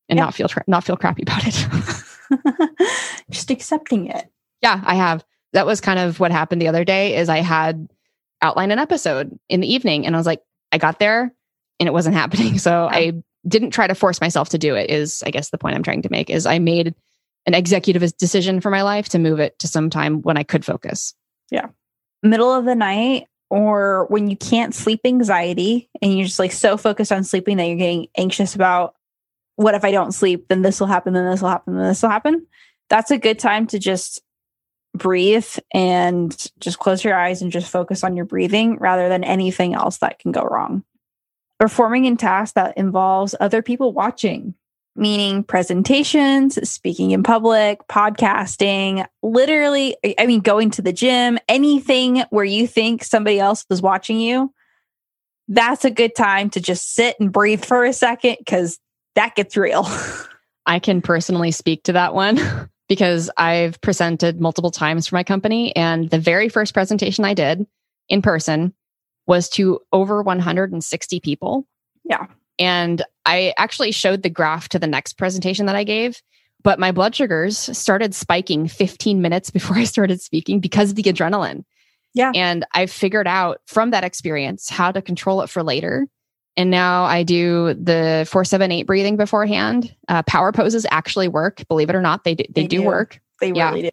and 0.08 0.18
not 0.18 0.34
feel 0.34 0.48
tra- 0.48 0.64
not 0.66 0.84
feel 0.84 0.96
crappy 0.96 1.22
about 1.22 1.42
it. 1.46 2.90
Just 3.30 3.50
accepting 3.50 4.06
it. 4.06 4.30
Yeah, 4.62 4.80
I 4.84 4.94
have. 4.94 5.24
That 5.52 5.66
was 5.66 5.80
kind 5.80 5.98
of 5.98 6.20
what 6.20 6.32
happened 6.32 6.60
the 6.60 6.68
other 6.68 6.84
day 6.84 7.16
is 7.16 7.28
I 7.28 7.38
had 7.38 7.88
outlined 8.42 8.72
an 8.72 8.78
episode 8.78 9.38
in 9.48 9.60
the 9.60 9.72
evening 9.72 10.06
and 10.06 10.14
I 10.14 10.18
was 10.18 10.26
like 10.26 10.42
I 10.72 10.78
got 10.78 10.98
there 10.98 11.34
and 11.80 11.86
it 11.86 11.92
wasn't 11.92 12.16
happening. 12.16 12.58
So 12.58 12.70
yeah. 12.70 12.96
I 12.96 13.12
didn't 13.46 13.70
try 13.70 13.86
to 13.86 13.94
force 13.94 14.20
myself 14.20 14.50
to 14.50 14.58
do 14.58 14.74
it 14.74 14.90
is 14.90 15.22
I 15.26 15.30
guess 15.30 15.50
the 15.50 15.58
point 15.58 15.74
I'm 15.74 15.82
trying 15.82 16.02
to 16.02 16.10
make 16.10 16.30
is 16.30 16.46
I 16.46 16.58
made 16.58 16.94
an 17.46 17.54
executive 17.54 18.16
decision 18.16 18.60
for 18.60 18.70
my 18.70 18.82
life 18.82 19.08
to 19.10 19.18
move 19.18 19.40
it 19.40 19.58
to 19.58 19.68
some 19.68 19.90
time 19.90 20.22
when 20.22 20.36
I 20.36 20.42
could 20.42 20.64
focus. 20.64 21.14
Yeah. 21.50 21.68
Middle 22.22 22.52
of 22.52 22.64
the 22.64 22.74
night, 22.74 23.26
or 23.50 24.06
when 24.06 24.28
you 24.28 24.36
can't 24.36 24.74
sleep 24.74 25.00
anxiety 25.04 25.88
and 26.02 26.16
you're 26.16 26.26
just 26.26 26.38
like 26.38 26.52
so 26.52 26.76
focused 26.76 27.12
on 27.12 27.22
sleeping 27.22 27.56
that 27.58 27.66
you're 27.66 27.76
getting 27.76 28.08
anxious 28.16 28.54
about 28.54 28.94
what 29.56 29.74
if 29.74 29.84
I 29.84 29.92
don't 29.92 30.12
sleep, 30.12 30.48
then 30.48 30.62
this 30.62 30.80
will 30.80 30.88
happen, 30.88 31.12
then 31.12 31.30
this 31.30 31.40
will 31.40 31.50
happen, 31.50 31.76
then 31.76 31.86
this 31.86 32.02
will 32.02 32.10
happen. 32.10 32.46
That's 32.90 33.10
a 33.10 33.18
good 33.18 33.38
time 33.38 33.66
to 33.68 33.78
just 33.78 34.20
breathe 34.94 35.46
and 35.72 36.36
just 36.58 36.78
close 36.78 37.04
your 37.04 37.14
eyes 37.14 37.42
and 37.42 37.52
just 37.52 37.70
focus 37.70 38.02
on 38.02 38.16
your 38.16 38.24
breathing 38.24 38.78
rather 38.78 39.08
than 39.08 39.22
anything 39.22 39.74
else 39.74 39.98
that 39.98 40.18
can 40.18 40.32
go 40.32 40.42
wrong. 40.42 40.84
Performing 41.60 42.04
in 42.06 42.16
tasks 42.16 42.54
that 42.54 42.76
involves 42.76 43.34
other 43.38 43.62
people 43.62 43.92
watching 43.92 44.54
meaning 44.96 45.42
presentations, 45.42 46.68
speaking 46.68 47.10
in 47.10 47.22
public, 47.22 47.80
podcasting, 47.88 49.06
literally, 49.22 49.96
I 50.18 50.26
mean, 50.26 50.40
going 50.40 50.70
to 50.72 50.82
the 50.82 50.92
gym, 50.92 51.38
anything 51.48 52.24
where 52.30 52.44
you 52.44 52.66
think 52.66 53.02
somebody 53.02 53.40
else 53.40 53.64
is 53.70 53.82
watching 53.82 54.20
you, 54.20 54.52
that's 55.48 55.84
a 55.84 55.90
good 55.90 56.14
time 56.14 56.50
to 56.50 56.60
just 56.60 56.94
sit 56.94 57.16
and 57.20 57.32
breathe 57.32 57.64
for 57.64 57.84
a 57.84 57.92
second 57.92 58.36
because 58.38 58.78
that 59.14 59.34
gets 59.34 59.56
real. 59.56 59.86
I 60.66 60.78
can 60.78 61.02
personally 61.02 61.50
speak 61.50 61.82
to 61.84 61.92
that 61.92 62.14
one 62.14 62.38
because 62.88 63.30
I've 63.36 63.80
presented 63.80 64.40
multiple 64.40 64.70
times 64.70 65.06
for 65.06 65.16
my 65.16 65.24
company. 65.24 65.74
And 65.76 66.08
the 66.10 66.18
very 66.18 66.48
first 66.48 66.72
presentation 66.72 67.24
I 67.24 67.34
did 67.34 67.66
in 68.08 68.22
person 68.22 68.72
was 69.26 69.48
to 69.50 69.80
over 69.92 70.22
160 70.22 71.20
people. 71.20 71.66
Yeah. 72.04 72.26
And 72.58 73.02
I 73.26 73.52
actually 73.58 73.92
showed 73.92 74.22
the 74.22 74.30
graph 74.30 74.68
to 74.70 74.78
the 74.78 74.86
next 74.86 75.14
presentation 75.14 75.66
that 75.66 75.76
I 75.76 75.84
gave, 75.84 76.20
but 76.62 76.78
my 76.78 76.92
blood 76.92 77.14
sugars 77.14 77.58
started 77.76 78.14
spiking 78.14 78.68
15 78.68 79.20
minutes 79.20 79.50
before 79.50 79.76
I 79.78 79.84
started 79.84 80.20
speaking 80.20 80.60
because 80.60 80.90
of 80.90 80.96
the 80.96 81.04
adrenaline. 81.04 81.64
Yeah. 82.14 82.30
And 82.34 82.64
I 82.74 82.86
figured 82.86 83.26
out 83.26 83.60
from 83.66 83.90
that 83.90 84.04
experience 84.04 84.70
how 84.70 84.92
to 84.92 85.02
control 85.02 85.42
it 85.42 85.50
for 85.50 85.62
later. 85.62 86.06
And 86.56 86.70
now 86.70 87.04
I 87.04 87.24
do 87.24 87.74
the 87.74 88.26
478 88.30 88.86
breathing 88.86 89.16
beforehand. 89.16 89.94
Uh, 90.06 90.22
power 90.22 90.52
poses 90.52 90.86
actually 90.90 91.26
work. 91.26 91.66
Believe 91.66 91.90
it 91.90 91.96
or 91.96 92.00
not, 92.00 92.22
they 92.22 92.36
do, 92.36 92.44
they, 92.50 92.62
they 92.62 92.66
do, 92.68 92.78
do, 92.78 92.82
work. 92.84 93.20
They 93.40 93.52
yeah. 93.52 93.70
really 93.70 93.82
do. 93.82 93.90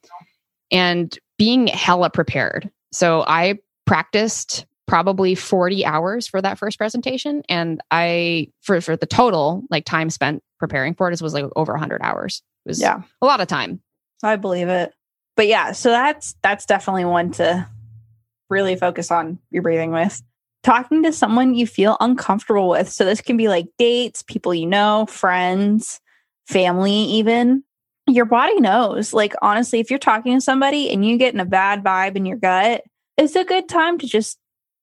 And 0.70 1.18
being 1.40 1.66
hella 1.66 2.12
prepared. 2.12 2.70
So 2.92 3.24
I 3.26 3.58
practiced 3.88 4.68
probably 4.92 5.36
40 5.36 5.86
hours 5.86 6.28
for 6.28 6.42
that 6.42 6.58
first 6.58 6.78
presentation 6.78 7.44
and 7.48 7.80
i 7.92 8.50
for 8.60 8.82
for 8.82 8.98
the 8.98 9.06
total 9.06 9.64
like 9.70 9.86
time 9.86 10.10
spent 10.10 10.44
preparing 10.60 10.94
for 10.94 11.10
it 11.10 11.22
was 11.22 11.34
like 11.34 11.46
over 11.56 11.72
100 11.72 12.02
hours 12.02 12.44
it 12.66 12.70
was 12.70 12.82
yeah 12.82 13.02
a 13.22 13.26
lot 13.26 13.40
of 13.40 13.48
time 13.48 13.82
i 14.22 14.36
believe 14.36 14.68
it 14.68 14.94
but 15.38 15.48
yeah 15.48 15.72
so 15.72 15.92
that's 15.92 16.36
that's 16.44 16.66
definitely 16.66 17.06
one 17.06 17.32
to 17.32 17.66
really 18.50 18.76
focus 18.76 19.12
on 19.12 19.40
your 19.50 19.64
breathing 19.64 19.94
with 19.94 20.22
talking 20.62 21.04
to 21.04 21.14
someone 21.14 21.56
you 21.56 21.66
feel 21.66 21.96
uncomfortable 22.02 22.70
with. 22.70 22.88
So 22.90 23.06
this 23.06 23.22
can 23.22 23.38
be 23.38 23.48
like 23.48 23.68
dates, 23.78 24.22
people 24.22 24.54
you 24.54 24.68
know, 24.68 25.06
friends, 25.08 26.00
family, 26.46 26.94
even. 26.94 27.64
Your 28.08 28.26
body 28.26 28.60
knows. 28.60 29.12
Like, 29.14 29.34
honestly, 29.42 29.80
if 29.80 29.90
you're 29.90 29.98
talking 29.98 30.36
to 30.36 30.42
somebody 30.42 30.92
and 30.92 31.04
you 31.04 31.18
get 31.18 31.34
in 31.34 31.40
a 31.40 31.46
bad 31.46 31.84
vibe 31.84 32.16
in 32.16 32.26
your 32.26 32.38
gut, 32.38 32.84
it's 33.18 33.36
a 33.36 33.44
good 33.44 33.70
time 33.70 33.98
to 34.00 34.06
just 34.08 34.38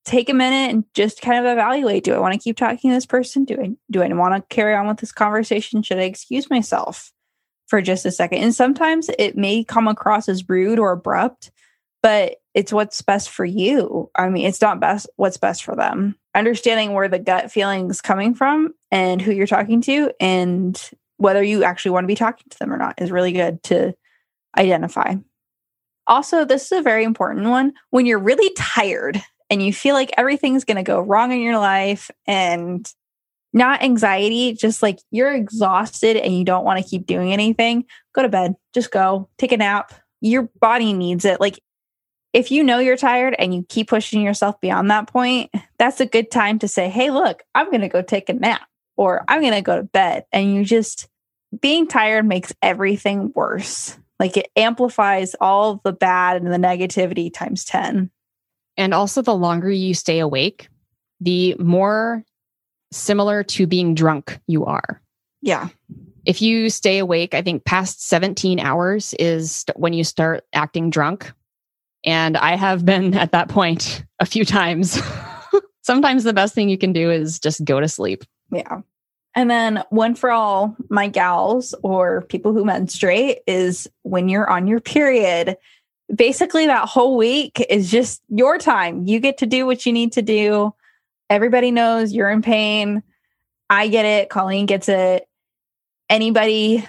take 0.05 0.29
a 0.29 0.33
minute 0.33 0.71
and 0.71 0.83
just 0.93 1.21
kind 1.21 1.45
of 1.45 1.51
evaluate 1.51 2.03
do 2.03 2.13
i 2.13 2.19
want 2.19 2.33
to 2.33 2.39
keep 2.39 2.57
talking 2.57 2.89
to 2.89 2.95
this 2.95 3.05
person? 3.05 3.45
Do 3.45 3.61
i 3.61 3.69
do 3.91 4.01
i 4.01 4.07
want 4.13 4.35
to 4.35 4.55
carry 4.55 4.75
on 4.75 4.87
with 4.87 4.97
this 4.97 5.11
conversation? 5.11 5.83
Should 5.83 5.99
i 5.99 6.03
excuse 6.03 6.49
myself 6.49 7.11
for 7.67 7.81
just 7.81 8.05
a 8.05 8.11
second? 8.11 8.39
And 8.39 8.55
sometimes 8.55 9.09
it 9.19 9.37
may 9.37 9.63
come 9.63 9.87
across 9.87 10.29
as 10.29 10.47
rude 10.47 10.79
or 10.79 10.91
abrupt 10.91 11.51
but 12.01 12.37
it's 12.53 12.71
what's 12.71 13.01
best 13.01 13.29
for 13.29 13.45
you. 13.45 14.09
I 14.15 14.29
mean 14.29 14.45
it's 14.45 14.61
not 14.61 14.79
best 14.79 15.07
what's 15.15 15.37
best 15.37 15.63
for 15.63 15.75
them. 15.75 16.15
Understanding 16.35 16.93
where 16.93 17.07
the 17.07 17.19
gut 17.19 17.51
feeling 17.51 17.89
is 17.89 18.01
coming 18.01 18.35
from 18.35 18.73
and 18.91 19.21
who 19.21 19.31
you're 19.31 19.47
talking 19.47 19.81
to 19.81 20.11
and 20.19 20.79
whether 21.17 21.43
you 21.43 21.63
actually 21.63 21.91
want 21.91 22.05
to 22.05 22.07
be 22.07 22.15
talking 22.15 22.45
to 22.49 22.57
them 22.59 22.71
or 22.71 22.77
not 22.77 23.01
is 23.01 23.11
really 23.11 23.33
good 23.33 23.61
to 23.63 23.93
identify. 24.57 25.15
Also 26.07 26.45
this 26.45 26.71
is 26.71 26.79
a 26.79 26.81
very 26.81 27.03
important 27.03 27.47
one. 27.47 27.73
When 27.89 28.05
you're 28.05 28.19
really 28.19 28.51
tired 28.57 29.21
and 29.49 29.63
you 29.63 29.73
feel 29.73 29.95
like 29.95 30.11
everything's 30.17 30.63
going 30.63 30.77
to 30.77 30.83
go 30.83 30.99
wrong 30.99 31.31
in 31.31 31.41
your 31.41 31.57
life 31.57 32.11
and 32.27 32.91
not 33.51 33.81
anxiety, 33.81 34.53
just 34.53 34.83
like 34.83 34.99
you're 35.11 35.33
exhausted 35.33 36.17
and 36.17 36.37
you 36.37 36.45
don't 36.45 36.65
want 36.65 36.83
to 36.83 36.87
keep 36.87 37.07
doing 37.07 37.33
anything, 37.33 37.85
go 38.13 38.21
to 38.21 38.29
bed. 38.29 38.55
Just 38.73 38.91
go 38.91 39.29
take 39.37 39.51
a 39.51 39.57
nap. 39.57 39.93
Your 40.21 40.49
body 40.59 40.93
needs 40.93 41.25
it. 41.25 41.39
Like 41.39 41.59
if 42.33 42.51
you 42.51 42.63
know 42.63 42.79
you're 42.79 42.97
tired 42.97 43.35
and 43.39 43.53
you 43.53 43.65
keep 43.67 43.89
pushing 43.89 44.21
yourself 44.21 44.61
beyond 44.61 44.91
that 44.91 45.07
point, 45.07 45.51
that's 45.79 45.99
a 45.99 46.05
good 46.05 46.29
time 46.29 46.59
to 46.59 46.67
say, 46.67 46.89
Hey, 46.89 47.09
look, 47.09 47.41
I'm 47.55 47.67
going 47.67 47.81
to 47.81 47.87
go 47.87 48.01
take 48.01 48.29
a 48.29 48.33
nap 48.33 48.67
or 48.97 49.23
I'm 49.27 49.41
going 49.41 49.53
to 49.53 49.61
go 49.61 49.77
to 49.77 49.83
bed. 49.83 50.25
And 50.31 50.53
you 50.53 50.63
just 50.63 51.07
being 51.59 51.87
tired 51.87 52.25
makes 52.25 52.53
everything 52.61 53.31
worse. 53.33 53.97
Like 54.19 54.37
it 54.37 54.49
amplifies 54.55 55.35
all 55.41 55.81
the 55.83 55.93
bad 55.93 56.41
and 56.41 56.51
the 56.51 56.57
negativity 56.57 57.33
times 57.33 57.65
10. 57.65 58.11
And 58.79 58.93
also, 58.93 59.21
the 59.21 59.35
longer 59.35 59.69
you 59.69 59.93
stay 59.93 60.19
awake, 60.19 60.69
the 61.19 61.53
more 61.59 62.23
similar 62.93 63.43
to 63.43 63.67
being 63.67 63.93
drunk 63.93 64.39
you 64.47 64.65
are. 64.65 65.01
Yeah. 65.41 65.67
If 66.25 66.41
you 66.41 66.69
stay 66.69 66.97
awake, 66.97 67.33
I 67.33 67.41
think 67.41 67.65
past 67.65 68.07
17 68.07 68.57
hours 68.57 69.13
is 69.19 69.65
when 69.75 69.91
you 69.91 70.05
start 70.05 70.45
acting 70.53 70.89
drunk. 70.89 71.31
And 72.05 72.37
I 72.37 72.55
have 72.55 72.85
been 72.85 73.13
at 73.17 73.33
that 73.33 73.49
point 73.49 74.05
a 74.19 74.25
few 74.25 74.45
times. 74.45 74.97
Sometimes 75.81 76.23
the 76.23 76.33
best 76.33 76.55
thing 76.55 76.69
you 76.69 76.77
can 76.77 76.93
do 76.93 77.11
is 77.11 77.37
just 77.37 77.65
go 77.65 77.81
to 77.81 77.87
sleep. 77.89 78.23
Yeah. 78.49 78.79
And 79.35 79.51
then 79.51 79.83
one 79.89 80.15
for 80.15 80.31
all 80.31 80.75
my 80.89 81.09
gals 81.09 81.75
or 81.83 82.21
people 82.23 82.53
who 82.53 82.63
menstruate 82.63 83.39
is 83.45 83.89
when 84.03 84.29
you're 84.29 84.49
on 84.49 84.67
your 84.67 84.79
period, 84.79 85.57
basically 86.13 86.67
that 86.67 86.87
whole 86.87 87.17
week 87.17 87.65
is 87.69 87.91
just 87.91 88.21
your 88.29 88.57
time. 88.57 89.05
You 89.05 89.19
get 89.19 89.37
to 89.39 89.45
do 89.45 89.65
what 89.65 89.85
you 89.85 89.93
need 89.93 90.13
to 90.13 90.21
do. 90.21 90.73
Everybody 91.29 91.71
knows 91.71 92.13
you're 92.13 92.29
in 92.29 92.41
pain. 92.41 93.03
I 93.69 93.87
get 93.87 94.05
it. 94.05 94.29
Colleen 94.29 94.65
gets 94.65 94.89
it. 94.89 95.27
Anybody 96.09 96.85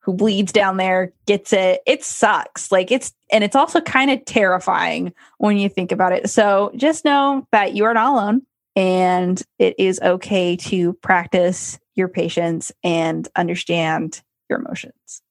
who 0.00 0.14
bleeds 0.14 0.52
down 0.52 0.76
there 0.76 1.12
gets 1.26 1.52
it. 1.52 1.80
It 1.86 2.04
sucks. 2.04 2.70
Like 2.70 2.90
it's, 2.90 3.12
and 3.32 3.44
it's 3.44 3.56
also 3.56 3.80
kind 3.80 4.10
of 4.10 4.24
terrifying 4.24 5.12
when 5.38 5.56
you 5.56 5.68
think 5.68 5.92
about 5.92 6.12
it. 6.12 6.28
So 6.30 6.72
just 6.76 7.04
know 7.04 7.46
that 7.52 7.74
you 7.74 7.84
are 7.84 7.94
not 7.94 8.12
alone 8.12 8.42
and 8.76 9.42
it 9.58 9.74
is 9.78 10.00
okay 10.00 10.56
to 10.56 10.92
practice 10.94 11.78
your 11.94 12.08
patience 12.08 12.72
and 12.82 13.28
understand 13.36 14.22
your 14.48 14.58
emotions. 14.58 15.22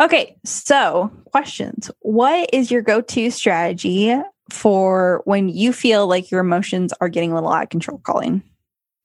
Okay, 0.00 0.38
so 0.44 1.10
questions. 1.26 1.90
What 2.00 2.48
is 2.54 2.70
your 2.70 2.80
go 2.80 3.02
to 3.02 3.30
strategy 3.30 4.16
for 4.48 5.20
when 5.26 5.50
you 5.50 5.72
feel 5.74 6.06
like 6.06 6.30
your 6.30 6.40
emotions 6.40 6.94
are 7.00 7.10
getting 7.10 7.32
a 7.32 7.34
little 7.34 7.52
out 7.52 7.64
of 7.64 7.68
control, 7.68 7.98
Colleen? 7.98 8.42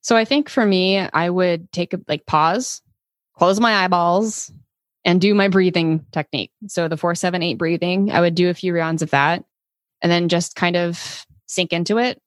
So 0.01 0.15
I 0.15 0.23
think 0.23 0.49
for 0.49 0.65
me, 0.65 0.99
I 0.99 1.29
would 1.29 1.69
take 1.73 1.93
a 1.93 1.99
like 2.07 2.25
pause, 2.25 2.81
close 3.37 3.59
my 3.59 3.83
eyeballs, 3.83 4.51
and 5.03 5.19
do 5.19 5.35
my 5.35 5.49
breathing 5.49 6.05
technique. 6.13 6.51
So 6.67 6.87
the 6.87 6.97
four, 6.97 7.13
seven, 7.13 7.43
eight 7.43 7.57
breathing, 7.57 8.11
I 8.11 8.21
would 8.21 8.35
do 8.35 8.49
a 8.49 8.53
few 8.53 8.73
rounds 8.73 9.01
of 9.01 9.11
that 9.11 9.43
and 10.01 10.11
then 10.11 10.29
just 10.29 10.55
kind 10.55 10.77
of 10.77 11.25
sink 11.45 11.73
into 11.73 11.97
it. 11.97 12.21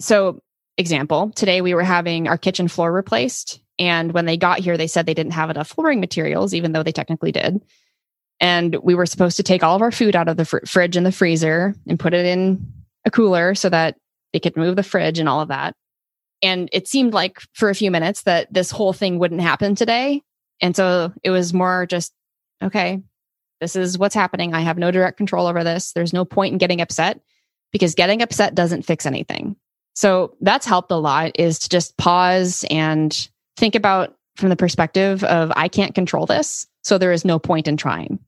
So, 0.00 0.40
example, 0.76 1.30
today 1.36 1.60
we 1.60 1.74
were 1.74 1.84
having 1.84 2.26
our 2.26 2.38
kitchen 2.38 2.66
floor 2.66 2.92
replaced. 2.92 3.60
And 3.78 4.12
when 4.12 4.26
they 4.26 4.36
got 4.36 4.58
here, 4.58 4.76
they 4.76 4.86
said 4.88 5.06
they 5.06 5.14
didn't 5.14 5.32
have 5.32 5.50
enough 5.50 5.68
flooring 5.68 6.00
materials, 6.00 6.52
even 6.52 6.72
though 6.72 6.82
they 6.82 6.92
technically 6.92 7.32
did. 7.32 7.60
And 8.40 8.76
we 8.82 8.94
were 8.94 9.06
supposed 9.06 9.36
to 9.38 9.42
take 9.42 9.62
all 9.62 9.74
of 9.74 9.82
our 9.82 9.90
food 9.90 10.14
out 10.14 10.28
of 10.28 10.36
the 10.36 10.44
fr- 10.44 10.64
fridge 10.66 10.96
and 10.96 11.04
the 11.04 11.12
freezer 11.12 11.74
and 11.86 11.98
put 11.98 12.14
it 12.14 12.24
in 12.24 12.72
a 13.04 13.10
cooler 13.10 13.54
so 13.54 13.68
that 13.68 13.96
they 14.32 14.40
could 14.40 14.56
move 14.56 14.76
the 14.76 14.82
fridge 14.82 15.18
and 15.18 15.28
all 15.28 15.40
of 15.40 15.48
that. 15.48 15.74
And 16.42 16.68
it 16.72 16.86
seemed 16.86 17.14
like 17.14 17.40
for 17.52 17.68
a 17.68 17.74
few 17.74 17.90
minutes 17.90 18.22
that 18.22 18.52
this 18.52 18.70
whole 18.70 18.92
thing 18.92 19.18
wouldn't 19.18 19.40
happen 19.40 19.74
today. 19.74 20.22
And 20.60 20.76
so 20.76 21.12
it 21.24 21.30
was 21.30 21.52
more 21.52 21.86
just, 21.86 22.12
okay, 22.62 23.02
this 23.60 23.74
is 23.74 23.98
what's 23.98 24.14
happening. 24.14 24.54
I 24.54 24.60
have 24.60 24.78
no 24.78 24.90
direct 24.90 25.16
control 25.16 25.46
over 25.46 25.64
this. 25.64 25.92
There's 25.92 26.12
no 26.12 26.24
point 26.24 26.52
in 26.52 26.58
getting 26.58 26.80
upset 26.80 27.20
because 27.72 27.94
getting 27.94 28.22
upset 28.22 28.54
doesn't 28.54 28.82
fix 28.82 29.04
anything. 29.04 29.56
So 29.94 30.36
that's 30.40 30.66
helped 30.66 30.92
a 30.92 30.96
lot 30.96 31.32
is 31.34 31.58
to 31.60 31.68
just 31.68 31.96
pause 31.96 32.64
and 32.70 33.28
think 33.56 33.74
about 33.74 34.14
from 34.36 34.48
the 34.48 34.56
perspective 34.56 35.24
of 35.24 35.52
I 35.56 35.66
can't 35.66 35.94
control 35.94 36.24
this. 36.24 36.66
So 36.84 36.98
there 36.98 37.12
is 37.12 37.24
no 37.24 37.40
point 37.40 37.66
in 37.66 37.76
trying. 37.76 38.20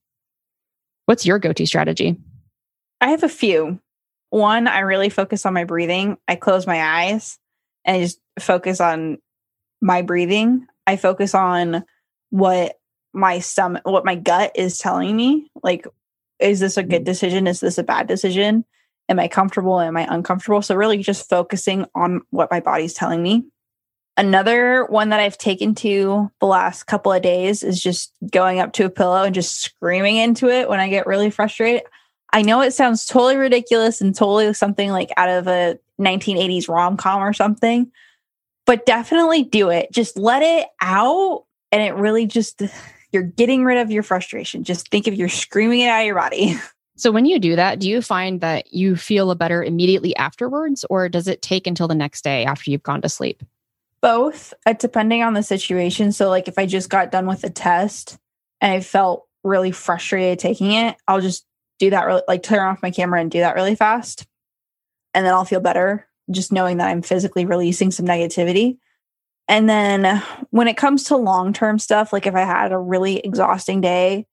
What's 1.07 1.27
your 1.27 1.39
go 1.39 1.53
to 1.53 1.67
strategy? 1.67 2.17
I 3.01 3.11
have 3.11 3.23
a 3.23 3.29
few. 3.29 3.81
One, 4.31 4.69
I 4.69 4.81
really 4.81 5.09
focus 5.09 5.45
on 5.45 5.55
my 5.55 5.65
breathing. 5.65 6.19
I 6.29 6.37
close 6.37 6.67
my 6.67 6.83
eyes 6.83 7.39
and 7.85 7.97
I 7.97 8.01
just 8.01 8.21
focus 8.39 8.81
on 8.81 9.19
my 9.81 10.03
breathing. 10.03 10.67
I 10.87 10.97
focus 10.97 11.35
on 11.35 11.85
what 12.31 12.79
my 13.13 13.41
stomach, 13.41 13.83
what 13.85 14.05
my 14.05 14.15
gut 14.15 14.53
is 14.55 14.79
telling 14.79 15.17
me. 15.17 15.51
Like, 15.63 15.87
is 16.39 16.61
this 16.61 16.77
a 16.77 16.83
good 16.83 16.99
mm-hmm. 16.99 17.05
decision? 17.05 17.47
Is 17.47 17.61
this 17.61 17.79
a 17.79 17.83
bad 17.83 18.07
decision? 18.07 18.65
Am 19.09 19.19
I 19.19 19.29
comfortable? 19.29 19.81
Am 19.81 19.97
I 19.97 20.07
uncomfortable? 20.09 20.63
So, 20.63 20.75
really 20.75 20.99
just 20.99 21.29
focusing 21.29 21.87
on 21.95 22.23
what 22.31 22.51
my 22.51 22.61
body's 22.61 22.95
telling 22.95 23.23
me. 23.23 23.45
Another 24.17 24.85
one 24.87 25.11
that 25.11 25.21
I've 25.21 25.39
taken 25.39 25.75
to 25.77 26.31
the 26.41 26.47
last 26.47 26.85
couple 26.85 27.13
of 27.13 27.23
days 27.23 27.63
is 27.63 27.83
just 27.83 28.13
going 28.31 28.61
up 28.61 28.73
to 28.75 28.85
a 28.85 28.91
pillow 28.91 29.23
and 29.23 29.35
just 29.35 29.61
screaming 29.61 30.17
into 30.17 30.49
it 30.49 30.69
when 30.69 30.81
I 30.81 30.89
get 30.89 31.07
really 31.07 31.31
frustrated. 31.31 31.83
I 32.33 32.43
know 32.43 32.61
it 32.61 32.73
sounds 32.73 33.07
totally 33.07 33.37
ridiculous 33.37 34.01
and 34.01 34.15
totally 34.15 34.53
something 34.53 34.91
like 34.91 35.11
out 35.17 35.29
of 35.29 35.47
a 35.47 35.79
1980s 36.01 36.69
rom 36.69 36.97
com 36.97 37.23
or 37.23 37.33
something, 37.33 37.91
but 38.67 38.87
definitely 38.87 39.43
do 39.43 39.71
it. 39.71 39.91
Just 39.93 40.19
let 40.19 40.43
it 40.43 40.69
out. 40.81 41.45
And 41.73 41.83
it 41.83 41.95
really 41.95 42.27
just, 42.27 42.63
you're 43.13 43.23
getting 43.23 43.65
rid 43.65 43.79
of 43.79 43.91
your 43.91 44.03
frustration. 44.03 44.65
Just 44.65 44.89
think 44.89 45.07
of 45.07 45.15
you're 45.15 45.29
screaming 45.29 45.81
it 45.81 45.89
out 45.89 46.01
of 46.01 46.07
your 46.07 46.17
body. 46.17 46.57
So, 46.97 47.11
when 47.11 47.25
you 47.25 47.39
do 47.39 47.57
that, 47.57 47.79
do 47.79 47.89
you 47.89 48.03
find 48.03 48.43
that 48.43 48.75
you 48.75 48.95
feel 48.95 49.35
better 49.35 49.65
immediately 49.65 50.15
afterwards, 50.17 50.85
or 50.91 51.09
does 51.09 51.29
it 51.29 51.41
take 51.41 51.67
until 51.67 51.89
the 51.89 51.95
next 51.95 52.23
day 52.23 52.45
after 52.45 52.71
you've 52.71 52.83
gone 52.83 53.01
to 53.01 53.09
sleep? 53.09 53.43
Both 54.03 54.55
uh, 54.67 54.73
depending 54.73 55.23
on 55.23 55.35
the 55.35 55.43
situation. 55.43 56.13
So 56.13 56.29
like 56.29 56.49
if 56.49 56.59
i 56.59 56.67
just 56.67 56.91
got 56.91 57.13
done 57.13 57.27
with 57.27 57.45
a 57.45 57.51
test 57.51 58.19
and 58.61 58.73
i 58.73 58.81
felt 58.81 59.27
really 59.43 59.71
frustrated 59.71 60.39
taking 60.39 60.73
it 60.73 60.97
i'll 61.09 61.23
just 61.23 61.47
do 61.79 61.89
that 61.91 62.05
really 62.05 62.23
like 62.29 62.43
turn 62.43 62.61
off 62.61 62.83
my 62.83 62.91
camera 62.91 63.21
and 63.21 63.31
do 63.31 63.41
that 63.41 63.55
really 63.55 63.75
fast. 63.75 64.27
And 65.15 65.27
then 65.27 65.35
i'll 65.35 65.45
feel 65.45 65.61
better 65.61 66.07
just 66.31 66.53
knowing 66.53 66.77
that 66.79 66.89
i'm 66.89 67.03
physically 67.03 67.45
releasing 67.45 67.91
some 67.91 68.07
negativity. 68.07 68.79
And 69.49 69.69
then 69.69 70.23
when 70.51 70.69
it 70.69 70.77
comes 70.77 71.05
to 71.05 71.17
long 71.17 71.53
term 71.53 71.79
stuff 71.79 72.13
like 72.13 72.27
if 72.27 72.35
i 72.35 72.45
had 72.45 72.73
a 72.73 72.79
really 72.79 73.19
exhausting 73.19 73.81
day 73.81 74.27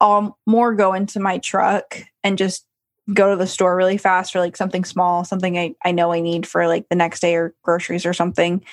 i'll 0.00 0.38
more 0.46 0.74
go 0.74 0.92
into 0.94 1.20
my 1.20 1.38
truck 1.38 2.02
and 2.22 2.38
just 2.38 2.66
go 3.12 3.30
to 3.30 3.36
the 3.36 3.48
store 3.48 3.74
really 3.74 3.96
fast 3.96 4.32
for 4.32 4.38
like 4.38 4.56
something 4.56 4.84
small 4.84 5.24
something 5.24 5.58
i, 5.58 5.74
I 5.84 5.90
know 5.90 6.12
i 6.12 6.20
need 6.20 6.46
for 6.46 6.68
like 6.68 6.88
the 6.88 6.94
next 6.94 7.18
day 7.20 7.34
or 7.34 7.54
groceries 7.62 8.06
or 8.06 8.12
something 8.12 8.64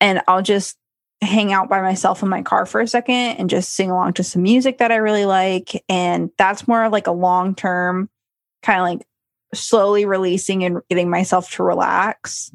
and 0.00 0.22
I'll 0.26 0.42
just 0.42 0.76
hang 1.22 1.52
out 1.52 1.68
by 1.68 1.82
myself 1.82 2.22
in 2.22 2.28
my 2.28 2.42
car 2.42 2.64
for 2.64 2.80
a 2.80 2.86
second 2.86 3.14
and 3.14 3.50
just 3.50 3.74
sing 3.74 3.90
along 3.90 4.14
to 4.14 4.24
some 4.24 4.42
music 4.42 4.78
that 4.78 4.90
I 4.90 4.96
really 4.96 5.26
like. 5.26 5.84
And 5.88 6.30
that's 6.38 6.66
more 6.66 6.88
like 6.88 7.06
a 7.06 7.12
long 7.12 7.54
term 7.54 8.08
kind 8.62 8.80
of 8.80 8.86
like 8.86 9.06
slowly 9.54 10.06
releasing 10.06 10.64
and 10.64 10.80
getting 10.88 11.10
myself 11.10 11.50
to 11.52 11.62
relax 11.62 12.50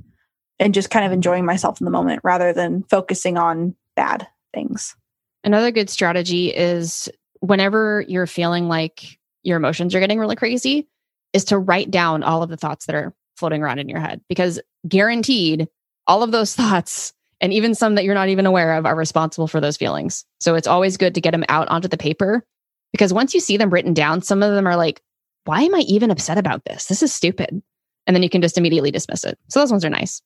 and 0.60 0.74
just 0.74 0.89
kind 0.89 1.06
of 1.06 1.12
enjoying 1.12 1.46
myself 1.46 1.80
in 1.80 1.86
the 1.86 1.91
moment 1.91 2.22
rather 2.24 2.54
than 2.54 2.84
focusing 2.84 3.38
on 3.38 3.76
bad 3.96 4.28
things. 4.54 4.96
Another 5.43 5.72
good 5.72 5.89
strategy 5.89 6.48
is 6.48 7.10
whenever 7.41 8.04
you're 8.08 8.28
feeling 8.28 8.68
like 8.68 9.20
your 9.43 9.58
emotions 9.58 9.93
are 9.93 10.00
getting 10.00 10.20
really 10.20 10.36
crazy, 10.36 10.88
is 11.34 11.43
to 11.46 11.60
write 11.60 11.91
down 11.91 12.24
all 12.24 12.41
of 12.41 12.50
the 12.50 12.58
thoughts 12.58 12.86
that 12.86 12.96
are 12.96 13.14
floating 13.36 13.62
around 13.62 13.78
in 13.78 13.89
your 13.89 14.00
head 14.00 14.22
because 14.30 14.60
guaranteed 14.88 15.68
all 16.08 16.24
of 16.24 16.32
those 16.32 16.56
thoughts 16.56 17.14
and 17.42 17.54
even 17.54 17.76
some 17.76 17.96
that 17.96 18.04
you're 18.04 18.16
not 18.16 18.30
even 18.30 18.46
aware 18.46 18.74
of 18.74 18.86
are 18.86 18.96
responsible 18.96 19.48
for 19.48 19.60
those 19.60 19.78
feelings. 19.78 20.26
So 20.40 20.56
it's 20.56 20.68
always 20.68 20.98
good 20.98 21.16
to 21.16 21.22
get 21.22 21.32
them 21.32 21.46
out 21.50 21.68
onto 21.68 21.88
the 21.88 21.98
paper 21.98 22.46
because 22.92 23.14
once 23.14 23.34
you 23.34 23.40
see 23.40 23.58
them 23.58 23.70
written 23.70 23.94
down, 23.94 24.22
some 24.22 24.42
of 24.42 24.54
them 24.54 24.68
are 24.68 24.78
like, 24.78 25.02
why 25.46 25.62
am 25.62 25.76
I 25.76 25.80
even 25.80 26.12
upset 26.12 26.38
about 26.38 26.64
this? 26.66 26.86
This 26.86 27.04
is 27.04 27.14
stupid. 27.14 27.62
And 28.08 28.16
then 28.16 28.24
you 28.24 28.30
can 28.30 28.42
just 28.42 28.58
immediately 28.58 28.92
dismiss 28.92 29.24
it. 29.24 29.38
So 29.50 29.60
those 29.60 29.72
ones 29.72 29.84
are 29.84 29.90
nice. 29.90 30.22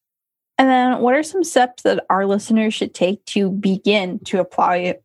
And 0.57 0.70
then 0.70 0.99
what 0.99 1.16
are 1.16 1.24
some 1.24 1.43
steps 1.43 1.84
that 1.84 2.05
our 2.10 2.26
listeners 2.26 2.74
should 2.74 2.93
take 2.93 3.24
to 3.28 3.49
begin 3.49 4.20
to 4.26 4.39
apply 4.39 4.97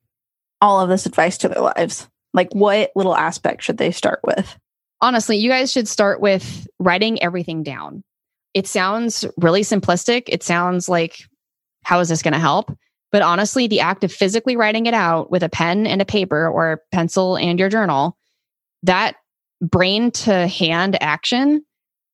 all 0.61 0.81
of 0.81 0.89
this 0.89 1.07
advice 1.07 1.39
to 1.39 1.49
their 1.49 1.63
lives? 1.63 2.09
Like 2.33 2.53
what 2.53 2.91
little 2.97 3.17
aspect 3.17 3.63
should 3.63 3.79
they 3.79 3.93
start 3.93 4.21
with? 4.25 4.59
Honestly, 5.01 5.37
you 5.37 5.49
guys 5.49 5.71
should 5.71 5.87
start 5.87 6.21
with 6.21 6.67
writing 6.79 7.23
everything 7.23 7.63
down. 7.63 8.03
It 8.53 8.67
sounds 8.67 9.25
really 9.37 9.63
simplistic. 9.63 10.25
It 10.29 10.43
sounds 10.43 10.89
like, 10.89 11.19
how 11.85 12.01
is 12.01 12.09
this 12.09 12.22
going 12.22 12.35
to 12.35 12.41
help? 12.41 12.76
But 13.12 13.22
honestly, 13.22 13.68
the 13.68 13.80
act 13.80 14.03
of 14.03 14.12
physically 14.12 14.57
writing 14.57 14.87
it 14.87 14.95
out 14.95 15.30
with 15.30 15.43
a 15.43 15.49
pen 15.49 15.87
and 15.87 16.03
a 16.03 16.05
paper 16.05 16.49
or 16.49 16.72
a 16.72 16.78
pencil 16.91 17.37
and 17.37 17.59
your 17.59 17.68
journal, 17.68 18.16
that 18.82 19.16
brain 19.61 20.11
to 20.11 20.49
hand 20.49 21.01
action 21.01 21.64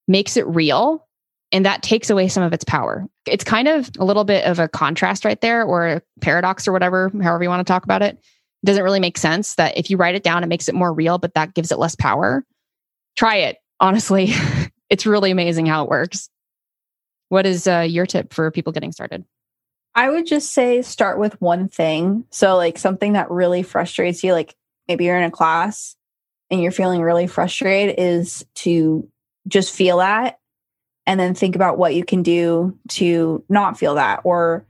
makes 0.07 0.37
it 0.37 0.47
real 0.47 1.09
and 1.53 1.65
that 1.65 1.83
takes 1.83 2.11
away 2.11 2.29
some 2.29 2.43
of 2.43 2.53
its 2.53 2.65
power. 2.65 3.07
It's 3.27 3.45
kind 3.45 3.67
of 3.67 3.91
a 3.99 4.05
little 4.05 4.25
bit 4.25 4.45
of 4.45 4.59
a 4.59 4.69
contrast 4.69 5.25
right 5.25 5.41
there 5.41 5.65
or 5.65 5.89
a 5.89 6.03
paradox 6.21 6.69
or 6.69 6.73
whatever, 6.73 7.11
however 7.23 7.43
you 7.43 7.49
want 7.49 7.67
to 7.67 7.71
talk 7.71 7.85
about 7.85 8.03
it. 8.03 8.17
it 8.17 8.67
doesn't 8.67 8.85
really 8.85 9.01
make 9.01 9.19
sense 9.19 9.57
that 9.57 9.77
if 9.77 9.91
you 9.91 9.97
write 9.97 10.15
it 10.15 10.23
down, 10.23 10.45
it 10.45 10.49
makes 10.49 10.69
it 10.69 10.75
more 10.75 10.93
real, 10.93 11.19
but 11.19 11.35
that 11.35 11.55
gives 11.55 11.73
it 11.73 11.79
less 11.79 11.97
power. 11.97 12.45
Try 13.17 13.37
it. 13.37 13.57
Honestly, 13.81 14.33
it's 14.91 15.07
really 15.07 15.31
amazing 15.31 15.67
how 15.67 15.85
it 15.85 15.91
works. 15.91 16.29
What 17.31 17.47
is 17.47 17.67
uh, 17.67 17.87
your 17.89 18.07
tip 18.07 18.33
for 18.33 18.51
people 18.51 18.73
getting 18.73 18.93
started? 18.93 19.25
I 19.95 20.09
would 20.11 20.27
just 20.27 20.53
say 20.53 20.83
start 20.83 21.19
with 21.19 21.41
one 21.41 21.69
thing. 21.69 22.25
So, 22.31 22.57
like 22.57 22.79
something 22.79 23.15
that 23.15 23.31
really 23.31 23.63
frustrates 23.63 24.23
you, 24.23 24.33
like 24.33 24.55
maybe 24.89 25.05
you're 25.05 25.19
in 25.19 25.25
a 25.25 25.31
class 25.31 25.97
and 26.51 26.63
you're 26.63 26.73
feeling 26.73 27.03
really 27.03 27.27
frustrated, 27.27 27.97
is 27.99 28.45
to 28.57 29.09
just 29.49 29.75
feel 29.75 29.99
that 29.99 30.39
and 31.07 31.19
then 31.19 31.35
think 31.35 31.57
about 31.57 31.79
what 31.79 31.95
you 31.95 32.05
can 32.05 32.23
do 32.23 32.79
to 32.89 33.45
not 33.49 33.79
feel 33.79 33.97
that 33.97 34.21
or 34.25 34.67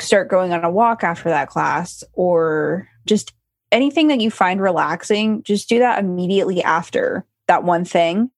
start 0.00 0.28
going 0.28 0.52
on 0.52 0.64
a 0.64 0.70
walk 0.70 1.04
after 1.04 1.28
that 1.28 1.48
class 1.48 2.02
or 2.14 2.88
just 3.06 3.32
anything 3.70 4.08
that 4.08 4.20
you 4.20 4.30
find 4.30 4.60
relaxing 4.60 5.42
just 5.42 5.68
do 5.68 5.78
that 5.78 5.98
immediately 5.98 6.62
after 6.62 7.24
that 7.46 7.64
one 7.64 7.84
thing 7.84 8.30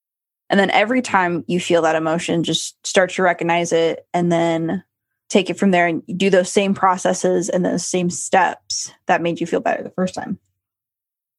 and 0.50 0.60
then 0.60 0.70
every 0.70 1.00
time 1.00 1.44
you 1.46 1.58
feel 1.58 1.82
that 1.82 1.96
emotion 1.96 2.42
just 2.42 2.76
start 2.86 3.10
to 3.10 3.22
recognize 3.22 3.72
it 3.72 4.06
and 4.12 4.30
then 4.30 4.82
take 5.28 5.50
it 5.50 5.58
from 5.58 5.70
there 5.70 5.86
and 5.86 6.02
do 6.16 6.30
those 6.30 6.50
same 6.50 6.74
processes 6.74 7.48
and 7.48 7.64
those 7.64 7.84
same 7.84 8.10
steps 8.10 8.92
that 9.06 9.22
made 9.22 9.40
you 9.40 9.46
feel 9.46 9.60
better 9.60 9.82
the 9.82 9.90
first 9.90 10.14
time 10.14 10.38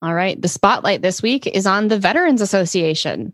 all 0.01 0.13
right 0.13 0.41
the 0.41 0.47
spotlight 0.47 1.01
this 1.01 1.21
week 1.21 1.47
is 1.47 1.65
on 1.65 1.87
the 1.87 1.99
veterans 1.99 2.41
association 2.41 3.33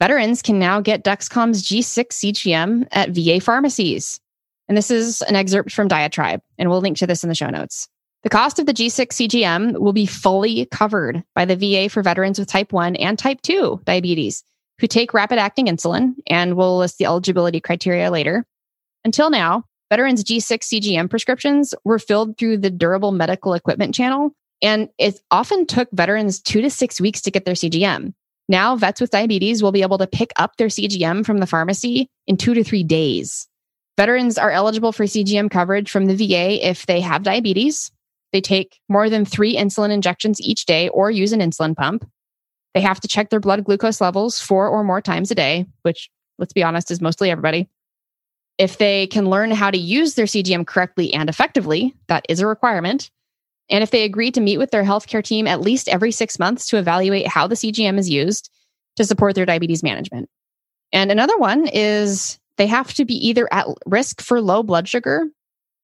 Veterans 0.00 0.42
can 0.42 0.58
now 0.58 0.80
get 0.80 1.02
Dexcom's 1.02 1.62
G6 1.62 2.06
CGM 2.12 2.86
at 2.92 3.10
VA 3.10 3.40
pharmacies. 3.40 4.20
And 4.68 4.76
this 4.76 4.90
is 4.90 5.22
an 5.22 5.34
excerpt 5.34 5.72
from 5.72 5.88
Diatribe, 5.88 6.40
and 6.56 6.70
we'll 6.70 6.80
link 6.80 6.98
to 6.98 7.06
this 7.06 7.24
in 7.24 7.28
the 7.28 7.34
show 7.34 7.50
notes. 7.50 7.88
The 8.22 8.28
cost 8.28 8.58
of 8.58 8.66
the 8.66 8.74
G6 8.74 9.08
CGM 9.08 9.78
will 9.78 9.92
be 9.92 10.06
fully 10.06 10.66
covered 10.66 11.24
by 11.34 11.44
the 11.44 11.56
VA 11.56 11.88
for 11.88 12.02
veterans 12.02 12.38
with 12.38 12.48
type 12.48 12.72
1 12.72 12.96
and 12.96 13.18
type 13.18 13.40
2 13.42 13.80
diabetes 13.84 14.44
who 14.78 14.86
take 14.86 15.14
rapid 15.14 15.38
acting 15.38 15.66
insulin, 15.66 16.14
and 16.28 16.54
we'll 16.54 16.78
list 16.78 16.98
the 16.98 17.06
eligibility 17.06 17.60
criteria 17.60 18.10
later. 18.10 18.44
Until 19.04 19.30
now, 19.30 19.64
veterans' 19.90 20.24
G6 20.24 20.58
CGM 20.64 21.10
prescriptions 21.10 21.74
were 21.84 21.98
filled 21.98 22.36
through 22.38 22.58
the 22.58 22.70
durable 22.70 23.12
medical 23.12 23.54
equipment 23.54 23.94
channel, 23.94 24.30
and 24.62 24.88
it 24.98 25.20
often 25.30 25.66
took 25.66 25.88
veterans 25.92 26.40
two 26.40 26.60
to 26.60 26.70
six 26.70 27.00
weeks 27.00 27.20
to 27.22 27.30
get 27.30 27.44
their 27.44 27.54
CGM. 27.54 28.12
Now, 28.48 28.76
vets 28.76 29.00
with 29.00 29.10
diabetes 29.10 29.62
will 29.62 29.72
be 29.72 29.82
able 29.82 29.98
to 29.98 30.06
pick 30.06 30.30
up 30.36 30.56
their 30.56 30.68
CGM 30.68 31.24
from 31.24 31.38
the 31.38 31.46
pharmacy 31.46 32.08
in 32.26 32.36
two 32.36 32.54
to 32.54 32.64
three 32.64 32.82
days. 32.82 33.46
Veterans 33.96 34.38
are 34.38 34.50
eligible 34.50 34.92
for 34.92 35.04
CGM 35.04 35.50
coverage 35.50 35.90
from 35.90 36.06
the 36.06 36.14
VA 36.14 36.66
if 36.66 36.86
they 36.86 37.00
have 37.00 37.24
diabetes, 37.24 37.90
they 38.32 38.40
take 38.40 38.78
more 38.88 39.08
than 39.08 39.24
three 39.24 39.56
insulin 39.56 39.90
injections 39.90 40.40
each 40.40 40.66
day 40.66 40.88
or 40.90 41.10
use 41.10 41.32
an 41.32 41.40
insulin 41.40 41.76
pump. 41.76 42.08
They 42.74 42.80
have 42.80 43.00
to 43.00 43.08
check 43.08 43.30
their 43.30 43.40
blood 43.40 43.64
glucose 43.64 44.00
levels 44.00 44.40
four 44.40 44.68
or 44.68 44.84
more 44.84 45.00
times 45.00 45.30
a 45.30 45.34
day, 45.34 45.66
which, 45.82 46.10
let's 46.38 46.52
be 46.52 46.62
honest, 46.62 46.90
is 46.90 47.00
mostly 47.00 47.30
everybody. 47.30 47.68
If 48.58 48.78
they 48.78 49.06
can 49.06 49.30
learn 49.30 49.52
how 49.52 49.70
to 49.70 49.78
use 49.78 50.14
their 50.14 50.26
CGM 50.26 50.66
correctly 50.66 51.14
and 51.14 51.28
effectively, 51.28 51.94
that 52.08 52.26
is 52.28 52.40
a 52.40 52.46
requirement. 52.46 53.10
And 53.70 53.82
if 53.82 53.90
they 53.90 54.04
agree 54.04 54.30
to 54.32 54.40
meet 54.40 54.58
with 54.58 54.70
their 54.70 54.84
healthcare 54.84 55.22
team 55.22 55.46
at 55.46 55.60
least 55.60 55.88
every 55.88 56.10
six 56.10 56.38
months 56.38 56.66
to 56.68 56.78
evaluate 56.78 57.28
how 57.28 57.46
the 57.46 57.54
CGM 57.54 57.98
is 57.98 58.10
used 58.10 58.50
to 58.96 59.04
support 59.04 59.34
their 59.34 59.46
diabetes 59.46 59.82
management. 59.82 60.28
And 60.92 61.10
another 61.12 61.36
one 61.38 61.68
is 61.68 62.38
they 62.56 62.66
have 62.66 62.92
to 62.94 63.04
be 63.04 63.14
either 63.14 63.48
at 63.52 63.66
risk 63.86 64.20
for 64.20 64.40
low 64.40 64.62
blood 64.62 64.88
sugar, 64.88 65.28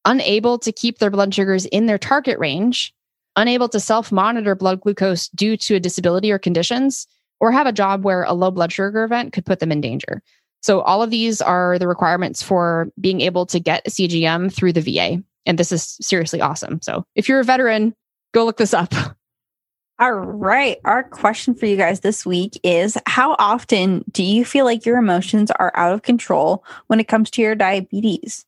unable 0.05 0.59
to 0.59 0.73
keep 0.73 0.99
their 0.99 1.11
blood 1.11 1.33
sugars 1.33 1.67
in 1.67 1.87
their 1.87 1.99
target 1.99 2.39
range, 2.39 2.93
unable 3.37 3.69
to 3.69 3.79
self 3.79 4.11
monitor 4.11 4.55
blood 4.55 4.81
glucose 4.81 5.29
due 5.29 5.57
to 5.59 5.77
a 5.77 5.81
disability 5.81 6.33
or 6.33 6.39
conditions, 6.39 7.07
or 7.39 7.53
have 7.53 7.67
a 7.67 7.73
job 7.73 8.05
where 8.05 8.25
a 8.25 8.33
low 8.33 8.51
blood 8.51 8.73
sugar 8.73 9.05
event 9.05 9.33
could 9.33 9.47
put 9.47 9.61
them 9.61 9.71
in 9.71 9.81
danger. 9.81 10.23
So, 10.65 10.81
all 10.81 11.03
of 11.03 11.11
these 11.11 11.43
are 11.43 11.79
the 11.79 11.87
requirements 11.87 12.43
for 12.43 12.89
being 12.99 13.21
able 13.21 13.45
to 13.45 13.61
get 13.61 13.87
a 13.87 13.91
CGM 13.91 14.51
through 14.51 14.73
the 14.73 14.81
VA. 14.81 15.23
And 15.45 15.59
this 15.59 15.71
is 15.71 15.99
seriously 16.01 16.41
awesome. 16.41 16.81
So 16.81 17.05
if 17.15 17.29
you're 17.29 17.41
a 17.41 17.45
veteran, 17.45 17.95
go 18.33 18.47
look 18.47 18.57
this 18.57 18.73
up. 18.73 18.95
All 19.99 20.13
right. 20.15 20.79
Our 20.87 21.03
question 21.05 21.55
for 21.55 21.67
you 21.67 21.77
guys 21.77 22.01
this 22.01 22.25
week 22.25 22.59
is 22.65 22.97
How 23.07 23.37
often 23.39 24.07
do 24.11 24.23
you 24.23 24.43
feel 24.47 24.65
like 24.65 24.87
your 24.87 24.97
emotions 24.97 25.51
are 25.51 25.71
out 25.75 25.93
of 25.93 26.01
control 26.01 26.65
when 26.87 26.99
it 26.99 27.09
comes 27.09 27.29
to 27.33 27.43
your 27.43 27.55
diabetes? 27.55 28.47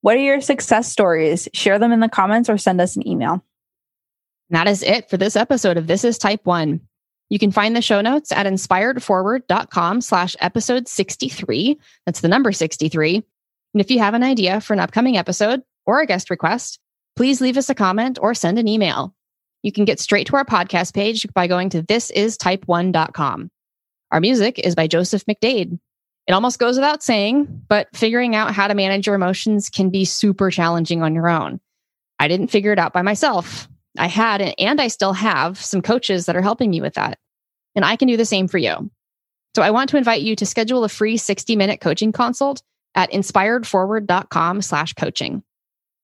What 0.00 0.16
are 0.16 0.20
your 0.20 0.40
success 0.40 0.90
stories? 0.90 1.50
Share 1.52 1.78
them 1.78 1.92
in 1.92 2.00
the 2.00 2.08
comments 2.08 2.48
or 2.48 2.56
send 2.56 2.80
us 2.80 2.96
an 2.96 3.06
email. 3.06 3.44
And 4.48 4.56
that 4.56 4.68
is 4.68 4.82
it 4.82 5.10
for 5.10 5.18
this 5.18 5.36
episode 5.36 5.76
of 5.76 5.86
This 5.86 6.02
is 6.02 6.16
Type 6.16 6.46
1. 6.46 6.80
You 7.30 7.38
can 7.38 7.50
find 7.50 7.76
the 7.76 7.82
show 7.82 8.00
notes 8.00 8.32
at 8.32 8.46
inspiredforward.com 8.46 10.00
slash 10.00 10.36
episode 10.40 10.88
63. 10.88 11.78
That's 12.06 12.20
the 12.20 12.28
number 12.28 12.52
63. 12.52 13.16
And 13.16 13.80
if 13.80 13.90
you 13.90 13.98
have 13.98 14.14
an 14.14 14.22
idea 14.22 14.60
for 14.60 14.72
an 14.72 14.80
upcoming 14.80 15.16
episode, 15.16 15.62
or 15.88 16.00
a 16.00 16.06
guest 16.06 16.28
request, 16.28 16.78
please 17.16 17.40
leave 17.40 17.56
us 17.56 17.70
a 17.70 17.74
comment 17.74 18.18
or 18.20 18.34
send 18.34 18.58
an 18.58 18.68
email. 18.68 19.14
You 19.62 19.72
can 19.72 19.86
get 19.86 19.98
straight 19.98 20.26
to 20.28 20.36
our 20.36 20.44
podcast 20.44 20.94
page 20.94 21.26
by 21.32 21.46
going 21.46 21.70
to 21.70 21.82
thisistype1.com. 21.82 23.50
Our 24.12 24.20
music 24.20 24.58
is 24.58 24.74
by 24.74 24.86
Joseph 24.86 25.24
McDade. 25.24 25.78
It 26.26 26.32
almost 26.32 26.58
goes 26.58 26.76
without 26.76 27.02
saying, 27.02 27.64
but 27.68 27.88
figuring 27.94 28.36
out 28.36 28.52
how 28.52 28.68
to 28.68 28.74
manage 28.74 29.06
your 29.06 29.16
emotions 29.16 29.70
can 29.70 29.88
be 29.88 30.04
super 30.04 30.50
challenging 30.50 31.02
on 31.02 31.14
your 31.14 31.28
own. 31.28 31.58
I 32.18 32.28
didn't 32.28 32.48
figure 32.48 32.72
it 32.72 32.78
out 32.78 32.92
by 32.92 33.00
myself. 33.00 33.66
I 33.98 34.06
had 34.06 34.54
and 34.58 34.80
I 34.80 34.88
still 34.88 35.12
have 35.12 35.58
some 35.58 35.82
coaches 35.82 36.26
that 36.26 36.36
are 36.36 36.42
helping 36.42 36.70
me 36.70 36.80
with 36.80 36.94
that. 36.94 37.18
And 37.74 37.84
I 37.84 37.96
can 37.96 38.08
do 38.08 38.16
the 38.16 38.24
same 38.24 38.48
for 38.48 38.58
you. 38.58 38.90
So 39.54 39.62
I 39.62 39.70
want 39.70 39.90
to 39.90 39.96
invite 39.96 40.22
you 40.22 40.36
to 40.36 40.46
schedule 40.46 40.84
a 40.84 40.88
free 40.88 41.16
60 41.16 41.56
minute 41.56 41.80
coaching 41.80 42.12
consult 42.12 42.62
at 42.94 43.10
inspiredforward.com 43.12 44.62
slash 44.62 44.92
coaching. 44.94 45.42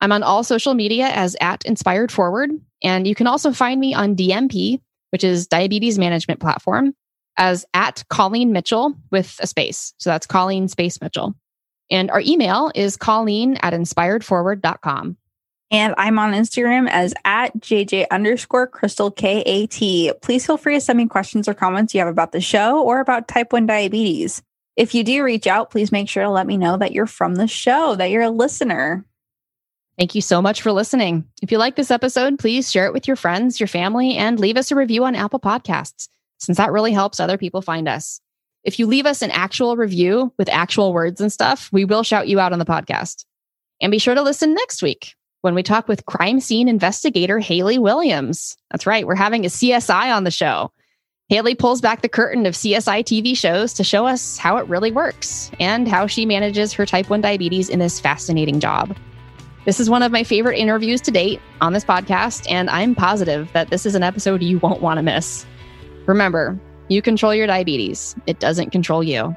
I'm 0.00 0.12
on 0.12 0.22
all 0.22 0.44
social 0.44 0.74
media 0.74 1.06
as 1.06 1.36
at 1.40 1.64
Inspired 1.64 2.12
Forward. 2.12 2.50
And 2.82 3.06
you 3.06 3.14
can 3.14 3.26
also 3.26 3.52
find 3.52 3.80
me 3.80 3.94
on 3.94 4.16
DMP, 4.16 4.80
which 5.10 5.24
is 5.24 5.46
Diabetes 5.46 5.98
Management 5.98 6.40
Platform, 6.40 6.94
as 7.36 7.64
at 7.74 8.04
Colleen 8.10 8.52
Mitchell 8.52 8.94
with 9.10 9.38
a 9.40 9.46
space. 9.46 9.94
So 9.98 10.10
that's 10.10 10.26
Colleen 10.26 10.68
Space 10.68 11.00
Mitchell. 11.00 11.34
And 11.90 12.10
our 12.10 12.20
email 12.20 12.70
is 12.74 12.96
colleen 12.96 13.56
at 13.62 13.72
inspiredforward.com. 13.72 15.16
And 15.74 15.92
I'm 15.98 16.20
on 16.20 16.34
Instagram 16.34 16.88
as 16.88 17.14
at 17.24 17.58
JJ 17.58 18.06
underscore 18.12 18.68
crystal 18.68 19.10
KAT. 19.10 20.20
Please 20.22 20.46
feel 20.46 20.56
free 20.56 20.74
to 20.74 20.80
send 20.80 20.98
me 20.98 21.08
questions 21.08 21.48
or 21.48 21.54
comments 21.54 21.92
you 21.92 21.98
have 21.98 22.06
about 22.06 22.30
the 22.30 22.40
show 22.40 22.80
or 22.80 23.00
about 23.00 23.26
type 23.26 23.52
1 23.52 23.66
diabetes. 23.66 24.40
If 24.76 24.94
you 24.94 25.02
do 25.02 25.24
reach 25.24 25.48
out, 25.48 25.72
please 25.72 25.90
make 25.90 26.08
sure 26.08 26.22
to 26.22 26.30
let 26.30 26.46
me 26.46 26.56
know 26.56 26.76
that 26.76 26.92
you're 26.92 27.08
from 27.08 27.34
the 27.34 27.48
show, 27.48 27.96
that 27.96 28.12
you're 28.12 28.22
a 28.22 28.30
listener. 28.30 29.04
Thank 29.98 30.14
you 30.14 30.20
so 30.20 30.40
much 30.40 30.62
for 30.62 30.70
listening. 30.70 31.24
If 31.42 31.50
you 31.50 31.58
like 31.58 31.74
this 31.74 31.90
episode, 31.90 32.38
please 32.38 32.70
share 32.70 32.86
it 32.86 32.92
with 32.92 33.08
your 33.08 33.16
friends, 33.16 33.58
your 33.58 33.66
family, 33.66 34.16
and 34.16 34.38
leave 34.38 34.56
us 34.56 34.70
a 34.70 34.76
review 34.76 35.04
on 35.04 35.16
Apple 35.16 35.40
Podcasts, 35.40 36.06
since 36.38 36.56
that 36.56 36.70
really 36.70 36.92
helps 36.92 37.18
other 37.18 37.36
people 37.36 37.62
find 37.62 37.88
us. 37.88 38.20
If 38.62 38.78
you 38.78 38.86
leave 38.86 39.06
us 39.06 39.22
an 39.22 39.32
actual 39.32 39.76
review 39.76 40.32
with 40.38 40.48
actual 40.50 40.92
words 40.92 41.20
and 41.20 41.32
stuff, 41.32 41.68
we 41.72 41.84
will 41.84 42.04
shout 42.04 42.28
you 42.28 42.38
out 42.38 42.52
on 42.52 42.60
the 42.60 42.64
podcast. 42.64 43.24
And 43.80 43.90
be 43.90 43.98
sure 43.98 44.14
to 44.14 44.22
listen 44.22 44.54
next 44.54 44.80
week 44.80 45.16
when 45.44 45.54
we 45.54 45.62
talk 45.62 45.88
with 45.88 46.06
crime 46.06 46.40
scene 46.40 46.68
investigator 46.68 47.38
Haley 47.38 47.76
Williams. 47.76 48.56
That's 48.70 48.86
right, 48.86 49.06
we're 49.06 49.14
having 49.14 49.44
a 49.44 49.48
CSI 49.48 50.10
on 50.10 50.24
the 50.24 50.30
show. 50.30 50.72
Haley 51.28 51.54
pulls 51.54 51.82
back 51.82 52.00
the 52.00 52.08
curtain 52.08 52.46
of 52.46 52.54
CSI 52.54 53.04
TV 53.04 53.36
shows 53.36 53.74
to 53.74 53.84
show 53.84 54.06
us 54.06 54.38
how 54.38 54.56
it 54.56 54.66
really 54.68 54.90
works 54.90 55.50
and 55.60 55.86
how 55.86 56.06
she 56.06 56.24
manages 56.24 56.72
her 56.72 56.86
type 56.86 57.10
1 57.10 57.20
diabetes 57.20 57.68
in 57.68 57.78
this 57.78 58.00
fascinating 58.00 58.58
job. 58.58 58.96
This 59.66 59.80
is 59.80 59.90
one 59.90 60.02
of 60.02 60.10
my 60.10 60.24
favorite 60.24 60.56
interviews 60.56 61.02
to 61.02 61.10
date 61.10 61.42
on 61.60 61.74
this 61.74 61.84
podcast, 61.84 62.50
and 62.50 62.70
I'm 62.70 62.94
positive 62.94 63.52
that 63.52 63.68
this 63.68 63.84
is 63.84 63.94
an 63.94 64.02
episode 64.02 64.42
you 64.42 64.60
won't 64.60 64.80
want 64.80 64.96
to 64.96 65.02
miss. 65.02 65.44
Remember, 66.06 66.58
you 66.88 67.02
control 67.02 67.34
your 67.34 67.46
diabetes, 67.46 68.16
it 68.26 68.40
doesn't 68.40 68.70
control 68.70 69.04
you. 69.04 69.36